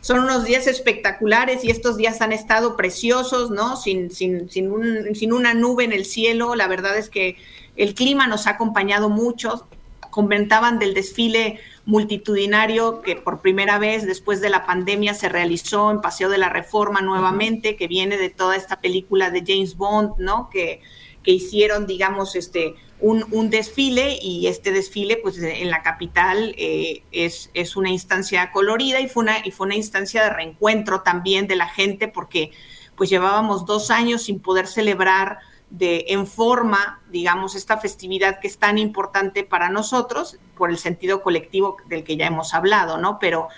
Son 0.00 0.20
unos 0.20 0.44
días 0.44 0.66
espectaculares 0.66 1.64
y 1.64 1.70
estos 1.70 1.96
días 1.96 2.20
han 2.20 2.32
estado 2.32 2.76
preciosos, 2.76 3.50
¿no? 3.50 3.76
Sin, 3.76 4.10
sin, 4.10 4.48
sin, 4.50 4.70
un, 4.70 5.14
sin 5.14 5.32
una 5.32 5.54
nube 5.54 5.84
en 5.84 5.92
el 5.92 6.04
cielo. 6.04 6.54
La 6.54 6.68
verdad 6.68 6.96
es 6.96 7.08
que 7.08 7.36
el 7.76 7.94
clima 7.94 8.26
nos 8.26 8.46
ha 8.46 8.50
acompañado 8.50 9.08
mucho. 9.08 9.66
Comentaban 10.10 10.78
del 10.78 10.94
desfile 10.94 11.58
multitudinario 11.84 13.00
que 13.00 13.16
por 13.16 13.40
primera 13.40 13.78
vez 13.78 14.06
después 14.06 14.40
de 14.40 14.50
la 14.50 14.66
pandemia 14.66 15.14
se 15.14 15.28
realizó 15.28 15.90
en 15.90 16.00
Paseo 16.00 16.28
de 16.28 16.38
la 16.38 16.48
Reforma 16.48 17.00
nuevamente, 17.00 17.76
que 17.76 17.88
viene 17.88 18.18
de 18.18 18.30
toda 18.30 18.56
esta 18.56 18.80
película 18.80 19.30
de 19.30 19.42
James 19.46 19.76
Bond, 19.76 20.18
¿no? 20.18 20.48
Que, 20.50 20.80
que 21.22 21.30
hicieron, 21.30 21.86
digamos, 21.86 22.34
este, 22.36 22.74
un, 23.00 23.50
desfile 23.50 24.18
y 24.20 24.46
este 24.46 24.70
desfile 24.70 25.16
pues 25.16 25.38
en 25.38 25.70
la 25.70 25.82
capital 25.82 26.54
eh, 26.56 27.02
es, 27.10 27.50
es, 27.52 27.76
una 27.76 27.90
instancia 27.90 28.52
colorida 28.52 29.00
y 29.00 29.08
fue 29.08 29.24
una, 29.24 29.44
y 29.44 29.50
fue 29.50 29.66
una 29.66 29.74
instancia 29.74 30.22
de 30.22 30.30
reencuentro 30.30 31.02
también 31.02 31.46
de 31.46 31.56
la 31.56 31.68
gente 31.68 32.08
porque 32.08 32.52
pues 32.96 33.10
llevábamos 33.10 33.66
dos 33.66 33.90
años 33.90 34.22
sin 34.22 34.38
poder 34.38 34.66
celebrar 34.66 35.38
de, 35.70 36.04
en 36.08 36.26
forma, 36.26 37.00
digamos, 37.10 37.54
esta 37.54 37.78
festividad 37.78 38.38
que 38.40 38.46
es 38.46 38.58
tan 38.58 38.78
importante 38.78 39.42
para 39.42 39.70
nosotros 39.70 40.38
por 40.56 40.70
el 40.70 40.78
sentido 40.78 41.22
colectivo 41.22 41.78
del 41.86 42.04
que 42.04 42.16
ya 42.16 42.26
hemos 42.26 42.52
hablado, 42.52 42.98
¿no? 42.98 43.18
Pero 43.18 43.48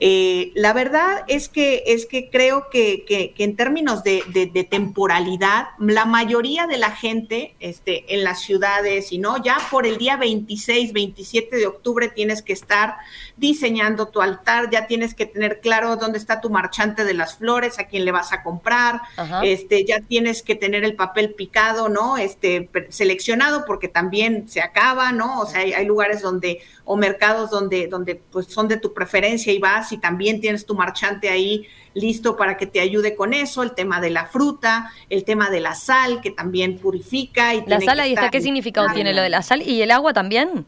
eh, 0.00 0.52
la 0.54 0.72
verdad 0.72 1.24
es 1.26 1.48
que, 1.48 1.82
es 1.86 2.06
que 2.06 2.30
creo 2.30 2.68
que, 2.70 3.34
en 3.36 3.56
términos 3.56 4.04
de, 4.04 4.22
temporalidad, 4.70 5.68
la 5.78 6.04
mayoría 6.04 6.66
de 6.66 6.78
la 6.78 6.92
gente 6.92 7.54
este, 7.58 8.14
en 8.14 8.22
las 8.22 8.40
ciudades, 8.40 9.12
y 9.12 9.18
no, 9.18 9.42
ya 9.42 9.56
por 9.70 9.86
el 9.86 9.98
día 9.98 10.16
26, 10.16 10.92
27 10.92 11.56
de 11.56 11.66
octubre 11.66 12.08
tienes 12.08 12.42
que 12.42 12.52
estar 12.52 12.96
diseñando 13.36 14.08
tu 14.08 14.20
altar, 14.20 14.70
ya 14.70 14.86
tienes 14.86 15.14
que 15.14 15.26
tener 15.26 15.60
claro 15.60 15.96
dónde 15.96 16.18
está 16.18 16.40
tu 16.40 16.48
marchante 16.50 17.04
de 17.04 17.14
las 17.14 17.36
flores, 17.36 17.78
a 17.80 17.84
quién 17.84 18.04
le 18.04 18.12
vas 18.12 18.32
a 18.32 18.42
comprar, 18.44 19.00
este, 19.42 19.84
ya 19.84 20.00
tienes 20.00 20.42
que 20.42 20.54
tener 20.54 20.84
el 20.84 20.94
papel 20.94 21.34
picado, 21.34 21.88
¿no? 21.88 22.16
Este, 22.16 22.68
seleccionado 22.90 23.64
porque 23.64 23.88
también 23.88 24.48
se 24.48 24.60
acaba, 24.60 25.10
¿no? 25.10 25.40
O 25.40 25.46
sea, 25.46 25.60
hay, 25.60 25.72
hay 25.72 25.86
lugares 25.86 26.22
donde, 26.22 26.60
o 26.84 26.96
mercados 26.96 27.50
donde, 27.50 27.88
donde 27.88 28.14
pues 28.14 28.46
son 28.46 28.68
de 28.68 28.76
tu 28.76 28.94
preferencia 28.94 29.52
y 29.52 29.58
vas 29.58 29.87
y 29.92 29.98
también 29.98 30.40
tienes 30.40 30.66
tu 30.66 30.74
marchante 30.74 31.28
ahí 31.28 31.66
listo 31.94 32.36
para 32.36 32.56
que 32.56 32.66
te 32.66 32.80
ayude 32.80 33.16
con 33.16 33.34
eso, 33.34 33.62
el 33.62 33.72
tema 33.72 34.00
de 34.00 34.10
la 34.10 34.26
fruta, 34.26 34.92
el 35.10 35.24
tema 35.24 35.50
de 35.50 35.60
la 35.60 35.74
sal 35.74 36.20
que 36.20 36.30
también 36.30 36.78
purifica. 36.78 37.54
Y 37.54 37.64
la 37.66 37.80
sal 37.80 38.00
ahí 38.00 38.12
está, 38.12 38.30
¿qué 38.30 38.40
significado 38.40 38.88
tiene 38.94 39.12
lo 39.12 39.22
de 39.22 39.30
la 39.30 39.42
sal? 39.42 39.62
¿Y 39.62 39.82
el 39.82 39.90
agua 39.90 40.12
también? 40.12 40.66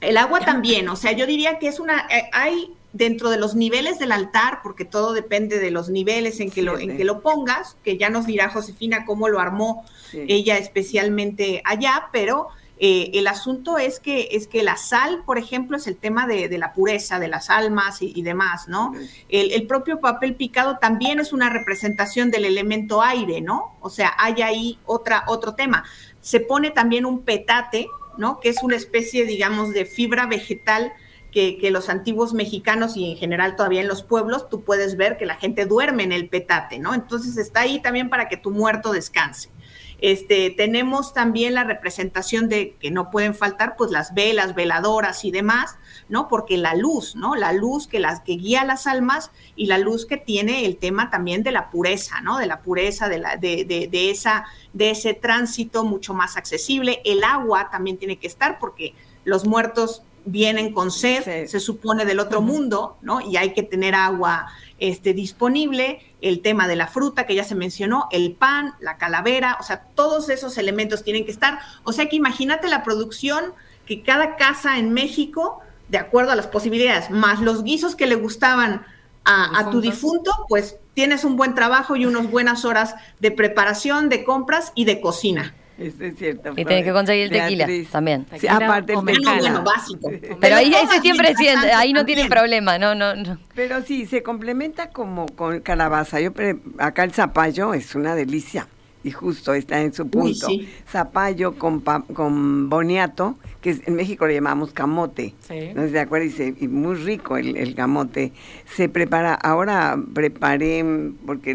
El 0.00 0.16
agua 0.16 0.40
también, 0.40 0.88
o 0.88 0.96
sea, 0.96 1.12
yo 1.12 1.26
diría 1.26 1.58
que 1.58 1.68
es 1.68 1.80
una, 1.80 2.06
eh, 2.10 2.28
hay 2.32 2.70
dentro 2.92 3.30
de 3.30 3.38
los 3.38 3.54
niveles 3.54 3.98
del 3.98 4.12
altar, 4.12 4.60
porque 4.62 4.84
todo 4.84 5.12
depende 5.12 5.58
de 5.58 5.70
los 5.70 5.88
niveles 5.90 6.40
en 6.40 6.50
que, 6.50 6.62
lo, 6.62 6.78
en 6.78 6.96
que 6.96 7.04
lo 7.04 7.20
pongas, 7.20 7.76
que 7.84 7.98
ya 7.98 8.08
nos 8.08 8.26
dirá 8.26 8.48
Josefina 8.48 9.04
cómo 9.04 9.28
lo 9.28 9.38
armó 9.38 9.84
ella 10.12 10.56
especialmente 10.56 11.60
allá, 11.64 12.08
pero 12.10 12.48
eh, 12.78 13.12
el 13.14 13.26
asunto 13.26 13.78
es 13.78 14.00
que, 14.00 14.28
es 14.32 14.46
que 14.46 14.62
la 14.62 14.76
sal, 14.76 15.22
por 15.24 15.38
ejemplo, 15.38 15.78
es 15.78 15.86
el 15.86 15.96
tema 15.96 16.26
de, 16.26 16.48
la 16.58 16.74
pureza 16.74 17.18
de 17.18 17.28
las 17.28 17.48
almas 17.48 18.02
y, 18.02 18.20
demás, 18.22 18.68
¿no? 18.68 18.92
El, 19.28 19.66
propio 19.66 19.98
papel 20.00 20.34
picado 20.34 20.76
también 20.78 21.18
es 21.18 21.32
una 21.32 21.48
representación 21.48 22.30
del 22.30 22.44
elemento 22.44 23.02
aire, 23.02 23.40
¿no? 23.40 23.76
O 23.80 23.88
sea, 23.88 24.12
hay 24.18 24.42
ahí 24.42 24.78
otra, 24.84 25.24
otro 25.26 25.54
tema. 25.54 25.84
Se 26.20 26.40
pone 26.40 26.70
también 26.70 27.06
un 27.06 27.22
petate, 27.22 27.88
¿no? 28.18 28.40
Que 28.40 28.50
es 28.50 28.62
una 28.62 28.76
especie, 28.76 29.24
digamos, 29.24 29.72
de 29.72 29.86
fibra 29.86 30.26
vegetal 30.26 30.92
que, 31.32 31.56
que, 31.56 31.70
los 31.70 31.88
antiguos 31.88 32.34
mexicanos 32.34 32.96
y 32.96 33.10
en 33.10 33.16
general 33.16 33.56
todavía 33.56 33.80
en 33.80 33.88
los 33.88 34.02
pueblos, 34.02 34.50
tú 34.50 34.64
puedes 34.64 34.96
ver 34.96 35.16
que 35.16 35.26
la 35.26 35.36
gente 35.36 35.64
duerme 35.64 36.02
en 36.02 36.12
el 36.12 36.28
petate, 36.28 36.78
¿no? 36.78 36.94
Entonces 36.94 37.38
está 37.38 37.60
ahí 37.60 37.80
también 37.80 38.10
para 38.10 38.28
que 38.28 38.36
tu 38.36 38.50
muerto 38.50 38.92
descanse. 38.92 39.50
Este, 39.98 40.50
tenemos 40.50 41.14
también 41.14 41.54
la 41.54 41.64
representación 41.64 42.48
de 42.48 42.76
que 42.78 42.90
no 42.90 43.10
pueden 43.10 43.34
faltar 43.34 43.76
pues 43.76 43.90
las 43.90 44.12
velas, 44.12 44.54
veladoras 44.54 45.24
y 45.24 45.30
demás, 45.30 45.76
¿no? 46.08 46.28
Porque 46.28 46.58
la 46.58 46.74
luz, 46.74 47.16
¿no? 47.16 47.34
La 47.34 47.52
luz 47.52 47.86
que 47.86 47.98
las 47.98 48.20
que 48.20 48.32
guía 48.32 48.64
las 48.64 48.86
almas 48.86 49.30
y 49.54 49.66
la 49.66 49.78
luz 49.78 50.04
que 50.04 50.18
tiene 50.18 50.66
el 50.66 50.76
tema 50.76 51.08
también 51.08 51.42
de 51.42 51.52
la 51.52 51.70
pureza, 51.70 52.20
¿no? 52.20 52.38
De 52.38 52.46
la 52.46 52.60
pureza 52.60 53.08
de 53.08 53.18
la 53.18 53.36
de, 53.36 53.64
de, 53.64 54.10
esa 54.10 54.44
de 54.74 54.90
ese 54.90 55.14
tránsito 55.14 55.84
mucho 55.84 56.12
más 56.12 56.36
accesible. 56.36 57.00
El 57.04 57.24
agua 57.24 57.70
también 57.70 57.96
tiene 57.96 58.18
que 58.18 58.26
estar 58.26 58.58
porque 58.58 58.94
los 59.24 59.46
muertos 59.46 60.02
vienen 60.26 60.72
con 60.72 60.90
sed, 60.90 61.46
se 61.46 61.60
supone 61.60 62.04
del 62.04 62.18
otro 62.18 62.42
mundo, 62.42 62.98
¿no? 63.00 63.20
Y 63.20 63.36
hay 63.36 63.54
que 63.54 63.62
tener 63.62 63.94
agua 63.94 64.48
este, 64.78 65.14
disponible, 65.14 66.00
el 66.20 66.42
tema 66.42 66.68
de 66.68 66.76
la 66.76 66.86
fruta 66.86 67.26
que 67.26 67.34
ya 67.34 67.44
se 67.44 67.54
mencionó, 67.54 68.08
el 68.10 68.32
pan, 68.32 68.74
la 68.80 68.96
calavera, 68.96 69.56
o 69.60 69.62
sea, 69.62 69.84
todos 69.94 70.28
esos 70.28 70.58
elementos 70.58 71.02
tienen 71.02 71.24
que 71.24 71.30
estar. 71.30 71.58
O 71.84 71.92
sea 71.92 72.08
que 72.08 72.16
imagínate 72.16 72.68
la 72.68 72.82
producción 72.82 73.54
que 73.86 74.02
cada 74.02 74.36
casa 74.36 74.78
en 74.78 74.92
México, 74.92 75.60
de 75.88 75.98
acuerdo 75.98 76.32
a 76.32 76.36
las 76.36 76.46
posibilidades, 76.46 77.10
más 77.10 77.40
los 77.40 77.62
guisos 77.62 77.94
que 77.94 78.06
le 78.06 78.16
gustaban 78.16 78.84
a, 79.24 79.58
a 79.58 79.70
tu 79.70 79.80
difunto, 79.80 80.30
pues 80.48 80.76
tienes 80.94 81.24
un 81.24 81.36
buen 81.36 81.54
trabajo 81.54 81.96
y 81.96 82.06
unas 82.06 82.30
buenas 82.30 82.64
horas 82.64 82.94
de 83.20 83.30
preparación, 83.30 84.08
de 84.08 84.24
compras 84.24 84.72
y 84.74 84.84
de 84.84 85.00
cocina. 85.00 85.54
Es, 85.78 85.94
cierto. 86.16 86.52
Y 86.56 86.64
tienes 86.64 86.84
que 86.84 86.92
conseguir 86.92 87.24
el 87.24 87.30
tequila 87.30 87.66
también. 87.90 88.26
aparte 88.48 88.94
el 88.94 89.00
bueno, 89.00 89.62
básico. 89.62 90.10
Pero 90.40 90.56
ahí 90.56 90.72
ese 90.72 91.00
siempre 91.00 91.34
siente, 91.34 91.70
ahí 91.72 91.92
no 91.92 92.04
tiene 92.04 92.26
problema, 92.28 92.78
no, 92.78 92.94
no, 92.94 93.14
no. 93.14 93.38
Pero 93.54 93.82
sí, 93.82 94.06
se 94.06 94.22
complementa 94.22 94.90
como 94.90 95.26
con 95.26 95.60
calabaza. 95.60 96.20
Yo 96.20 96.32
acá 96.78 97.04
el 97.04 97.12
zapallo 97.12 97.74
es 97.74 97.94
una 97.94 98.14
delicia 98.14 98.66
y 99.06 99.12
justo 99.12 99.54
está 99.54 99.80
en 99.80 99.92
su 99.94 100.08
punto. 100.08 100.48
Zapallo 100.90 101.56
con, 101.56 101.80
con 101.80 102.68
boniato, 102.68 103.38
que 103.60 103.80
en 103.86 103.94
México 103.94 104.26
le 104.26 104.34
llamamos 104.34 104.72
camote. 104.72 105.32
¿No 105.76 105.88
se 105.88 106.00
acuerda? 106.00 106.26
Y, 106.58 106.66
muy 106.66 106.96
rico 106.96 107.36
el, 107.36 107.56
el, 107.56 107.76
camote. 107.76 108.32
Se 108.64 108.88
prepara, 108.88 109.34
ahora 109.34 109.96
preparé, 110.12 110.84
porque 111.24 111.54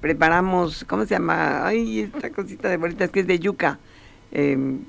preparamos, 0.00 0.84
¿cómo 0.88 1.06
se 1.06 1.14
llama? 1.14 1.64
Ay, 1.64 2.00
esta 2.00 2.30
cosita 2.30 2.68
de 2.68 2.78
bolitas 2.78 3.10
que 3.10 3.20
es 3.20 3.28
de 3.28 3.38
yuca. 3.38 3.78
Eh, 4.32 4.56
no 4.56 4.80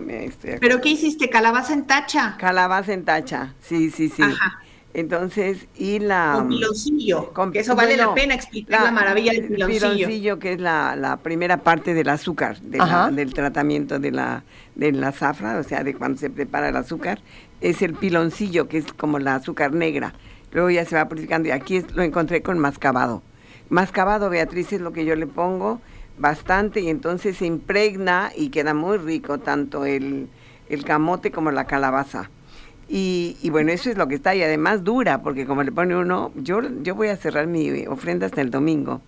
me 0.00 0.24
estoy 0.24 0.52
¿Pero 0.60 0.80
qué 0.80 0.90
hiciste? 0.90 1.28
¿Calabaza 1.28 1.74
en 1.74 1.86
tacha? 1.86 2.36
Calabaza 2.38 2.94
en 2.94 3.04
tacha, 3.04 3.54
sí, 3.60 3.90
sí, 3.90 4.08
sí. 4.08 4.22
Ajá. 4.22 4.62
Entonces, 4.98 5.68
y 5.76 6.00
la... 6.00 6.32
Con 6.34 6.48
piloncillo, 6.48 7.32
que 7.52 7.60
eso 7.60 7.76
vale 7.76 7.96
la 7.96 8.14
pena 8.14 8.34
explicar 8.34 8.82
la, 8.82 8.90
maravilla 8.90 9.30
del 9.30 9.46
piloncillo. 9.46 9.94
Piloncillo, 9.94 10.38
que 10.40 10.54
es 10.54 10.60
la, 10.60 11.20
primera 11.22 11.58
parte 11.58 11.94
del 11.94 12.08
azúcar, 12.08 12.60
del 12.60 13.32
tratamiento 13.32 14.00
de 14.00 14.10
la, 14.10 14.42
de 14.74 14.90
la 14.90 15.12
zafra, 15.12 15.56
o 15.60 15.62
sea, 15.62 15.84
de 15.84 15.94
cuando 15.94 16.18
se 16.18 16.30
prepara 16.30 16.70
el 16.70 16.76
azúcar, 16.76 17.20
es 17.60 17.80
el 17.82 17.94
piloncillo, 17.94 18.66
que 18.66 18.78
es 18.78 18.92
como 18.92 19.20
la 19.20 19.36
azúcar 19.36 19.72
negra. 19.72 20.14
Luego 20.50 20.68
ya 20.68 20.84
se 20.84 20.96
va 20.96 21.08
purificando 21.08 21.46
y 21.48 21.52
aquí 21.52 21.80
lo 21.94 22.02
encontré 22.02 22.42
con 22.42 22.58
mascabado. 22.58 23.22
Mascabado, 23.68 24.30
Beatriz, 24.30 24.72
es 24.72 24.80
lo 24.80 24.92
que 24.92 25.04
yo 25.04 25.14
le 25.14 25.28
pongo 25.28 25.80
bastante 26.18 26.80
y 26.80 26.88
entonces 26.88 27.36
se 27.36 27.46
impregna 27.46 28.32
y 28.34 28.48
queda 28.48 28.74
muy 28.74 28.98
rico 28.98 29.38
tanto 29.38 29.84
el, 29.84 30.28
el 30.68 30.82
camote 30.82 31.30
como 31.30 31.52
la 31.52 31.66
calabaza. 31.66 32.30
Y, 32.88 33.50
bueno, 33.50 33.70
eso 33.70 33.90
es 33.90 33.98
lo 33.98 34.08
que 34.08 34.14
está 34.14 34.34
y 34.34 34.42
además 34.42 34.82
dura, 34.82 35.22
porque 35.22 35.44
como 35.44 35.62
le 35.62 35.72
pone 35.72 35.94
uno, 35.94 36.32
yo, 36.36 36.60
yo 36.82 36.94
voy 36.94 37.08
a 37.08 37.16
cerrar 37.16 37.46
mi 37.46 37.86
ofrenda 37.86 38.26
hasta 38.26 38.40
el 38.40 38.50
domingo. 38.50 39.02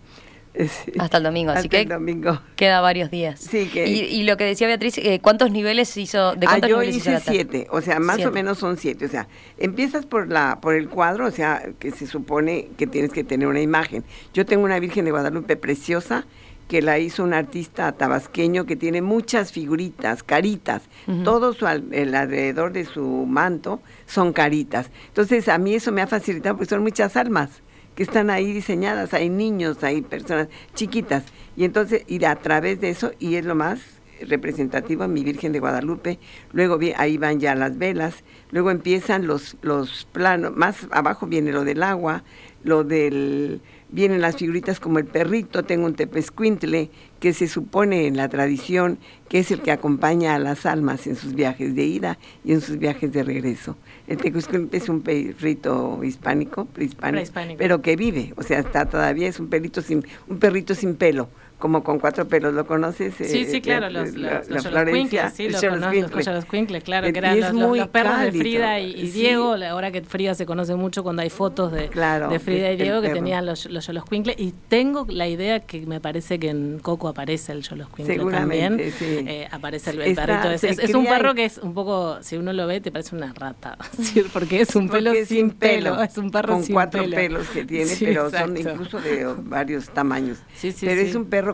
Hasta 0.99 1.19
el 1.19 1.23
domingo, 1.23 1.53
así 1.53 1.69
que 1.69 1.85
domingo. 1.85 2.41
queda 2.57 2.81
varios 2.81 3.09
días. 3.09 3.39
Sí, 3.39 3.67
que... 3.67 3.87
y, 3.87 4.25
lo 4.25 4.37
que 4.37 4.43
decía 4.43 4.67
Beatriz, 4.67 4.99
eh, 4.99 5.21
¿cuántos 5.23 5.53
niveles 5.53 5.97
hizo? 5.97 6.35
¿De 6.35 6.45
cuántos 6.45 6.65
ah, 6.65 6.69
yo 6.69 6.83
hice 6.83 7.21
siete, 7.21 7.69
o 7.71 7.81
sea, 7.81 8.01
más 8.01 8.25
o 8.27 8.33
menos 8.33 8.59
son 8.59 8.77
siete. 8.77 9.05
O 9.05 9.09
sea, 9.09 9.29
empiezas 9.59 10.07
por 10.07 10.29
la 10.29 10.59
por 10.61 10.75
el 10.75 10.89
cuadro, 10.89 11.27
o 11.27 11.31
sea, 11.31 11.63
que 11.79 11.93
se 11.93 12.07
supone 12.07 12.69
que 12.77 12.89
tienes 12.89 13.13
que 13.13 13.23
tener 13.23 13.47
una 13.47 13.61
imagen. 13.61 14.03
Yo 14.35 14.45
tengo 14.45 14.65
una 14.65 14.81
Virgen 14.81 15.05
de 15.05 15.13
Guadalupe 15.13 15.57
preciosa 15.57 16.27
que 16.71 16.83
la 16.83 17.01
hizo 17.01 17.25
un 17.25 17.35
artista 17.35 17.91
tabasqueño 17.91 18.65
que 18.65 18.77
tiene 18.77 19.03
muchas 19.03 19.51
figuritas, 19.51 20.23
caritas. 20.23 20.83
Todo 21.25 21.53
su, 21.53 21.67
el 21.67 22.15
alrededor 22.15 22.73
de 22.73 22.85
su 22.85 23.27
manto 23.27 23.81
son 24.07 24.33
caritas. 24.33 24.89
Entonces, 25.09 25.49
a 25.49 25.59
mí 25.59 25.75
eso 25.75 25.91
me 25.91 26.01
ha 26.01 26.07
facilitado 26.07 26.57
porque 26.57 26.71
son 26.71 26.85
muchas 26.85 27.17
almas 27.17 27.63
que 27.97 28.05
están 28.05 28.31
ahí 28.31 28.53
diseñadas, 28.53 29.15
hay 29.15 29.31
niños, 29.31 29.83
hay 29.83 30.03
personas 30.03 30.47
chiquitas. 30.75 31.25
Y 31.57 31.65
entonces, 31.65 32.05
ir 32.07 32.25
a 32.25 32.37
través 32.37 32.81
de 32.81 32.91
eso, 32.91 33.11
y 33.19 33.35
es 33.35 33.45
lo 33.45 33.57
más 33.57 33.81
representativo, 34.21 35.09
mi 35.09 35.25
Virgen 35.25 35.51
de 35.51 35.59
Guadalupe, 35.59 36.21
luego 36.53 36.79
ahí 36.97 37.19
van 37.19 37.41
ya 37.41 37.57
las 37.57 37.79
velas, 37.79 38.23
luego 38.53 38.71
empiezan 38.71 39.27
los, 39.27 39.57
los 39.63 40.07
planos, 40.13 40.55
más 40.55 40.87
abajo 40.93 41.27
viene 41.27 41.51
lo 41.51 41.65
del 41.65 41.83
agua, 41.83 42.23
lo 42.63 42.85
del 42.85 43.61
vienen 43.93 44.21
las 44.21 44.37
figuritas 44.37 44.81
como 44.81 44.99
el 44.99 45.05
perrito, 45.05 45.65
tengo 45.65 45.87
un 45.87 45.95
tepescuintle 45.95 46.91
que 47.19 47.33
se 47.33 47.49
supone 47.49 48.07
en 48.07 48.17
la 48.17 48.29
tradición 48.29 48.99
que 49.29 49.39
es 49.39 49.51
el 49.51 49.61
que 49.61 49.73
acompaña 49.73 50.35
a 50.35 50.39
las 50.39 50.67
almas 50.67 51.07
en 51.07 51.17
sus 51.17 51.35
viajes 51.35 51.75
de 51.75 51.85
ida 51.85 52.19
y 52.45 52.53
en 52.53 52.61
sus 52.61 52.79
viajes 52.79 53.13
de 53.13 53.23
regreso. 53.23 53.77
El 54.07 54.19
tepescuintle 54.19 54.77
es 54.77 54.89
un 54.89 55.03
perrito 55.03 56.03
hispánico, 56.03 56.67
prehispánico, 56.67 57.33
pero 57.59 57.83
que 57.83 57.97
vive, 57.97 58.33
o 58.37 58.43
sea, 58.43 58.61
está 58.61 58.87
todavía 58.87 59.29
es 59.29 59.39
un 59.39 59.49
perrito 59.49 59.83
sin 59.83 60.05
un 60.29 60.39
perrito 60.39 60.75
sin 60.75 60.97
pelo 60.97 61.29
como 61.61 61.85
con 61.85 61.99
cuatro 62.01 62.27
pelos, 62.27 62.55
¿lo 62.55 62.67
conoces? 62.67 63.15
Sí, 63.15 63.45
sí, 63.45 63.59
eh, 63.59 63.61
claro, 63.61 63.91
los, 63.91 64.15
los, 64.15 64.49
la, 64.49 64.63
Florencia, 64.63 65.31
sí, 65.31 65.49
lo 65.51 65.61
conozco, 65.61 66.33
los 66.33 66.45
Quinkles, 66.47 66.83
claro, 66.83 67.13
que 67.13 67.19
eran 67.19 67.39
los, 67.39 67.89
perros 67.89 68.21
de 68.21 68.33
Frida 68.33 68.81
y, 68.81 69.11
Diego, 69.11 69.55
ahora 69.55 69.93
que 69.93 70.03
Frida 70.03 70.35
se 70.35 70.47
conoce 70.47 70.75
mucho 70.75 71.03
cuando 71.03 71.23
hay 71.23 71.29
fotos 71.31 71.71
de, 71.71 71.91
de 71.91 72.39
Frida 72.41 72.73
y 72.73 72.77
Diego 72.77 73.03
que 73.03 73.11
tenían 73.11 73.47
los, 73.47 73.67
los 73.67 74.05
Quinkles, 74.09 74.37
y 74.41 74.55
tengo 74.69 75.07
la 75.09 75.29
idea 75.29 75.61
que 75.61 75.87
me 75.87 76.01
parece 76.01 76.39
que 76.39 76.49
en 76.49 76.79
Coco 76.81 77.09
aparece 77.09 77.53
el 77.53 77.63
Yolos 77.63 77.89
Quinkle 77.95 78.31
también, 78.31 78.79
eh, 78.81 79.47
aparece 79.51 79.91
el, 79.91 80.15
perrito, 80.15 80.51
es, 80.51 80.65
es, 80.65 80.95
un 80.95 81.05
perro 81.05 81.35
que 81.35 81.45
es 81.45 81.59
un 81.59 81.75
poco, 81.75 82.23
si 82.23 82.37
uno 82.39 82.55
lo 82.55 82.67
ve, 82.67 82.81
te 82.81 82.91
parece 82.91 83.15
una 83.15 83.35
rata, 83.35 83.77
porque 84.33 84.63
es 84.63 84.75
un 84.75 84.89
pelo 84.89 85.13
sin 85.27 85.51
pelo, 85.51 86.03
es 86.03 86.17
un 86.17 86.31
perro 86.31 86.55
con 86.55 86.67
cuatro 86.67 87.05
pelos 87.11 87.47
que 87.49 87.67
tiene, 87.67 87.93
pero 88.01 88.31
son 88.31 88.57
incluso 88.57 88.99
de 88.99 89.27
varios 89.43 89.91
tamaños, 89.91 90.39
pero 90.81 91.01
es 91.03 91.15
un 91.15 91.27
perro 91.27 91.50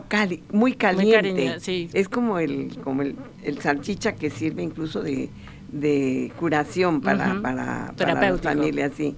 muy 0.51 0.73
caliente. 0.73 1.57
Es 1.93 2.09
como 2.09 2.39
el 2.39 2.77
como 2.83 3.01
el, 3.01 3.15
salchicha 3.61 4.13
que 4.15 4.29
sirve 4.29 4.63
incluso 4.63 5.01
de, 5.01 5.29
de 5.71 6.31
curación 6.37 7.01
para, 7.01 7.41
para, 7.41 7.93
para 7.97 8.31
las 8.31 8.41
familias, 8.41 8.91
sí. 8.95 9.15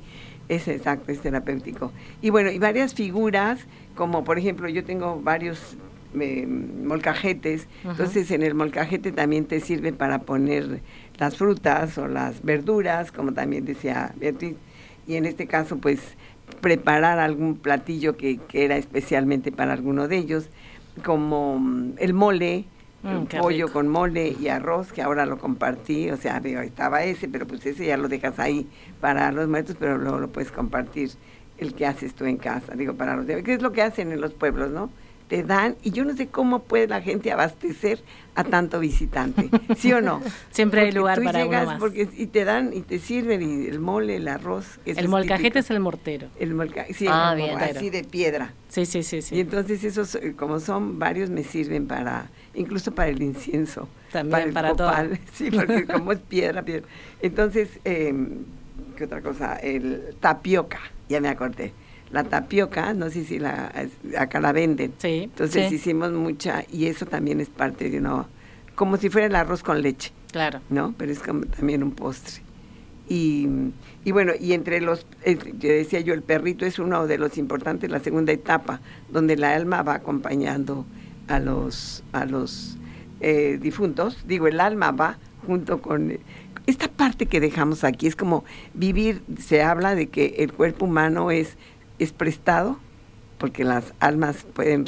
Es 0.47 0.67
exacto, 0.67 1.11
es 1.11 1.19
terapéutico. 1.19 1.91
Y 2.21 2.31
bueno, 2.31 2.49
y 2.49 2.57
varias 2.57 2.95
figuras, 2.95 3.59
como 3.95 4.23
por 4.23 4.39
ejemplo, 4.39 4.67
yo 4.67 4.83
tengo 4.83 5.21
varios 5.21 5.77
eh, 6.19 6.47
molcajetes, 6.47 7.67
entonces 7.83 8.31
en 8.31 8.41
el 8.41 8.55
molcajete 8.55 9.11
también 9.11 9.45
te 9.45 9.59
sirve 9.59 9.93
para 9.93 10.21
poner 10.21 10.81
las 11.19 11.37
frutas 11.37 11.99
o 11.99 12.07
las 12.07 12.41
verduras, 12.41 13.11
como 13.11 13.33
también 13.33 13.63
decía 13.63 14.11
Beatriz, 14.17 14.55
y 15.05 15.17
en 15.17 15.27
este 15.27 15.45
caso 15.45 15.77
pues 15.77 15.99
preparar 16.61 17.19
algún 17.19 17.57
platillo 17.57 18.17
que, 18.17 18.37
que 18.37 18.65
era 18.65 18.77
especialmente 18.77 19.51
para 19.51 19.73
alguno 19.73 20.07
de 20.07 20.17
ellos 20.17 20.49
como 21.03 21.59
mm, 21.59 21.93
el 21.97 22.13
mole, 22.13 22.65
un 23.03 23.23
mm, 23.23 23.25
pollo 23.39 23.71
con 23.71 23.87
mole 23.87 24.35
y 24.39 24.49
arroz, 24.49 24.91
que 24.91 25.01
ahora 25.01 25.25
lo 25.25 25.37
compartí, 25.37 26.09
o 26.11 26.17
sea, 26.17 26.37
estaba 26.37 27.03
ese, 27.03 27.27
pero 27.27 27.47
pues 27.47 27.65
ese 27.65 27.85
ya 27.85 27.97
lo 27.97 28.07
dejas 28.07 28.39
ahí 28.39 28.67
para 28.99 29.31
los 29.31 29.47
muertos, 29.47 29.75
pero 29.79 29.97
luego 29.97 30.19
lo 30.19 30.27
puedes 30.29 30.51
compartir 30.51 31.11
el 31.57 31.73
que 31.73 31.85
haces 31.85 32.13
tú 32.13 32.25
en 32.25 32.37
casa, 32.37 32.73
digo, 32.75 32.93
para 32.93 33.15
los 33.15 33.25
¿qué 33.25 33.53
es 33.53 33.61
lo 33.61 33.71
que 33.71 33.81
hacen 33.81 34.11
en 34.11 34.21
los 34.21 34.33
pueblos, 34.33 34.71
no? 34.71 34.89
Te 35.29 35.43
dan 35.43 35.77
y 35.83 35.91
yo 35.91 36.03
no 36.03 36.15
sé 36.17 36.27
cómo 36.27 36.63
puede 36.63 36.87
la 36.87 37.01
gente 37.01 37.31
abastecer 37.31 38.01
a 38.33 38.43
tanto 38.43 38.79
visitante, 38.79 39.49
¿sí 39.77 39.93
o 39.93 40.01
no? 40.01 40.21
Siempre 40.51 40.81
hay 40.81 40.91
lugar 40.91 41.21
para 41.23 41.45
uno 41.45 41.65
más. 41.65 41.79
Porque, 41.79 42.09
y 42.17 42.25
te 42.27 42.45
dan 42.45 42.71
y 42.73 42.81
te 42.81 42.99
sirven 42.99 43.41
y 43.41 43.67
el 43.67 43.79
mole, 43.79 44.15
el 44.15 44.27
arroz. 44.27 44.79
El 44.85 45.07
molcajete 45.07 45.59
es 45.59 45.69
el 45.69 45.79
mortero. 45.79 46.29
El 46.39 46.55
molcajete, 46.55 46.93
sí, 46.93 47.05
ah, 47.07 47.35
así 47.59 47.89
de 47.91 48.03
piedra. 48.03 48.53
Sí, 48.69 48.85
sí, 48.85 49.03
sí, 49.03 49.21
sí. 49.21 49.35
Y 49.35 49.41
entonces 49.41 49.83
esos, 49.83 50.15
eh, 50.15 50.33
como 50.35 50.59
son 50.59 50.97
varios, 50.97 51.29
me 51.29 51.43
sirven 51.43 51.85
para, 51.85 52.29
incluso 52.55 52.93
para 52.95 53.09
el 53.09 53.21
incienso. 53.21 53.87
También 54.11 54.51
para, 54.51 54.73
todo. 54.73 54.91
Sí, 55.33 55.51
porque 55.51 55.85
como 55.93 56.11
es 56.11 56.19
piedra, 56.19 56.63
piedra. 56.63 56.87
Entonces, 57.21 57.69
eh, 57.85 58.13
¿qué 58.97 59.03
otra 59.03 59.21
cosa? 59.21 59.57
El 59.57 60.15
tapioca, 60.19 60.79
ya 61.07 61.21
me 61.21 61.27
acordé 61.27 61.71
la 62.11 62.23
tapioca, 62.23 62.93
no 62.93 63.09
sé 63.09 63.23
si 63.23 63.39
la, 63.39 63.71
acá 64.17 64.39
la 64.39 64.51
venden. 64.51 64.93
Sí. 64.97 65.23
Entonces 65.23 65.71
hicimos 65.71 66.11
mucha, 66.11 66.65
y 66.71 66.85
eso 66.85 67.05
también 67.05 67.39
es 67.39 67.49
parte 67.49 67.89
de 67.89 67.99
uno, 67.99 68.27
como 68.75 68.97
si 68.97 69.09
fuera 69.09 69.27
el 69.27 69.35
arroz 69.35 69.63
con 69.63 69.81
leche. 69.81 70.11
Claro. 70.31 70.61
¿No? 70.69 70.93
Pero 70.97 71.11
es 71.11 71.19
como 71.19 71.45
también 71.45 71.83
un 71.83 71.91
postre. 71.91 72.41
Y, 73.07 73.47
y 74.03 74.11
bueno, 74.11 74.33
y 74.39 74.53
entre 74.53 74.81
los, 74.81 75.07
yo 75.25 75.69
decía 75.69 75.99
yo, 75.99 76.13
el 76.13 76.21
perrito 76.21 76.65
es 76.65 76.77
uno 76.77 77.07
de 77.07 77.17
los 77.17 77.39
importantes, 77.39 77.89
la 77.89 77.99
segunda 77.99 78.31
etapa, 78.31 78.81
donde 79.09 79.35
la 79.35 79.55
alma 79.55 79.81
va 79.81 79.95
acompañando 79.95 80.85
a 81.27 81.39
los, 81.39 82.03
a 82.11 82.25
los 82.25 82.77
eh, 83.19 83.57
difuntos. 83.59 84.25
Digo, 84.27 84.47
el 84.47 84.59
alma 84.59 84.91
va 84.91 85.17
junto 85.47 85.81
con... 85.81 86.19
Esta 86.67 86.87
parte 86.87 87.25
que 87.25 87.39
dejamos 87.39 87.83
aquí 87.83 88.05
es 88.05 88.15
como 88.15 88.45
vivir, 88.75 89.23
se 89.39 89.63
habla 89.63 89.95
de 89.95 90.09
que 90.09 90.35
el 90.37 90.53
cuerpo 90.53 90.85
humano 90.85 91.31
es 91.31 91.57
es 91.99 92.11
prestado, 92.11 92.79
porque 93.37 93.63
las 93.63 93.93
almas 93.99 94.45
pueden 94.53 94.85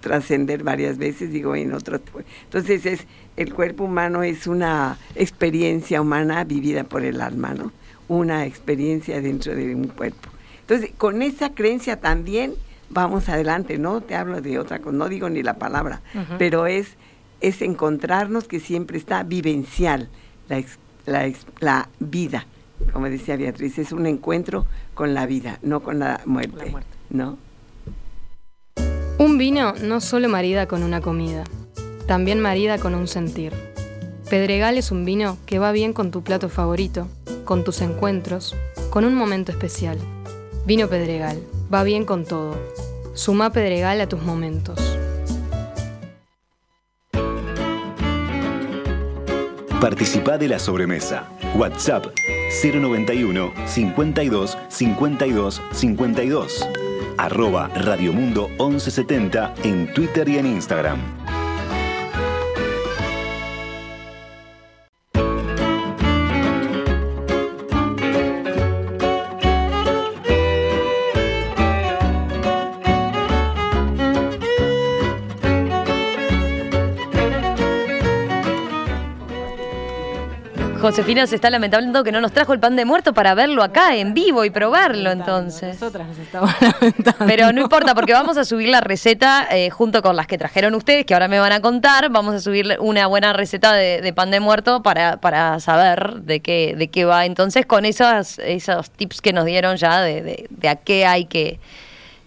trascender 0.00 0.62
varias 0.62 0.98
veces, 0.98 1.32
digo, 1.32 1.56
en 1.56 1.72
otros. 1.72 2.00
Entonces, 2.44 2.86
es, 2.86 3.06
el 3.36 3.54
cuerpo 3.54 3.84
humano 3.84 4.22
es 4.22 4.46
una 4.46 4.98
experiencia 5.14 6.00
humana 6.00 6.44
vivida 6.44 6.84
por 6.84 7.04
el 7.04 7.20
alma, 7.20 7.54
¿no? 7.54 7.72
Una 8.08 8.46
experiencia 8.46 9.20
dentro 9.20 9.54
de 9.54 9.74
un 9.74 9.88
cuerpo. 9.88 10.28
Entonces, 10.60 10.90
con 10.98 11.22
esa 11.22 11.54
creencia 11.54 12.00
también 12.00 12.54
vamos 12.90 13.28
adelante, 13.28 13.78
no 13.78 14.02
te 14.02 14.14
hablo 14.14 14.42
de 14.42 14.58
otra 14.58 14.80
cosa, 14.80 14.96
no 14.96 15.08
digo 15.08 15.30
ni 15.30 15.42
la 15.42 15.54
palabra, 15.54 16.02
pero 16.38 16.66
es, 16.66 16.96
es 17.40 17.62
encontrarnos 17.62 18.46
que 18.46 18.60
siempre 18.60 18.98
está 18.98 19.22
vivencial 19.22 20.10
la, 20.48 20.62
la, 21.06 21.32
la 21.60 21.88
vida 22.00 22.46
como 22.92 23.08
decía 23.08 23.36
Beatriz, 23.36 23.78
es 23.78 23.92
un 23.92 24.06
encuentro 24.06 24.66
con 24.94 25.14
la 25.14 25.26
vida, 25.26 25.58
no 25.62 25.82
con 25.82 25.98
la 25.98 26.20
muerte, 26.24 26.74
¿no? 27.10 27.38
Un 29.18 29.38
vino 29.38 29.74
no 29.82 30.00
solo 30.00 30.28
marida 30.28 30.66
con 30.66 30.82
una 30.82 31.00
comida, 31.00 31.44
también 32.06 32.40
marida 32.40 32.78
con 32.78 32.94
un 32.94 33.06
sentir. 33.06 33.52
Pedregal 34.28 34.78
es 34.78 34.90
un 34.90 35.04
vino 35.04 35.36
que 35.46 35.58
va 35.58 35.72
bien 35.72 35.92
con 35.92 36.10
tu 36.10 36.22
plato 36.22 36.48
favorito, 36.48 37.06
con 37.44 37.64
tus 37.64 37.82
encuentros, 37.82 38.56
con 38.90 39.04
un 39.04 39.14
momento 39.14 39.52
especial. 39.52 39.98
Vino 40.66 40.88
Pedregal, 40.88 41.42
va 41.72 41.82
bien 41.82 42.04
con 42.04 42.24
todo. 42.24 42.56
Suma 43.14 43.52
Pedregal 43.52 44.00
a 44.00 44.08
tus 44.08 44.22
momentos. 44.22 44.80
Participa 49.82 50.38
de 50.38 50.46
la 50.46 50.60
sobremesa. 50.60 51.28
WhatsApp 51.56 52.06
091 52.62 53.52
52 53.66 54.56
52 54.68 55.60
52. 55.72 56.68
Arroba 57.18 57.66
Radiomundo 57.74 58.48
1170 58.60 59.54
en 59.64 59.92
Twitter 59.92 60.28
y 60.28 60.38
en 60.38 60.46
Instagram. 60.46 61.21
Josefina 80.92 81.26
se 81.26 81.36
está 81.36 81.48
lamentando 81.48 82.04
que 82.04 82.12
no 82.12 82.20
nos 82.20 82.32
trajo 82.32 82.52
el 82.52 82.60
pan 82.60 82.76
de 82.76 82.84
muerto 82.84 83.14
para 83.14 83.34
verlo 83.34 83.62
acá 83.62 83.96
en 83.96 84.12
vivo 84.12 84.44
y 84.44 84.50
probarlo 84.50 85.10
entonces. 85.10 85.80
Nosotras 85.80 86.06
nos 86.06 86.18
estamos 86.18 86.50
lamentando. 86.60 87.24
Pero 87.26 87.50
no 87.50 87.62
importa 87.62 87.94
porque 87.94 88.12
vamos 88.12 88.36
a 88.36 88.44
subir 88.44 88.68
la 88.68 88.82
receta 88.82 89.48
eh, 89.50 89.70
junto 89.70 90.02
con 90.02 90.16
las 90.16 90.26
que 90.26 90.36
trajeron 90.36 90.74
ustedes, 90.74 91.06
que 91.06 91.14
ahora 91.14 91.28
me 91.28 91.38
van 91.38 91.52
a 91.52 91.62
contar. 91.62 92.10
Vamos 92.10 92.34
a 92.34 92.40
subir 92.40 92.76
una 92.78 93.06
buena 93.06 93.32
receta 93.32 93.72
de, 93.72 94.12
pan 94.12 94.30
de 94.30 94.40
muerto 94.40 94.82
para, 94.82 95.16
para 95.16 95.60
saber 95.60 96.16
de 96.24 96.40
qué, 96.40 96.74
de 96.76 96.88
qué 96.88 97.06
va. 97.06 97.24
Entonces 97.24 97.64
con 97.64 97.86
esos, 97.86 98.38
esos 98.40 98.90
tips 98.90 99.22
que 99.22 99.32
nos 99.32 99.46
dieron 99.46 99.78
ya 99.78 100.02
de, 100.02 100.46
de, 100.50 100.68
a 100.68 100.76
qué 100.76 101.06
hay 101.06 101.24
que 101.24 101.58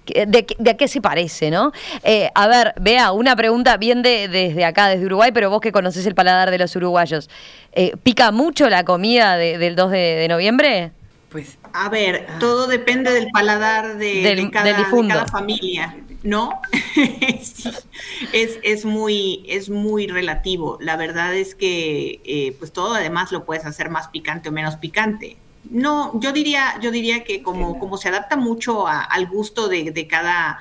de, 0.05 0.69
a 0.69 0.73
qué 0.77 0.87
se 0.87 1.01
parece, 1.01 1.51
¿no? 1.51 1.71
Eh, 2.03 2.29
a 2.33 2.47
ver, 2.47 2.73
vea, 2.79 3.11
una 3.11 3.35
pregunta 3.35 3.77
bien 3.77 4.01
de, 4.01 4.27
desde 4.27 4.65
acá, 4.65 4.87
desde 4.87 5.05
Uruguay, 5.05 5.31
pero 5.33 5.49
vos 5.49 5.61
que 5.61 5.71
conoces 5.71 6.05
el 6.05 6.15
paladar 6.15 6.51
de 6.51 6.57
los 6.57 6.75
uruguayos. 6.75 7.29
Eh, 7.71 7.93
¿Pica 8.03 8.31
mucho 8.31 8.69
la 8.69 8.85
comida 8.85 9.37
del 9.37 9.75
2 9.75 9.91
de, 9.91 10.27
noviembre? 10.29 10.91
Pues, 11.29 11.57
a 11.73 11.89
ver, 11.89 12.27
todo 12.39 12.67
depende 12.67 13.11
del 13.11 13.27
paladar 13.31 13.97
de, 13.97 14.49
cada, 14.51 15.25
familia. 15.25 15.95
¿no? 16.23 16.59
es, 18.33 18.59
es, 18.63 18.85
muy, 18.85 19.45
es 19.47 19.69
muy 19.69 20.07
relativo. 20.07 20.77
La 20.81 20.97
verdad 20.97 21.33
es 21.35 21.55
que 21.55 22.21
eh, 22.25 22.55
pues 22.57 22.71
todo 22.71 22.95
además 22.95 23.31
lo 23.31 23.45
puedes 23.45 23.65
hacer 23.65 23.89
más 23.89 24.07
picante 24.07 24.49
o 24.49 24.51
menos 24.51 24.77
picante. 24.77 25.37
No, 25.69 26.19
yo 26.19 26.31
diría, 26.31 26.79
yo 26.81 26.91
diría 26.91 27.23
que 27.23 27.41
como, 27.41 27.79
como 27.79 27.97
se 27.97 28.09
adapta 28.09 28.35
mucho 28.35 28.87
al 28.87 29.27
gusto 29.27 29.67
de, 29.67 30.07
cada 30.07 30.59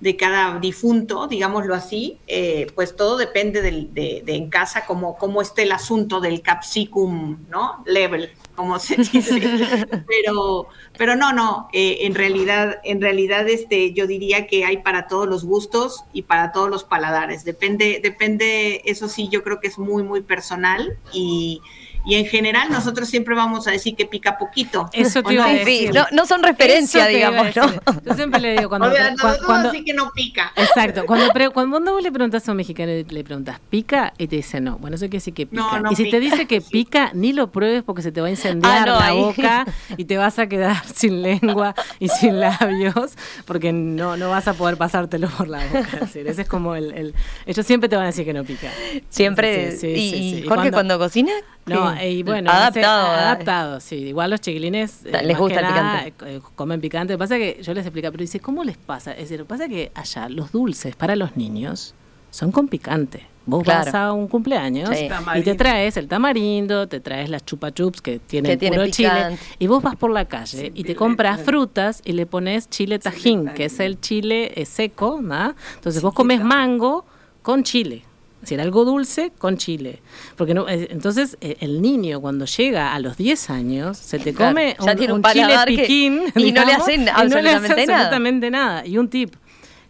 de 0.00 0.16
cada 0.16 0.58
difunto, 0.58 1.26
digámoslo 1.26 1.74
así, 1.74 2.18
eh, 2.26 2.66
pues 2.74 2.96
todo 2.96 3.18
depende 3.18 3.60
de, 3.60 4.22
en 4.26 4.48
casa 4.48 4.86
cómo, 4.86 5.18
cómo 5.18 5.42
esté 5.42 5.64
el 5.64 5.72
asunto 5.72 6.20
del 6.20 6.40
capsicum, 6.40 7.38
¿no? 7.50 7.82
Level, 7.84 8.30
como 8.54 8.78
se 8.78 8.96
dice. 9.12 9.86
pero, 10.06 10.68
pero 10.96 11.16
no, 11.16 11.32
no, 11.34 11.68
eh, 11.74 11.98
en 12.00 12.14
realidad, 12.14 12.80
en 12.82 13.02
realidad, 13.02 13.46
este, 13.46 13.92
yo 13.92 14.06
diría 14.06 14.46
que 14.46 14.64
hay 14.64 14.78
para 14.78 15.06
todos 15.06 15.28
los 15.28 15.44
gustos 15.44 16.04
y 16.14 16.22
para 16.22 16.50
todos 16.52 16.70
los 16.70 16.84
paladares. 16.84 17.44
Depende, 17.44 18.00
depende, 18.02 18.80
eso 18.86 19.06
sí, 19.06 19.28
yo 19.28 19.42
creo 19.42 19.60
que 19.60 19.68
es 19.68 19.78
muy, 19.78 20.02
muy 20.02 20.22
personal 20.22 20.96
y 21.12 21.60
y 22.04 22.14
en 22.14 22.26
general 22.26 22.70
nosotros 22.70 23.08
siempre 23.08 23.34
vamos 23.34 23.66
a 23.66 23.70
decir 23.70 23.94
que 23.94 24.06
pica 24.06 24.38
poquito. 24.38 24.88
Eso 24.92 25.22
te 25.22 25.34
iba 25.34 25.44
a 25.44 25.52
decir. 25.52 25.92
No, 26.12 26.26
son 26.26 26.42
referencia, 26.42 27.06
digamos, 27.06 27.54
¿no? 27.54 28.02
Yo 28.04 28.14
siempre 28.14 28.40
le 28.40 28.52
digo 28.56 28.68
cuando... 28.68 28.88
Obvio, 28.88 28.98
cuando, 29.44 29.70
que 29.70 29.92
no 29.92 30.10
pica. 30.12 30.52
Exacto. 30.56 31.04
Cuando, 31.06 31.30
cuando 31.52 31.92
vos 31.92 32.02
le 32.02 32.10
preguntas 32.10 32.48
a 32.48 32.52
un 32.52 32.56
mexicano 32.56 32.92
y 32.92 33.04
le 33.04 33.24
preguntas, 33.24 33.60
¿pica? 33.68 34.14
Y 34.18 34.28
te 34.28 34.36
dice 34.36 34.60
no. 34.60 34.78
Bueno, 34.78 34.96
eso 34.96 35.04
quiere 35.04 35.18
decir 35.18 35.34
que 35.34 35.46
pica. 35.46 35.82
y 35.90 35.96
si 35.96 36.10
te 36.10 36.20
dice 36.20 36.46
que 36.46 36.60
pica, 36.60 37.10
ni 37.14 37.32
lo 37.32 37.50
pruebes 37.50 37.82
porque 37.82 38.02
se 38.02 38.12
te 38.12 38.20
va 38.20 38.28
a 38.28 38.30
incendiar 38.30 38.88
ah, 38.88 39.00
la 39.00 39.12
boca 39.12 39.66
y 39.96 40.04
te 40.04 40.16
vas 40.16 40.38
a 40.38 40.46
quedar 40.46 40.82
sin 40.94 41.22
lengua 41.22 41.74
y 41.98 42.08
sin 42.08 42.40
labios 42.40 43.12
porque 43.44 43.72
no, 43.72 44.16
no 44.16 44.30
vas 44.30 44.48
a 44.48 44.54
poder 44.54 44.76
pasártelo 44.76 45.28
por 45.28 45.48
la 45.48 45.64
boca. 45.66 46.08
ese 46.14 46.42
es 46.42 46.48
como 46.48 46.76
el, 46.76 47.14
Ellos 47.46 47.66
siempre 47.66 47.88
te 47.88 47.96
van 47.96 48.04
a 48.04 48.08
decir 48.08 48.24
que 48.24 48.32
no 48.32 48.44
pica. 48.44 48.70
Siempre. 49.08 49.72
Sí, 49.72 49.88
y, 49.88 50.10
sí, 50.10 50.44
Jorge, 50.48 50.70
cuando 50.70 50.98
cocina... 50.98 51.32
No, 51.66 52.02
y 52.02 52.22
bueno, 52.22 52.50
adaptado. 52.50 53.08
adaptado, 53.08 53.80
sí. 53.80 53.96
Igual 53.96 54.30
los 54.30 54.40
chiquilines 54.40 55.04
eh, 55.04 55.22
les 55.22 55.38
gusta 55.38 55.60
el 55.60 55.66
picante. 55.66 56.14
Eh, 56.26 56.40
comen 56.54 56.80
picante. 56.80 57.12
Lo 57.12 57.18
que 57.18 57.20
pasa 57.20 57.36
es 57.36 57.54
que 57.54 57.62
yo 57.62 57.74
les 57.74 57.84
explico, 57.84 58.10
pero 58.10 58.22
dice, 58.22 58.40
¿cómo 58.40 58.64
les 58.64 58.76
pasa? 58.76 59.12
Es 59.12 59.20
decir, 59.20 59.38
lo 59.38 59.44
que 59.44 59.48
pasa 59.48 59.64
es 59.64 59.70
que 59.70 59.92
allá 59.94 60.28
los 60.28 60.52
dulces 60.52 60.96
para 60.96 61.16
los 61.16 61.36
niños 61.36 61.94
son 62.30 62.52
con 62.52 62.68
picante. 62.68 63.26
Vos 63.46 63.64
vas 63.64 63.92
a 63.94 64.12
un 64.12 64.28
cumpleaños 64.28 64.90
y 65.34 65.42
te 65.42 65.54
traes 65.54 65.96
el 65.96 66.06
tamarindo, 66.06 66.86
te 66.86 67.00
traes 67.00 67.28
las 67.28 67.44
chupa 67.44 67.72
chups 67.72 68.00
que 68.00 68.18
tienen 68.18 68.58
puro 68.58 68.86
chile 68.88 69.38
y 69.58 69.66
vos 69.66 69.82
vas 69.82 69.96
por 69.96 70.10
la 70.10 70.26
calle 70.26 70.70
y 70.74 70.84
te 70.84 70.94
compras 70.94 71.40
frutas 71.40 72.00
y 72.04 72.12
le 72.12 72.26
pones 72.26 72.68
chile 72.68 72.98
tajín, 72.98 73.48
que 73.48 73.64
es 73.64 73.80
el 73.80 74.00
chile 74.00 74.52
eh, 74.54 74.66
seco, 74.66 75.20
¿no? 75.20 75.54
Entonces 75.74 76.02
vos 76.02 76.14
comes 76.14 76.44
mango 76.44 77.04
con 77.42 77.64
chile. 77.64 78.04
Decir, 78.40 78.60
algo 78.60 78.84
dulce 78.84 79.32
con 79.36 79.58
chile. 79.58 80.00
Porque 80.36 80.54
no, 80.54 80.68
eh, 80.68 80.88
entonces 80.90 81.36
eh, 81.40 81.56
el 81.60 81.82
niño 81.82 82.20
cuando 82.20 82.46
llega 82.46 82.94
a 82.94 82.98
los 82.98 83.16
10 83.16 83.50
años 83.50 83.98
se 83.98 84.18
te 84.18 84.32
come 84.32 84.76
un, 84.80 85.22
chile 85.22 85.54
piquín 85.66 86.22
y, 86.34 86.52
no 86.52 86.64
le 86.64 86.72
hacen 86.72 87.08
absolutamente, 87.08 88.50
nada. 88.50 88.86
Y 88.86 88.96
un 88.96 89.08
tip 89.08 89.34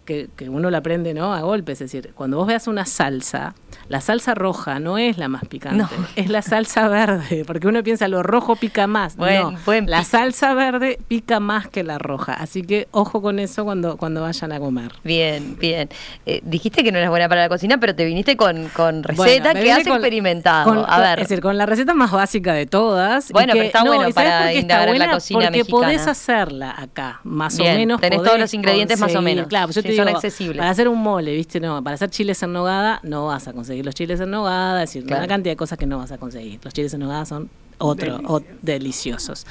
que, 0.05 0.29
que 0.37 0.49
uno 0.49 0.71
le 0.71 0.77
aprende 0.77 1.15
¿no? 1.15 1.33
a 1.33 1.43
golpes, 1.43 1.81
es 1.81 1.93
decir, 1.93 2.13
cuando 2.15 2.39
vos 2.39 2.47
veas 2.49 2.67
una 2.67 2.85
salsa, 2.87 3.55
la 3.91 4.01
salsa 4.01 4.37
roja 4.37 4.79
no 4.79 4.99
es 4.99 5.19
la 5.19 5.27
más 5.27 5.45
picante, 5.47 5.85
es 6.15 6.31
la 6.31 6.43
salsa 6.43 6.87
verde, 6.87 7.45
porque 7.45 7.67
uno 7.67 7.83
piensa 7.83 8.07
lo 8.07 8.23
rojo 8.23 8.55
pica 8.55 8.87
más. 8.87 9.17
no, 9.17 9.53
la 9.87 10.05
salsa 10.05 10.55
verde 10.55 11.01
pica 11.09 11.41
más 11.41 11.67
que 11.69 11.83
la 11.83 11.99
roja, 11.99 12.35
así 12.35 12.63
que 12.63 12.87
ojo 12.93 13.21
con 13.21 13.41
eso 13.41 13.65
cuando, 13.65 13.97
cuando 13.97 14.23
vayan 14.23 14.53
a 14.53 14.61
comer. 14.61 14.93
Bien, 15.03 15.57
bien. 15.59 15.89
Eh, 16.25 16.41
dijiste 16.45 16.85
que 16.85 16.93
no 16.93 16.99
eras 16.99 17.11
buena 17.11 17.29
para 17.29 17.43
la 17.43 17.49
cocina, 17.49 17.79
pero 17.79 17.93
te 17.97 18.05
viniste 18.05 18.37
con, 18.37 18.69
con 18.69 19.03
receta 19.03 19.55
que 19.55 19.73
has 19.73 19.85
experimentado. 19.85 20.87
a 20.89 21.01
ver. 21.01 21.19
Es 21.19 21.29
decir, 21.29 21.43
con 21.43 21.59
la 21.59 21.67
receta 21.67 21.93
más 21.93 22.13
básica 22.13 22.53
de 22.53 22.67
todas. 22.67 23.33
Bueno, 23.33 23.55
pero 23.55 23.65
está 23.65 23.83
bueno 23.83 24.09
para 24.15 24.55
indagar 24.55 24.91
en 24.91 25.01
la 25.01 25.11
cocina 25.11 25.47
porque 25.47 25.65
podés 25.65 26.07
hacerla 26.07 26.77
acá, 26.79 27.21
más 27.25 27.59
o 27.59 27.65
menos. 27.65 28.01
Tenés 28.01 28.23
todos 28.23 28.39
los 28.39 28.55
ingredientes 28.55 29.01
más 29.01 29.17
o 29.17 29.21
menos. 29.21 29.49
Claro, 29.49 29.73
yo 29.73 29.83
te 29.83 29.97
son 29.97 30.07
accesibles. 30.07 30.59
Para 30.59 30.71
hacer 30.71 30.87
un 30.87 31.03
mole, 31.03 31.35
¿viste? 31.35 31.59
No, 31.59 31.83
para 31.83 31.95
hacer 31.95 32.11
chiles 32.11 32.41
en 32.45 32.53
nogada 32.53 33.01
no 33.03 33.27
vas 33.27 33.49
a 33.49 33.53
conseguir 33.53 33.80
los 33.83 33.95
chiles 33.95 34.21
en 34.21 34.31
nogada, 34.31 34.83
es 34.83 34.93
decir, 34.93 35.05
una 35.07 35.27
cantidad 35.27 35.53
de 35.53 35.57
cosas 35.57 35.79
que 35.79 35.87
no 35.87 35.99
vas 35.99 36.13
a 36.13 36.19
conseguir. 36.19 36.61
Los 36.63 36.75
chiles 36.75 36.93
en 36.95 37.01
nogada 37.01 37.25
son 37.27 37.51
otro, 37.79 38.43
deliciosos, 38.63 39.47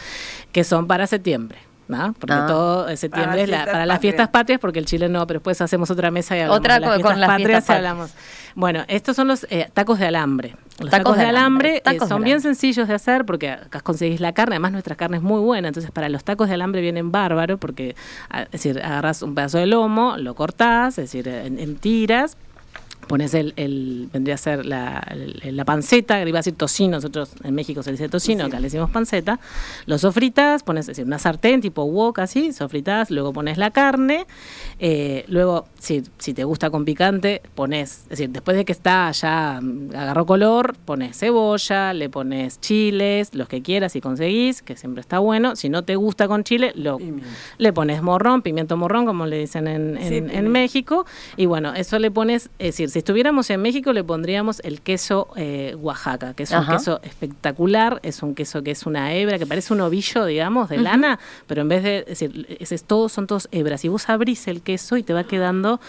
que 0.51 0.63
son 0.63 0.87
para 0.87 1.07
septiembre. 1.07 1.59
¿no? 1.89 2.13
Porque 2.19 2.35
ah. 2.35 2.45
todo 2.47 2.95
septiembre 2.95 3.43
es 3.43 3.49
para 3.49 3.85
las 3.87 3.99
fiestas 3.99 4.29
patrias, 4.29 4.59
porque 4.59 4.77
el 4.77 4.85
chile 4.85 5.09
no, 5.09 5.25
pero 5.25 5.39
después 5.39 5.59
hacemos 5.59 5.89
otra 5.89 6.11
mesa 6.11 6.37
y 6.37 6.41
hablamos 6.41 6.59
otra 6.59 7.01
con 7.01 7.19
las 7.19 7.29
patrias, 7.29 7.67
hablamos. 7.67 8.11
Bueno, 8.53 8.83
estos 8.87 9.15
son 9.15 9.27
los 9.27 9.47
eh, 9.49 9.67
tacos 9.73 9.97
de 9.97 10.05
alambre. 10.05 10.55
Los 10.79 10.91
tacos, 10.91 11.17
de, 11.17 11.23
alambre, 11.23 11.81
eh, 11.83 11.99
son 12.07 12.23
bien 12.23 12.41
sencillos 12.41 12.87
de 12.87 12.93
hacer 12.93 13.25
porque 13.25 13.49
acá 13.49 13.81
conseguís 13.81 14.21
la 14.21 14.33
carne, 14.33 14.55
además 14.55 14.71
nuestra 14.71 14.95
carne 14.95 15.17
es 15.17 15.23
muy 15.23 15.41
buena, 15.41 15.69
entonces 15.69 15.91
para 15.91 16.09
los 16.09 16.23
tacos 16.23 16.47
de 16.47 16.53
alambre 16.53 16.81
vienen 16.81 17.11
bárbaro 17.11 17.57
porque, 17.57 17.95
es 18.31 18.51
decir, 18.51 18.79
agarras 18.81 19.23
un 19.23 19.33
pedazo 19.33 19.57
de 19.57 19.65
lomo, 19.65 20.15
lo 20.17 20.35
cortás, 20.35 20.99
es 20.99 21.11
decir, 21.11 21.27
en 21.27 21.75
tiras, 21.77 22.37
pones 23.09 23.33
el, 23.33 23.53
el, 23.55 24.07
vendría 24.13 24.35
a 24.35 24.37
ser 24.37 24.67
la, 24.67 25.03
la 25.43 25.65
panceta, 25.65 26.21
iba 26.21 26.37
a 26.37 26.41
decir 26.41 26.53
tocino, 26.53 26.97
nosotros 26.97 27.31
en 27.43 27.55
México 27.55 27.81
se 27.81 27.89
le 27.89 27.97
dice 27.97 28.07
tocino, 28.07 28.45
acá 28.45 28.57
le 28.59 28.67
decimos 28.67 28.91
panceta, 28.91 29.39
lo 29.87 29.97
sofritas, 29.97 30.61
pones 30.61 30.85
decir, 30.85 31.05
una 31.05 31.17
sartén 31.17 31.59
tipo 31.59 31.83
wok 31.85 32.19
así, 32.19 32.53
sofritas, 32.53 33.09
luego 33.09 33.33
pones 33.33 33.57
la 33.57 33.71
carne, 33.71 34.27
eh, 34.81 35.25
luego 35.27 35.67
si, 35.79 36.03
si 36.17 36.33
te 36.33 36.43
gusta 36.45 36.69
con 36.69 36.85
picante, 36.85 37.41
pones, 37.55 38.03
es 38.03 38.09
decir, 38.09 38.29
después 38.29 38.55
de 38.55 38.63
que 38.65 38.71
está 38.71 39.11
ya 39.11 39.59
mm, 39.61 39.95
agarró 39.95 40.25
color, 40.25 40.75
pones 40.85 41.17
cebolla, 41.17 41.93
le 41.93 42.09
pones 42.09 42.61
chiles, 42.61 43.33
los 43.33 43.49
que 43.49 43.61
quieras 43.61 43.95
y 43.95 44.01
conseguís, 44.01 44.61
que 44.61 44.77
siempre 44.77 45.01
está 45.01 45.19
bueno, 45.19 45.55
si 45.55 45.69
no 45.69 45.83
te 45.83 45.95
gusta 45.95 46.27
con 46.27 46.43
chile, 46.43 46.71
lo, 46.75 46.97
le 47.57 47.73
pones 47.73 48.01
morrón, 48.01 48.41
pimiento 48.41 48.77
morrón, 48.77 49.05
como 49.05 49.25
le 49.25 49.39
dicen 49.39 49.67
en, 49.67 49.97
en, 49.97 50.49
México, 50.49 51.05
y 51.35 51.45
bueno, 51.45 51.73
eso 51.73 51.99
le 51.99 52.09
pones, 52.09 52.49
es 52.59 52.67
decir, 52.67 52.89
si 52.89 52.99
estuviéramos 52.99 53.49
en 53.49 53.61
México 53.61 53.91
le 53.91 54.03
pondríamos 54.03 54.61
el 54.63 54.81
queso 54.81 55.27
eh, 55.35 55.75
Oaxaca, 55.79 56.33
que 56.33 56.43
es 56.43 56.51
un 56.51 56.65
queso 56.65 57.01
espectacular, 57.03 57.99
es 58.03 58.23
un 58.23 58.33
queso 58.33 58.63
que 58.63 58.71
es 58.71 58.85
una 58.85 59.13
hebra, 59.13 59.37
que 59.37 59.45
parece 59.45 59.73
un 59.73 59.81
ovillo, 59.81 60.25
digamos, 60.25 60.69
de 60.69 60.77
lana, 60.77 61.19
pero 61.47 61.61
en 61.61 61.67
vez 61.67 61.83
de 61.83 62.03
decir, 62.03 62.57
es, 62.59 62.83
todos 62.83 63.11
son 63.11 63.27
todos 63.27 63.49
hebras, 63.51 63.83
y 63.83 63.89
vos 63.89 64.07
abrís 64.09 64.47
el 64.47 64.61
queso 64.61 64.68
y 64.97 65.03
te 65.03 65.13
va 65.13 65.23
quedando, 65.23 65.79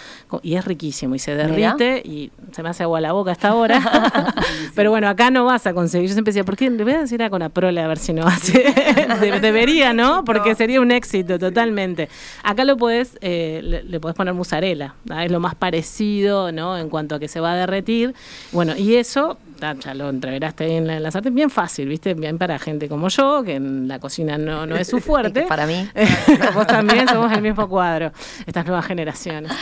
y 0.43 0.55
es 0.55 0.65
riquísimo, 0.65 1.15
y 1.15 1.19
se 1.19 1.35
derrite, 1.35 2.03
y 2.05 2.31
se 2.53 2.63
me 2.63 2.71
hace 2.71 2.83
agua 2.85 3.01
la 3.01 3.13
boca 3.13 3.33
hasta 3.33 3.49
ahora, 3.49 3.81
pero 4.75 4.91
bueno, 4.91 5.09
acá 5.09 5.31
no 5.31 5.45
vas 5.45 5.67
a 5.67 5.75
conseguir, 5.75 6.09
yo 6.09 6.15
siempre 6.15 6.33
decía, 6.33 6.45
¿por 6.45 6.57
qué 6.57 6.71
le 6.71 6.83
voy 6.85 6.95
a 6.95 7.01
decir 7.01 7.23
a 7.23 7.31
Conaprole 7.31 7.81
a 7.81 7.89
ver 7.89 7.99
si 7.99 8.13
no 8.13 8.27
hace? 8.27 8.75
Debería, 9.41 9.93
¿no? 9.93 10.25
Porque 10.25 10.55
sería 10.55 10.81
un 10.81 10.91
éxito 10.91 11.39
totalmente. 11.39 12.09
Acá 12.43 12.65
lo 12.65 12.77
podés, 12.77 13.19
eh, 13.21 13.61
le, 13.63 13.83
le, 13.83 14.01
podés 14.01 14.17
poner 14.17 14.35
mozzarella, 14.35 14.95
es 15.23 15.31
lo 15.31 15.41
más 15.41 15.55
parecido, 15.55 16.53
¿no? 16.53 16.79
En 16.79 16.89
cuanto 16.89 17.15
a 17.15 17.19
que 17.19 17.29
se 17.29 17.41
va 17.41 17.53
a 17.53 17.57
derretir. 17.57 18.15
Bueno, 18.53 18.77
y 18.77 18.97
eso 18.97 19.39
ya 19.61 19.95
lo 19.95 20.09
entreveraste 20.09 20.65
ahí 20.65 20.73
en 20.75 20.87
la, 20.87 20.97
en 20.97 21.13
sartén, 21.13 21.35
bien 21.35 21.51
fácil, 21.51 21.89
¿viste? 21.89 22.15
Bien 22.15 22.39
para 22.39 22.59
gente 22.59 22.89
como 22.89 23.09
yo, 23.09 23.43
que 23.45 23.55
en 23.55 23.89
la 23.89 23.99
cocina 23.99 24.39
no, 24.39 24.67
no 24.67 24.77
es 24.77 24.89
su 24.89 25.01
fuerte. 25.01 25.43
para 25.43 25.67
mí. 25.67 25.89
Vos 26.55 26.67
también 26.67 27.09
somos 27.09 27.33
el 27.33 27.43
mismo 27.43 27.69
cuadro, 27.69 28.13
estas 28.47 28.67
nuevas 28.67 28.87
generaciones. 28.87 29.53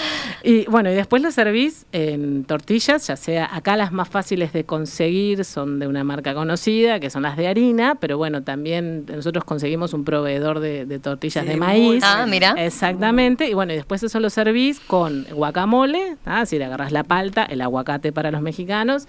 Y 0.43 0.67
bueno, 0.67 0.91
y 0.91 0.95
después 0.95 1.23
lo 1.23 1.31
servís 1.31 1.87
en 1.93 2.45
tortillas, 2.45 3.07
ya 3.07 3.17
sea 3.17 3.49
acá 3.55 3.77
las 3.77 3.93
más 3.93 4.09
fáciles 4.09 4.53
de 4.53 4.65
conseguir 4.65 5.45
son 5.45 5.79
de 5.79 5.87
una 5.87 6.05
marca 6.05 6.35
conocida, 6.35 7.01
que 7.01 7.11
son 7.11 7.23
las 7.23 7.37
de 7.37 7.49
harina, 7.49 7.97
pero 7.97 8.19
bueno, 8.19 8.43
también 8.43 9.07
nosotros 9.07 9.45
conseguimos 9.45 9.93
un 9.93 10.05
proveedor 10.05 10.61
de, 10.61 10.99
tortillas 10.99 11.47
de 11.47 11.57
maíz. 11.57 12.03
Ah, 12.05 12.27
mira. 12.29 12.55
Exactamente. 12.57 13.49
Y 13.49 13.55
bueno, 13.55 13.73
y 13.73 13.77
después 13.77 14.03
eso 14.03 14.21
lo 14.21 14.31
servís 14.31 14.81
con 14.81 15.25
guacamole, 15.33 16.17
¿ah? 16.25 16.47
si 16.47 16.59
le 16.59 16.65
agarras 16.65 16.93
la 16.93 17.05
palta, 17.05 17.45
el 17.45 17.61
aguacate 17.61 18.13
para 18.13 18.31
los 18.31 18.43
mexicanos, 18.43 19.07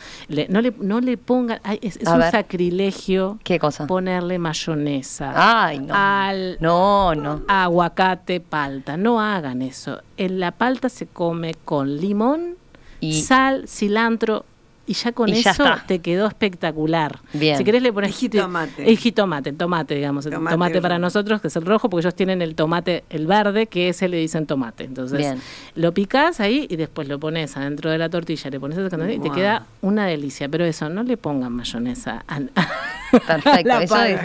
no 0.50 0.62
le 0.62 0.74
no 0.80 1.00
le 1.00 1.18
pongan, 1.18 1.60
es, 1.82 1.98
un 1.98 2.22
sacrilegio 2.32 3.40
¿Qué 3.44 3.60
cosa? 3.60 3.88
ponerle 3.88 4.40
mayonesa. 4.40 5.34
Ay, 5.36 5.80
no. 5.80 5.94
Al 5.96 6.58
no, 6.60 7.16
no. 7.16 7.44
aguacate, 7.48 8.40
palta. 8.40 8.98
No 8.98 9.22
hagan 9.22 9.62
eso. 9.62 10.02
En 10.18 10.40
la 10.40 10.52
palta 10.52 10.90
se 10.90 11.08
come 11.08 11.56
con 11.66 11.98
limón, 11.98 12.56
y 13.00 13.22
sal, 13.22 13.68
cilantro 13.68 14.46
y 14.90 14.94
ya 14.94 15.12
con 15.12 15.30
eso 15.30 15.66
te 15.86 16.00
quedó 16.00 16.26
espectacular. 16.26 17.20
Bien. 17.34 17.56
Si 17.56 17.64
querés 17.64 17.84
le 17.84 17.94
pones 17.94 18.18
jitomate. 18.18 18.90
El 18.90 18.98
jitomate, 18.98 19.54
tomate, 19.54 19.94
digamos, 19.94 20.26
el 20.26 20.34
tomate, 20.34 20.82
para 20.82 20.98
nosotros 20.98 21.42
que 21.42 21.50
es 21.50 21.56
el 21.56 21.64
rojo, 21.64 21.92
porque 21.92 22.08
ellos 22.08 22.16
tienen 22.16 22.42
el 22.42 22.56
tomate, 22.56 23.04
el 23.12 23.28
verde, 23.28 23.68
que 23.68 23.90
ese 23.90 24.10
le 24.10 24.18
dicen 24.18 24.48
tomate. 24.48 24.86
Entonces, 24.86 25.38
lo 25.76 25.94
picás 25.94 26.40
ahí 26.40 26.66
y 26.72 26.76
después 26.76 27.08
lo 27.08 27.20
pones 27.20 27.56
adentro 27.56 27.92
de 27.92 28.00
la 28.00 28.10
tortilla, 28.10 28.50
le 28.50 28.60
pones 28.60 28.80
ese 28.80 29.14
y 29.14 29.20
te 29.20 29.30
queda 29.30 29.68
una 29.84 30.08
delicia. 30.08 30.50
Pero 30.50 30.66
eso, 30.66 30.90
no 30.90 31.04
le 31.04 31.18
pongan 31.18 31.54
mayonesa. 31.54 32.26
Perfecto, 33.12 33.80
eso 33.82 34.04
es 34.04 34.22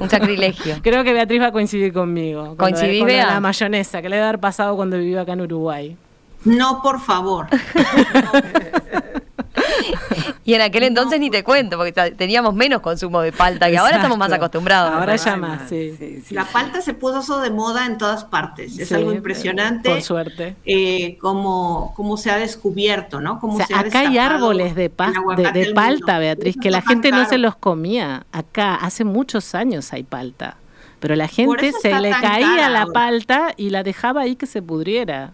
un 0.00 0.08
sacrilegio. 0.08 0.76
Creo 0.84 1.02
que 1.02 1.12
Beatriz 1.12 1.42
va 1.42 1.46
a 1.48 1.52
coincidir 1.52 1.92
conmigo. 1.92 2.56
¿Coincidís, 2.56 3.00
con 3.00 3.08
la 3.08 3.40
mayonesa 3.40 4.00
que 4.00 4.08
le 4.08 4.14
debe 4.16 4.28
haber 4.28 4.40
pasado 4.40 4.76
cuando 4.76 4.98
vivió 4.98 5.20
acá 5.20 5.32
en 5.32 5.40
Uruguay. 5.40 5.96
No, 6.44 6.80
por 6.80 7.00
favor. 7.00 7.48
y 10.44 10.54
en 10.54 10.60
aquel 10.60 10.84
entonces 10.84 11.18
ni 11.20 11.30
te 11.30 11.42
cuento, 11.42 11.76
porque 11.76 11.92
teníamos 11.92 12.54
menos 12.54 12.80
consumo 12.80 13.20
de 13.20 13.32
palta, 13.32 13.68
que 13.68 13.78
ahora 13.78 13.96
estamos 13.96 14.18
más 14.18 14.32
acostumbrados. 14.32 14.92
Ahora 14.92 15.16
ya 15.16 15.36
más, 15.36 15.68
sí. 15.68 16.22
La 16.30 16.44
palta 16.44 16.80
se 16.80 16.94
puso 16.94 17.40
de 17.40 17.50
moda 17.50 17.86
en 17.86 17.98
todas 17.98 18.24
partes. 18.24 18.78
Es 18.78 18.92
algo 18.92 19.12
impresionante. 19.12 19.90
Por 19.90 20.02
suerte. 20.02 20.56
Eh, 20.64 21.18
como, 21.20 21.92
como 21.96 22.16
se 22.16 22.30
ha 22.30 22.36
descubierto, 22.36 23.20
¿no? 23.20 23.40
Como 23.40 23.60
acá 23.60 24.00
hay 24.00 24.18
árboles 24.18 24.74
de, 24.74 24.90
de, 25.52 25.72
palta, 25.74 26.18
Beatriz, 26.18 26.56
que 26.60 26.70
la 26.70 26.82
gente 26.82 27.10
no 27.10 27.28
se 27.28 27.38
los 27.38 27.56
comía. 27.56 28.26
Acá 28.32 28.74
hace 28.74 29.04
muchos 29.04 29.54
años 29.54 29.92
hay 29.92 30.02
palta. 30.02 30.56
Pero 31.00 31.14
la 31.14 31.28
gente 31.28 31.72
se 31.72 31.98
le 32.00 32.10
caía 32.10 32.70
la 32.70 32.86
palta 32.86 33.52
y 33.56 33.70
la 33.70 33.82
dejaba 33.82 34.22
ahí 34.22 34.36
que 34.36 34.46
se 34.46 34.62
pudriera. 34.62 35.32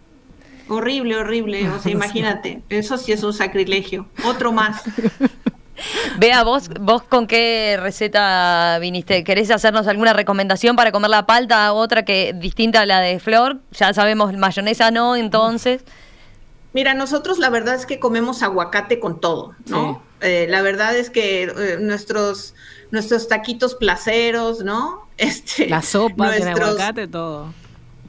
Horrible, 0.68 1.16
horrible. 1.16 1.68
O 1.68 1.78
sea, 1.78 1.92
imagínate, 1.92 2.62
eso 2.68 2.98
sí 2.98 3.12
es 3.12 3.22
un 3.22 3.32
sacrilegio. 3.32 4.06
Otro 4.24 4.52
más. 4.52 4.82
Vea, 6.18 6.44
vos, 6.44 6.68
vos 6.80 7.02
con 7.02 7.26
qué 7.26 7.76
receta 7.80 8.78
viniste. 8.80 9.24
¿Querés 9.24 9.50
hacernos 9.50 9.86
alguna 9.88 10.12
recomendación 10.12 10.76
para 10.76 10.92
comer 10.92 11.10
la 11.10 11.26
palta? 11.26 11.72
Otra 11.72 12.04
que 12.04 12.34
distinta 12.34 12.82
a 12.82 12.86
la 12.86 13.00
de 13.00 13.18
Flor. 13.18 13.60
Ya 13.72 13.92
sabemos, 13.92 14.32
mayonesa 14.34 14.90
no, 14.90 15.16
entonces. 15.16 15.84
Mira, 16.72 16.94
nosotros 16.94 17.38
la 17.38 17.50
verdad 17.50 17.74
es 17.74 17.84
que 17.84 17.98
comemos 17.98 18.42
aguacate 18.42 19.00
con 19.00 19.20
todo, 19.20 19.54
¿no? 19.66 20.02
Eh, 20.20 20.46
la 20.48 20.62
verdad 20.62 20.96
es 20.96 21.10
que 21.10 21.42
eh, 21.42 21.78
nuestros, 21.80 22.54
nuestros 22.90 23.28
taquitos 23.28 23.74
placeros, 23.74 24.62
¿no? 24.62 25.02
Este, 25.18 25.68
la 25.68 25.82
sopa 25.82 26.30
de 26.30 26.42
aguacate, 26.42 27.06
todo 27.06 27.52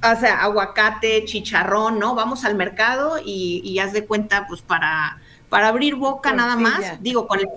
o 0.03 0.19
sea, 0.19 0.41
aguacate, 0.41 1.23
chicharrón, 1.25 1.97
¿no? 1.97 2.15
Vamos 2.15 2.43
al 2.43 2.55
mercado 2.55 3.19
y, 3.23 3.61
y 3.63 3.79
haz 3.79 3.93
de 3.93 4.05
cuenta, 4.05 4.45
pues 4.47 4.61
para, 4.61 5.19
para 5.49 5.69
abrir 5.69 5.95
boca 5.95 6.33
nada 6.33 6.57
más, 6.57 7.01
digo, 7.01 7.27
con 7.27 7.39
el, 7.39 7.47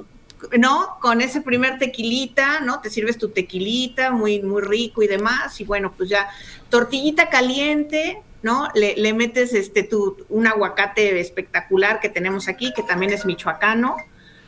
¿no? 0.58 0.98
Con 1.00 1.20
ese 1.20 1.40
primer 1.40 1.78
tequilita, 1.78 2.60
¿no? 2.60 2.80
Te 2.80 2.90
sirves 2.90 3.18
tu 3.18 3.30
tequilita, 3.30 4.10
muy, 4.10 4.42
muy 4.42 4.62
rico 4.62 5.02
y 5.02 5.08
demás, 5.08 5.60
y 5.60 5.64
bueno, 5.64 5.92
pues 5.96 6.08
ya, 6.08 6.28
tortillita 6.68 7.30
caliente, 7.30 8.22
¿no? 8.42 8.68
Le, 8.74 8.94
le 8.96 9.12
metes 9.12 9.52
este 9.52 9.82
tu, 9.82 10.16
un 10.28 10.46
aguacate 10.46 11.18
espectacular 11.20 12.00
que 12.00 12.08
tenemos 12.08 12.48
aquí, 12.48 12.72
que 12.72 12.82
también 12.82 13.12
es 13.12 13.26
michoacano, 13.26 13.96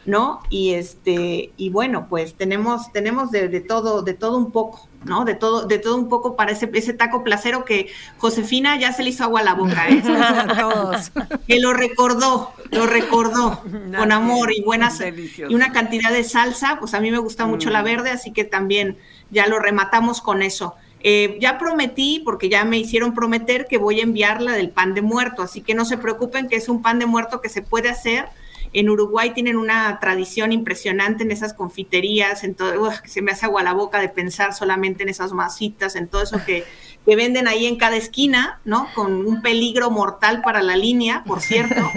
¿no? 0.04 0.42
Y 0.50 0.74
este, 0.74 1.52
y 1.56 1.70
bueno, 1.70 2.06
pues 2.08 2.34
tenemos, 2.34 2.92
tenemos 2.92 3.30
de, 3.30 3.48
de 3.48 3.60
todo, 3.60 4.02
de 4.02 4.14
todo 4.14 4.38
un 4.38 4.52
poco. 4.52 4.87
¿No? 5.04 5.24
De 5.24 5.34
todo, 5.34 5.66
de 5.66 5.78
todo 5.78 5.96
un 5.96 6.08
poco 6.08 6.36
para 6.36 6.52
ese, 6.52 6.70
ese 6.74 6.92
taco 6.92 7.22
placero 7.22 7.64
que 7.64 7.90
Josefina 8.18 8.78
ya 8.78 8.92
se 8.92 9.02
le 9.02 9.10
hizo 9.10 9.24
agua 9.24 9.40
a 9.40 9.44
la 9.44 9.54
boca, 9.54 9.88
¿eh? 9.88 10.02
que 11.46 11.60
lo 11.60 11.72
recordó, 11.72 12.52
lo 12.70 12.86
recordó 12.86 13.62
con 13.96 14.12
amor 14.12 14.52
y 14.52 14.62
buenas 14.62 15.00
y 15.00 15.54
una 15.54 15.72
cantidad 15.72 16.10
de 16.10 16.24
salsa, 16.24 16.78
pues 16.78 16.94
a 16.94 17.00
mí 17.00 17.10
me 17.10 17.18
gusta 17.18 17.46
mucho 17.46 17.70
la 17.70 17.82
mm. 17.82 17.84
verde, 17.84 18.10
así 18.10 18.32
que 18.32 18.44
también 18.44 18.98
ya 19.30 19.46
lo 19.46 19.58
rematamos 19.58 20.20
con 20.20 20.42
eso. 20.42 20.74
Eh, 21.00 21.38
ya 21.40 21.58
prometí, 21.58 22.22
porque 22.24 22.48
ya 22.48 22.64
me 22.64 22.76
hicieron 22.76 23.14
prometer 23.14 23.66
que 23.68 23.78
voy 23.78 24.00
a 24.00 24.02
enviarla 24.02 24.52
del 24.52 24.70
pan 24.70 24.94
de 24.94 25.02
muerto, 25.02 25.42
así 25.42 25.60
que 25.60 25.74
no 25.74 25.84
se 25.84 25.96
preocupen 25.96 26.48
que 26.48 26.56
es 26.56 26.68
un 26.68 26.82
pan 26.82 26.98
de 26.98 27.06
muerto 27.06 27.40
que 27.40 27.48
se 27.48 27.62
puede 27.62 27.88
hacer 27.88 28.28
en 28.72 28.88
Uruguay 28.88 29.32
tienen 29.34 29.56
una 29.56 29.98
tradición 29.98 30.52
impresionante 30.52 31.24
en 31.24 31.30
esas 31.30 31.54
confiterías, 31.54 32.44
en 32.44 32.54
todo, 32.54 32.90
se 33.04 33.22
me 33.22 33.32
hace 33.32 33.46
agua 33.46 33.62
la 33.62 33.72
boca 33.72 34.00
de 34.00 34.08
pensar 34.08 34.54
solamente 34.54 35.02
en 35.02 35.08
esas 35.08 35.32
masitas, 35.32 35.96
en 35.96 36.08
todo 36.08 36.22
eso 36.22 36.44
que, 36.44 36.64
que 37.06 37.16
venden 37.16 37.48
ahí 37.48 37.66
en 37.66 37.76
cada 37.76 37.96
esquina, 37.96 38.60
¿no? 38.64 38.88
Con 38.94 39.26
un 39.26 39.42
peligro 39.42 39.90
mortal 39.90 40.42
para 40.42 40.62
la 40.62 40.76
línea, 40.76 41.24
por 41.24 41.40
cierto. 41.40 41.80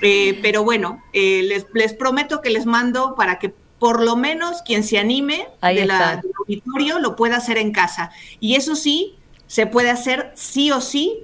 Eh, 0.00 0.38
pero 0.42 0.62
bueno, 0.62 1.02
eh, 1.12 1.42
les, 1.42 1.66
les 1.74 1.92
prometo 1.92 2.40
que 2.40 2.50
les 2.50 2.66
mando 2.66 3.16
para 3.16 3.40
que 3.40 3.52
por 3.78 4.02
lo 4.04 4.16
menos 4.16 4.62
quien 4.62 4.82
se 4.82 4.98
anime 4.98 5.48
de 5.62 5.86
la, 5.86 6.16
del 6.16 6.32
auditorio 6.38 6.98
lo 6.98 7.16
pueda 7.16 7.36
hacer 7.36 7.58
en 7.58 7.72
casa. 7.72 8.10
Y 8.40 8.54
eso 8.54 8.76
sí, 8.76 9.16
se 9.46 9.66
puede 9.66 9.90
hacer 9.90 10.32
sí 10.34 10.70
o 10.70 10.80
sí 10.80 11.20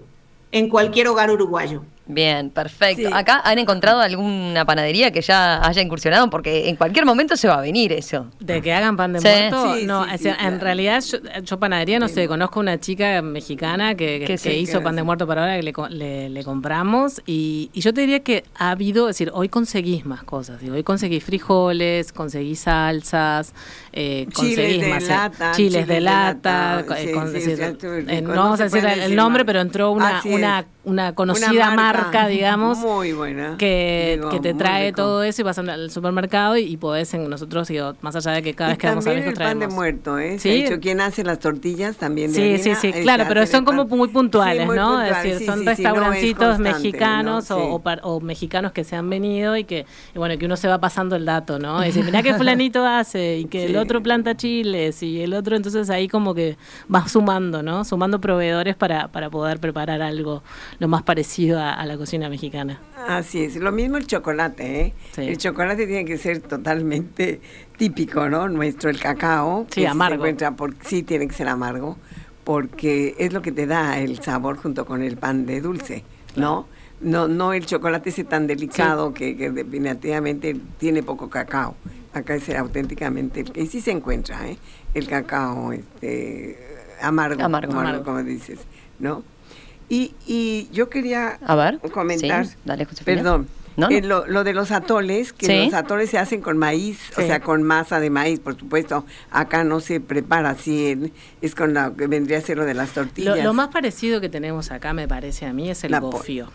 en 0.52 0.68
cualquier 0.68 1.08
hogar 1.08 1.30
uruguayo. 1.30 1.84
Bien, 2.06 2.50
perfecto. 2.50 3.08
¿Acá 3.14 3.40
han 3.44 3.58
encontrado 3.58 4.00
alguna 4.00 4.64
panadería 4.66 5.10
que 5.10 5.22
ya 5.22 5.66
haya 5.66 5.80
incursionado? 5.80 6.28
Porque 6.28 6.68
en 6.68 6.76
cualquier 6.76 7.06
momento 7.06 7.36
se 7.36 7.48
va 7.48 7.54
a 7.54 7.60
venir 7.62 7.92
eso. 7.92 8.26
¿De 8.40 8.60
que 8.60 8.72
hagan 8.74 8.96
pan 8.96 9.14
de 9.14 9.20
muerto? 9.20 9.76
no, 9.86 10.06
en 10.10 10.60
realidad 10.60 11.02
yo, 11.42 11.58
panadería 11.58 11.98
no 11.98 12.08
sé, 12.08 12.28
conozco 12.28 12.60
una 12.60 12.78
chica 12.78 13.22
mexicana 13.22 13.94
que, 13.94 14.38
hizo 14.58 14.82
pan 14.82 14.96
de 14.96 15.02
muerto 15.02 15.26
para 15.26 15.42
ahora 15.42 15.60
que 15.60 16.28
le, 16.28 16.44
compramos 16.44 17.22
y, 17.26 17.70
yo 17.74 17.92
te 17.92 18.02
diría 18.02 18.20
que 18.20 18.44
ha 18.56 18.70
habido, 18.70 19.08
es 19.08 19.16
decir, 19.16 19.30
hoy 19.34 19.48
conseguís 19.48 20.06
más 20.06 20.22
cosas. 20.24 20.60
Hoy 20.62 20.82
conseguís 20.82 21.22
frijoles, 21.22 22.12
conseguís 22.12 22.60
salsas, 22.60 23.52
eh, 23.92 24.26
conseguís 24.32 24.88
más 24.88 25.06
lata, 25.06 25.52
chiles, 25.52 25.86
de 25.86 26.00
lata. 26.00 26.84
no 28.22 28.34
vamos 28.34 28.60
a 28.60 28.64
decir 28.64 28.84
el 28.84 29.14
nombre, 29.14 29.44
pero 29.44 29.60
entró 29.60 29.90
una, 29.92 30.22
una, 30.24 30.64
una 30.84 31.14
conocida 31.14 31.70
marca 31.70 31.93
marca, 32.02 32.28
digamos. 32.28 32.78
Muy 32.78 33.12
buena. 33.12 33.56
Que, 33.56 34.20
que 34.30 34.40
te 34.40 34.54
trae 34.54 34.92
todo 34.92 35.22
eso 35.22 35.42
y 35.42 35.44
vas 35.44 35.58
al 35.58 35.90
supermercado 35.90 36.56
y, 36.56 36.76
podés 36.76 37.14
en 37.14 37.28
nosotros, 37.28 37.68
digo, 37.68 37.94
más 38.02 38.16
allá 38.16 38.32
de 38.32 38.42
que 38.42 38.54
cada 38.54 38.70
vez 38.70 38.78
que 38.78 38.86
vamos 38.86 39.06
a 39.06 39.10
ver, 39.10 39.28
el 39.28 39.34
pan 39.34 39.58
de 39.58 39.68
muerto, 39.68 40.18
¿eh? 40.18 40.38
¿Sí? 40.38 40.50
hecho, 40.50 40.80
¿quién 40.80 41.00
hace 41.00 41.24
las 41.24 41.38
tortillas 41.38 41.96
también 41.96 42.32
de 42.32 42.58
Sí, 42.58 42.62
sí, 42.62 42.74
sí, 42.74 42.92
claro, 43.02 43.24
pero 43.28 43.46
son 43.46 43.64
como 43.64 43.84
muy 43.84 44.08
puntuales, 44.08 44.68
¿no? 44.68 45.00
es 45.02 45.22
decir, 45.22 45.46
son 45.46 45.64
restaurancitos 45.64 46.58
mexicanos 46.58 47.50
o, 47.50 47.80
o, 48.02 48.20
mexicanos 48.20 48.72
que 48.72 48.84
se 48.84 48.96
han 48.96 49.08
venido 49.08 49.56
y 49.56 49.64
que, 49.64 49.86
y 50.14 50.18
bueno, 50.18 50.36
que 50.38 50.46
uno 50.46 50.56
se 50.56 50.68
va 50.68 50.78
pasando 50.78 51.16
el 51.16 51.24
dato, 51.24 51.58
¿no? 51.58 51.82
Es 51.82 51.94
decir, 51.94 52.04
mirá 52.04 52.22
qué 52.22 52.34
fulanito 52.34 52.84
hace 52.86 53.38
y 53.38 53.44
que 53.46 53.66
el 53.66 53.76
otro 53.76 54.02
planta 54.02 54.36
chiles 54.36 55.02
y 55.02 55.20
el 55.20 55.34
otro, 55.34 55.56
entonces 55.56 55.90
ahí 55.90 56.08
como 56.08 56.34
que 56.34 56.56
vas 56.88 57.12
sumando, 57.12 57.62
¿no? 57.62 57.84
Sumando 57.84 58.20
proveedores 58.20 58.76
para, 58.76 59.08
para 59.08 59.30
poder 59.30 59.58
preparar 59.60 60.02
algo 60.02 60.42
lo 60.78 60.88
más 60.88 61.02
parecido 61.02 61.60
a, 61.60 61.83
a 61.84 61.86
la 61.86 61.96
cocina 61.96 62.28
mexicana. 62.28 62.80
Así 63.06 63.44
es, 63.44 63.56
lo 63.56 63.70
mismo 63.70 63.96
el 63.96 64.06
chocolate, 64.06 64.80
¿eh? 64.80 64.94
El 65.16 65.38
chocolate 65.38 65.86
tiene 65.86 66.04
que 66.04 66.18
ser 66.18 66.40
totalmente 66.40 67.40
típico, 67.76 68.28
¿no? 68.28 68.48
Nuestro, 68.48 68.90
el 68.90 68.98
cacao. 68.98 69.66
Sí, 69.70 69.86
amargo. 69.86 70.24
por, 70.56 70.74
sí, 70.84 71.02
tiene 71.02 71.28
que 71.28 71.34
ser 71.34 71.48
amargo, 71.48 71.96
porque 72.42 73.14
es 73.18 73.32
lo 73.32 73.42
que 73.42 73.52
te 73.52 73.66
da 73.66 73.98
el 73.98 74.20
sabor 74.20 74.56
junto 74.56 74.84
con 74.86 75.02
el 75.02 75.16
pan 75.16 75.46
de 75.46 75.60
dulce, 75.60 76.04
¿no? 76.36 76.66
No, 77.00 77.28
no 77.28 77.52
el 77.52 77.66
chocolate 77.66 78.08
ese 78.08 78.24
tan 78.24 78.46
delicado 78.46 79.12
que, 79.12 79.34
definitivamente 79.34 80.56
tiene 80.78 81.02
poco 81.02 81.28
cacao. 81.28 81.76
Acá 82.14 82.34
es 82.36 82.48
auténticamente, 82.50 83.44
y 83.54 83.66
sí 83.66 83.80
se 83.80 83.90
encuentra, 83.90 84.48
¿eh? 84.48 84.56
El 84.94 85.06
cacao 85.06 85.72
este, 85.72 86.56
amargo, 87.02 87.42
amargo, 87.42 87.72
amargo. 87.72 88.04
como 88.04 88.22
dices, 88.22 88.60
¿no? 88.98 89.22
Y, 89.88 90.14
y 90.26 90.68
yo 90.72 90.88
quería 90.88 91.38
comentar, 91.92 92.46
perdón, 93.04 93.48
eh, 93.76 94.02
lo, 94.02 94.44
de 94.44 94.52
los 94.52 94.70
atoles, 94.70 95.32
que 95.32 95.64
los 95.64 95.74
atoles 95.74 96.10
se 96.10 96.18
hacen 96.18 96.40
con 96.40 96.56
maíz, 96.56 97.10
o 97.16 97.22
sea, 97.22 97.40
con 97.40 97.62
masa 97.62 98.00
de 98.00 98.10
maíz, 98.10 98.40
por 98.40 98.56
supuesto. 98.56 99.04
Acá 99.30 99.64
no 99.64 99.80
se 99.80 100.00
prepara 100.00 100.50
así, 100.50 101.12
es 101.42 101.54
con 101.54 101.74
lo 101.74 101.96
que 101.96 102.06
vendría 102.06 102.38
a 102.38 102.40
ser 102.40 102.56
lo 102.56 102.64
de 102.64 102.74
las 102.74 102.90
tortillas. 102.90 103.42
Lo, 103.42 103.52
más 103.52 103.68
parecido 103.68 104.20
que 104.20 104.28
tenemos 104.28 104.70
acá, 104.70 104.92
me 104.92 105.08
parece 105.08 105.46
a 105.46 105.52
mí, 105.52 105.70
es 105.70 105.84
el 105.84 105.98
gofio. 105.98 106.50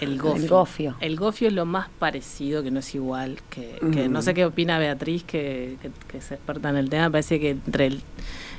El 0.00 0.18
gofio. 0.18 0.96
el 1.00 1.16
gofio. 1.16 1.48
es 1.48 1.54
lo 1.54 1.64
más 1.64 1.88
parecido, 1.98 2.62
que 2.62 2.70
no 2.70 2.80
es 2.80 2.94
igual, 2.94 3.38
que, 3.48 4.08
no 4.10 4.20
sé 4.20 4.34
qué 4.34 4.44
opina 4.44 4.78
Beatriz, 4.78 5.22
que, 5.22 5.76
que, 5.80 5.90
que 6.08 6.18
es 6.18 6.32
experta 6.32 6.70
en 6.70 6.76
el 6.76 6.90
tema, 6.90 7.10
parece 7.10 7.38
que 7.40 7.50
entre 7.50 7.86
el 7.86 8.02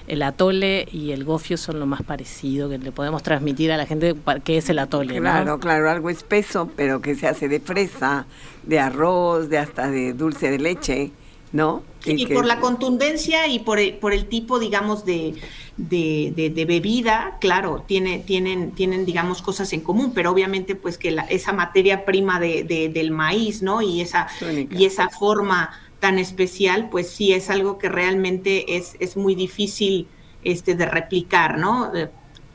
el 0.08 0.24
atole 0.24 0.88
y 0.92 1.12
el 1.12 1.26
gofio 1.26 1.58
son 1.58 1.80
lo 1.80 1.86
más 1.86 2.02
parecido 2.02 2.70
que 2.70 2.78
le 2.78 2.92
podemos 2.92 3.22
transmitir 3.24 3.72
a 3.72 3.78
la 3.78 3.86
gente 3.86 4.16
que 4.44 4.58
es 4.58 4.70
el 4.70 4.80
atole. 4.80 5.20
Claro, 5.20 5.60
claro, 5.60 5.90
algo 5.90 6.10
espeso, 6.10 6.70
pero 6.76 7.02
que 7.02 7.16
se 7.16 7.28
hace 7.28 7.48
de 7.48 7.60
fresa, 7.60 8.26
de 8.64 8.80
arroz, 8.80 9.50
de 9.50 9.58
hasta 9.58 9.90
de 9.92 10.14
dulce 10.14 10.50
de 10.50 10.60
leche, 10.60 11.12
¿no? 11.52 11.84
Y, 12.06 12.26
por 12.28 12.46
la 12.46 12.62
contundencia 12.62 13.48
y 13.48 13.60
por 13.60 13.80
el, 13.80 13.96
por 13.96 14.14
el 14.14 14.28
tipo, 14.28 14.60
digamos, 14.60 15.04
de, 15.04 15.36
de, 15.76 16.66
bebida, 16.66 17.38
claro, 17.42 17.84
tiene, 17.86 18.20
tienen, 18.20 18.72
tienen, 18.72 19.06
digamos, 19.06 19.42
cosas 19.42 19.74
en 19.74 19.82
común, 19.82 20.14
pero 20.16 20.32
obviamente, 20.32 20.76
pues 20.76 20.98
que 20.98 21.18
esa 21.30 21.52
materia 21.52 22.06
prima 22.06 22.40
de, 22.40 22.64
del 22.94 23.12
maíz, 23.12 23.62
¿no? 23.62 23.82
Y 23.82 24.00
esa, 24.00 24.28
y 24.72 24.86
esa 24.86 25.10
forma 25.10 25.72
tan 26.00 26.20
especial, 26.20 26.90
pues 26.90 27.10
sí 27.10 27.34
es 27.34 27.50
algo 27.50 27.78
que 27.78 27.90
realmente 27.90 28.78
es, 28.78 28.96
es 29.00 29.18
muy 29.18 29.36
difícil 29.36 30.08
este, 30.44 30.76
de 30.76 30.86
replicar, 30.86 31.58
¿no? 31.58 31.92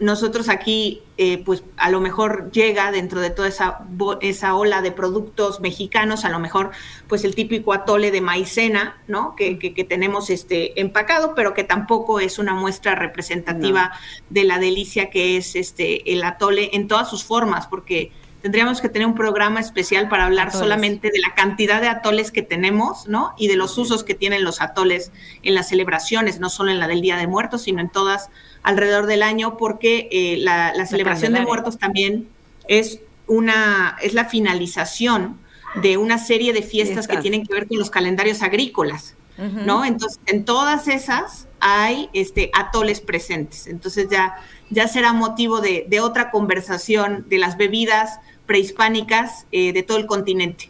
nosotros 0.03 0.49
aquí, 0.49 1.03
eh, 1.17 1.39
pues 1.45 1.63
a 1.77 1.89
lo 1.89 2.01
mejor 2.01 2.51
llega 2.51 2.91
dentro 2.91 3.21
de 3.21 3.31
toda 3.31 3.49
esa, 3.49 3.87
esa 4.21 4.55
ola 4.57 4.83
de 4.83 4.91
productos 4.91 5.61
mexicanos, 5.61 6.25
a 6.25 6.29
lo 6.29 6.41
mejor 6.41 6.73
pues 7.07 7.25
el 7.25 7.35
típico 7.37 7.73
atole 7.73 8.11
de 8.11 8.21
maicena, 8.21 9.01
¿no? 9.07 9.37
Que, 9.37 9.59
que, 9.59 9.85
tenemos 9.85 10.29
este 10.31 10.81
empacado, 10.81 11.35
pero 11.37 11.55
que 11.55 11.63
tampoco 11.63 12.19
es 12.19 12.39
una 12.41 12.55
muestra 12.55 12.97
representativa 12.97 13.93
de 14.29 14.45
la 14.45 14.59
delicia 14.59 15.09
que 15.09 15.37
es 15.37 15.55
este 15.55 16.13
el 16.13 16.25
atole 16.25 16.71
en 16.73 16.89
todas 16.89 17.09
sus 17.09 17.23
formas, 17.23 17.69
porque 17.69 18.11
tendríamos 18.43 18.81
que 18.81 18.89
tener 18.89 19.07
un 19.07 19.15
programa 19.15 19.61
especial 19.61 20.09
para 20.09 20.27
hablar 20.27 20.53
solamente 20.53 21.11
de 21.11 21.21
la 21.21 21.35
cantidad 21.35 21.81
de 21.81 21.89
atoles 21.89 22.33
que 22.33 22.43
tenemos, 22.43 23.07
¿no? 23.07 23.35
Y 23.39 23.47
de 23.47 23.57
los 23.57 23.79
usos 23.79 24.03
que 24.03 24.15
tienen 24.15 24.43
los 24.43 24.61
atoles 24.61 25.13
en 25.45 25.55
las 25.55 25.69
celebraciones, 25.69 26.41
no 26.41 26.51
solo 26.51 26.73
en 26.73 26.81
la 26.81 26.89
del 26.89 27.01
Día 27.01 27.17
de 27.17 27.29
Muertos, 27.29 27.63
sino 27.63 27.81
en 27.81 27.89
todas 27.89 28.31
alrededor 28.65 29.07
del 29.07 29.23
año, 29.23 29.57
porque 29.57 30.09
eh, 30.11 30.37
la, 30.39 30.75
celebración 30.87 31.33
de 31.33 31.41
muertos 31.43 31.79
también 31.79 32.29
es 32.67 33.01
una, 33.29 33.97
es 34.03 34.13
la 34.13 34.25
finalización 34.25 35.39
de 35.81 35.97
una 35.97 36.19
serie 36.19 36.53
de 36.53 36.63
fiestas 36.63 37.07
que 37.07 37.19
tienen 37.19 37.47
que 37.47 37.55
ver 37.55 37.69
con 37.69 37.79
los 37.79 37.91
calendarios 37.91 38.43
agrícolas, 38.43 39.15
¿no? 39.39 39.85
Entonces, 39.85 40.21
en 40.27 40.45
todas 40.45 40.89
esas 40.89 41.49
hay 41.59 42.11
este, 42.13 42.51
atoles 42.55 43.01
presentes. 43.01 43.69
Entonces 43.69 44.09
ya, 44.11 44.35
ya 44.71 44.89
será 44.89 45.13
motivo 45.13 45.61
de, 45.61 45.87
de 45.89 46.01
otra 46.01 46.31
conversación 46.31 47.25
de 47.29 47.39
las 47.39 47.57
bebidas 47.57 48.19
prehispánicas 48.53 49.47
eh, 49.51 49.73
de 49.73 49.83
todo 49.83 49.97
el 49.97 50.05
continente. 50.05 50.69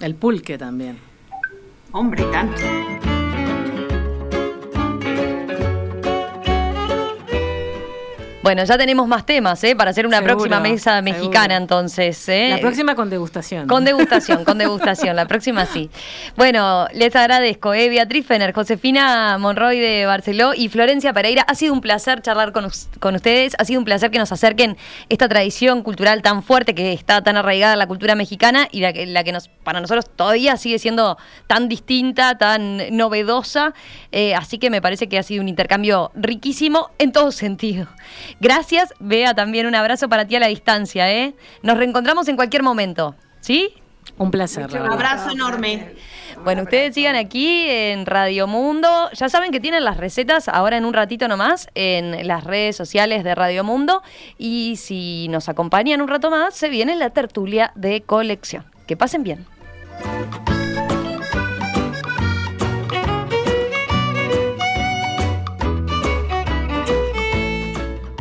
El 0.00 0.16
pulque 0.16 0.58
también. 0.58 0.98
Hombre, 1.92 2.24
tanto. 2.32 2.60
Bueno, 8.42 8.64
ya 8.64 8.76
tenemos 8.76 9.06
más 9.06 9.24
temas, 9.24 9.62
¿eh? 9.62 9.76
Para 9.76 9.92
hacer 9.92 10.04
una 10.04 10.20
próxima 10.20 10.58
mesa 10.58 11.00
mexicana, 11.00 11.56
entonces. 11.56 12.28
¿eh? 12.28 12.48
La 12.50 12.58
próxima 12.58 12.96
con 12.96 13.08
degustación. 13.08 13.68
Con 13.68 13.84
degustación, 13.84 14.44
con 14.44 14.58
degustación. 14.58 15.14
La 15.14 15.26
próxima 15.26 15.64
sí. 15.64 15.90
Bueno, 16.36 16.88
les 16.92 17.14
agradezco, 17.14 17.72
¿eh? 17.72 17.88
Beatriz 17.88 18.26
Fener, 18.26 18.52
Josefina 18.52 19.38
Monroy 19.38 19.78
de 19.78 20.06
Barceló 20.06 20.54
y 20.54 20.68
Florencia 20.68 21.12
Pereira. 21.12 21.42
Ha 21.42 21.54
sido 21.54 21.72
un 21.72 21.80
placer 21.80 22.20
charlar 22.20 22.50
con, 22.50 22.66
con 22.98 23.14
ustedes. 23.14 23.54
Ha 23.60 23.64
sido 23.64 23.78
un 23.78 23.84
placer 23.84 24.10
que 24.10 24.18
nos 24.18 24.32
acerquen 24.32 24.76
esta 25.08 25.28
tradición 25.28 25.84
cultural 25.84 26.20
tan 26.22 26.42
fuerte 26.42 26.74
que 26.74 26.92
está 26.92 27.22
tan 27.22 27.36
arraigada 27.36 27.74
en 27.74 27.78
la 27.78 27.86
cultura 27.86 28.16
mexicana 28.16 28.66
y 28.72 28.80
la 28.80 28.92
que, 28.92 29.06
la 29.06 29.22
que 29.22 29.30
nos, 29.30 29.48
para 29.48 29.80
nosotros 29.80 30.10
todavía 30.16 30.56
sigue 30.56 30.80
siendo 30.80 31.16
tan 31.46 31.68
distinta, 31.68 32.36
tan 32.38 32.96
novedosa. 32.96 33.72
Eh, 34.10 34.34
así 34.34 34.58
que 34.58 34.68
me 34.68 34.82
parece 34.82 35.08
que 35.08 35.16
ha 35.16 35.22
sido 35.22 35.42
un 35.42 35.48
intercambio 35.48 36.10
riquísimo 36.16 36.90
en 36.98 37.12
todo 37.12 37.30
sentido. 37.30 37.86
Gracias, 38.40 38.94
Bea, 38.98 39.34
también 39.34 39.66
un 39.66 39.74
abrazo 39.74 40.08
para 40.08 40.26
ti 40.26 40.36
a 40.36 40.40
la 40.40 40.48
distancia, 40.48 41.10
¿eh? 41.12 41.34
Nos 41.62 41.76
reencontramos 41.76 42.28
en 42.28 42.36
cualquier 42.36 42.62
momento, 42.62 43.14
¿sí? 43.40 43.74
Un 44.18 44.30
placer. 44.30 44.68
Un 44.70 44.92
abrazo 44.92 45.30
enorme. 45.30 45.94
Bueno, 46.44 46.62
ustedes 46.62 46.94
sigan 46.94 47.14
aquí 47.14 47.66
en 47.68 48.04
Radio 48.04 48.46
Mundo. 48.46 49.10
Ya 49.12 49.28
saben 49.28 49.52
que 49.52 49.60
tienen 49.60 49.84
las 49.84 49.96
recetas 49.96 50.48
ahora 50.48 50.76
en 50.76 50.84
un 50.84 50.92
ratito 50.92 51.28
nomás 51.28 51.68
en 51.74 52.26
las 52.26 52.44
redes 52.44 52.76
sociales 52.76 53.22
de 53.22 53.34
Radio 53.34 53.64
Mundo. 53.64 54.02
Y 54.38 54.76
si 54.76 55.28
nos 55.28 55.48
acompañan 55.48 56.02
un 56.02 56.08
rato 56.08 56.30
más, 56.30 56.54
se 56.54 56.68
viene 56.68 56.96
la 56.96 57.10
tertulia 57.10 57.72
de 57.74 58.02
colección. 58.02 58.64
Que 58.86 58.96
pasen 58.96 59.22
bien. 59.22 59.46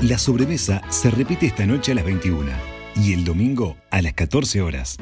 La 0.02 0.18
sobremesa 0.18 0.82
se 0.89 1.12
repite 1.12 1.45
esta 1.45 1.68
noche 1.68 1.91
a 1.91 1.95
las 1.95 2.06
21 2.06 2.49
y 2.95 3.14
el 3.14 3.24
domingo 3.24 3.78
a 3.91 4.02
las 4.02 4.14
14 4.14 4.60
horas. 4.60 4.97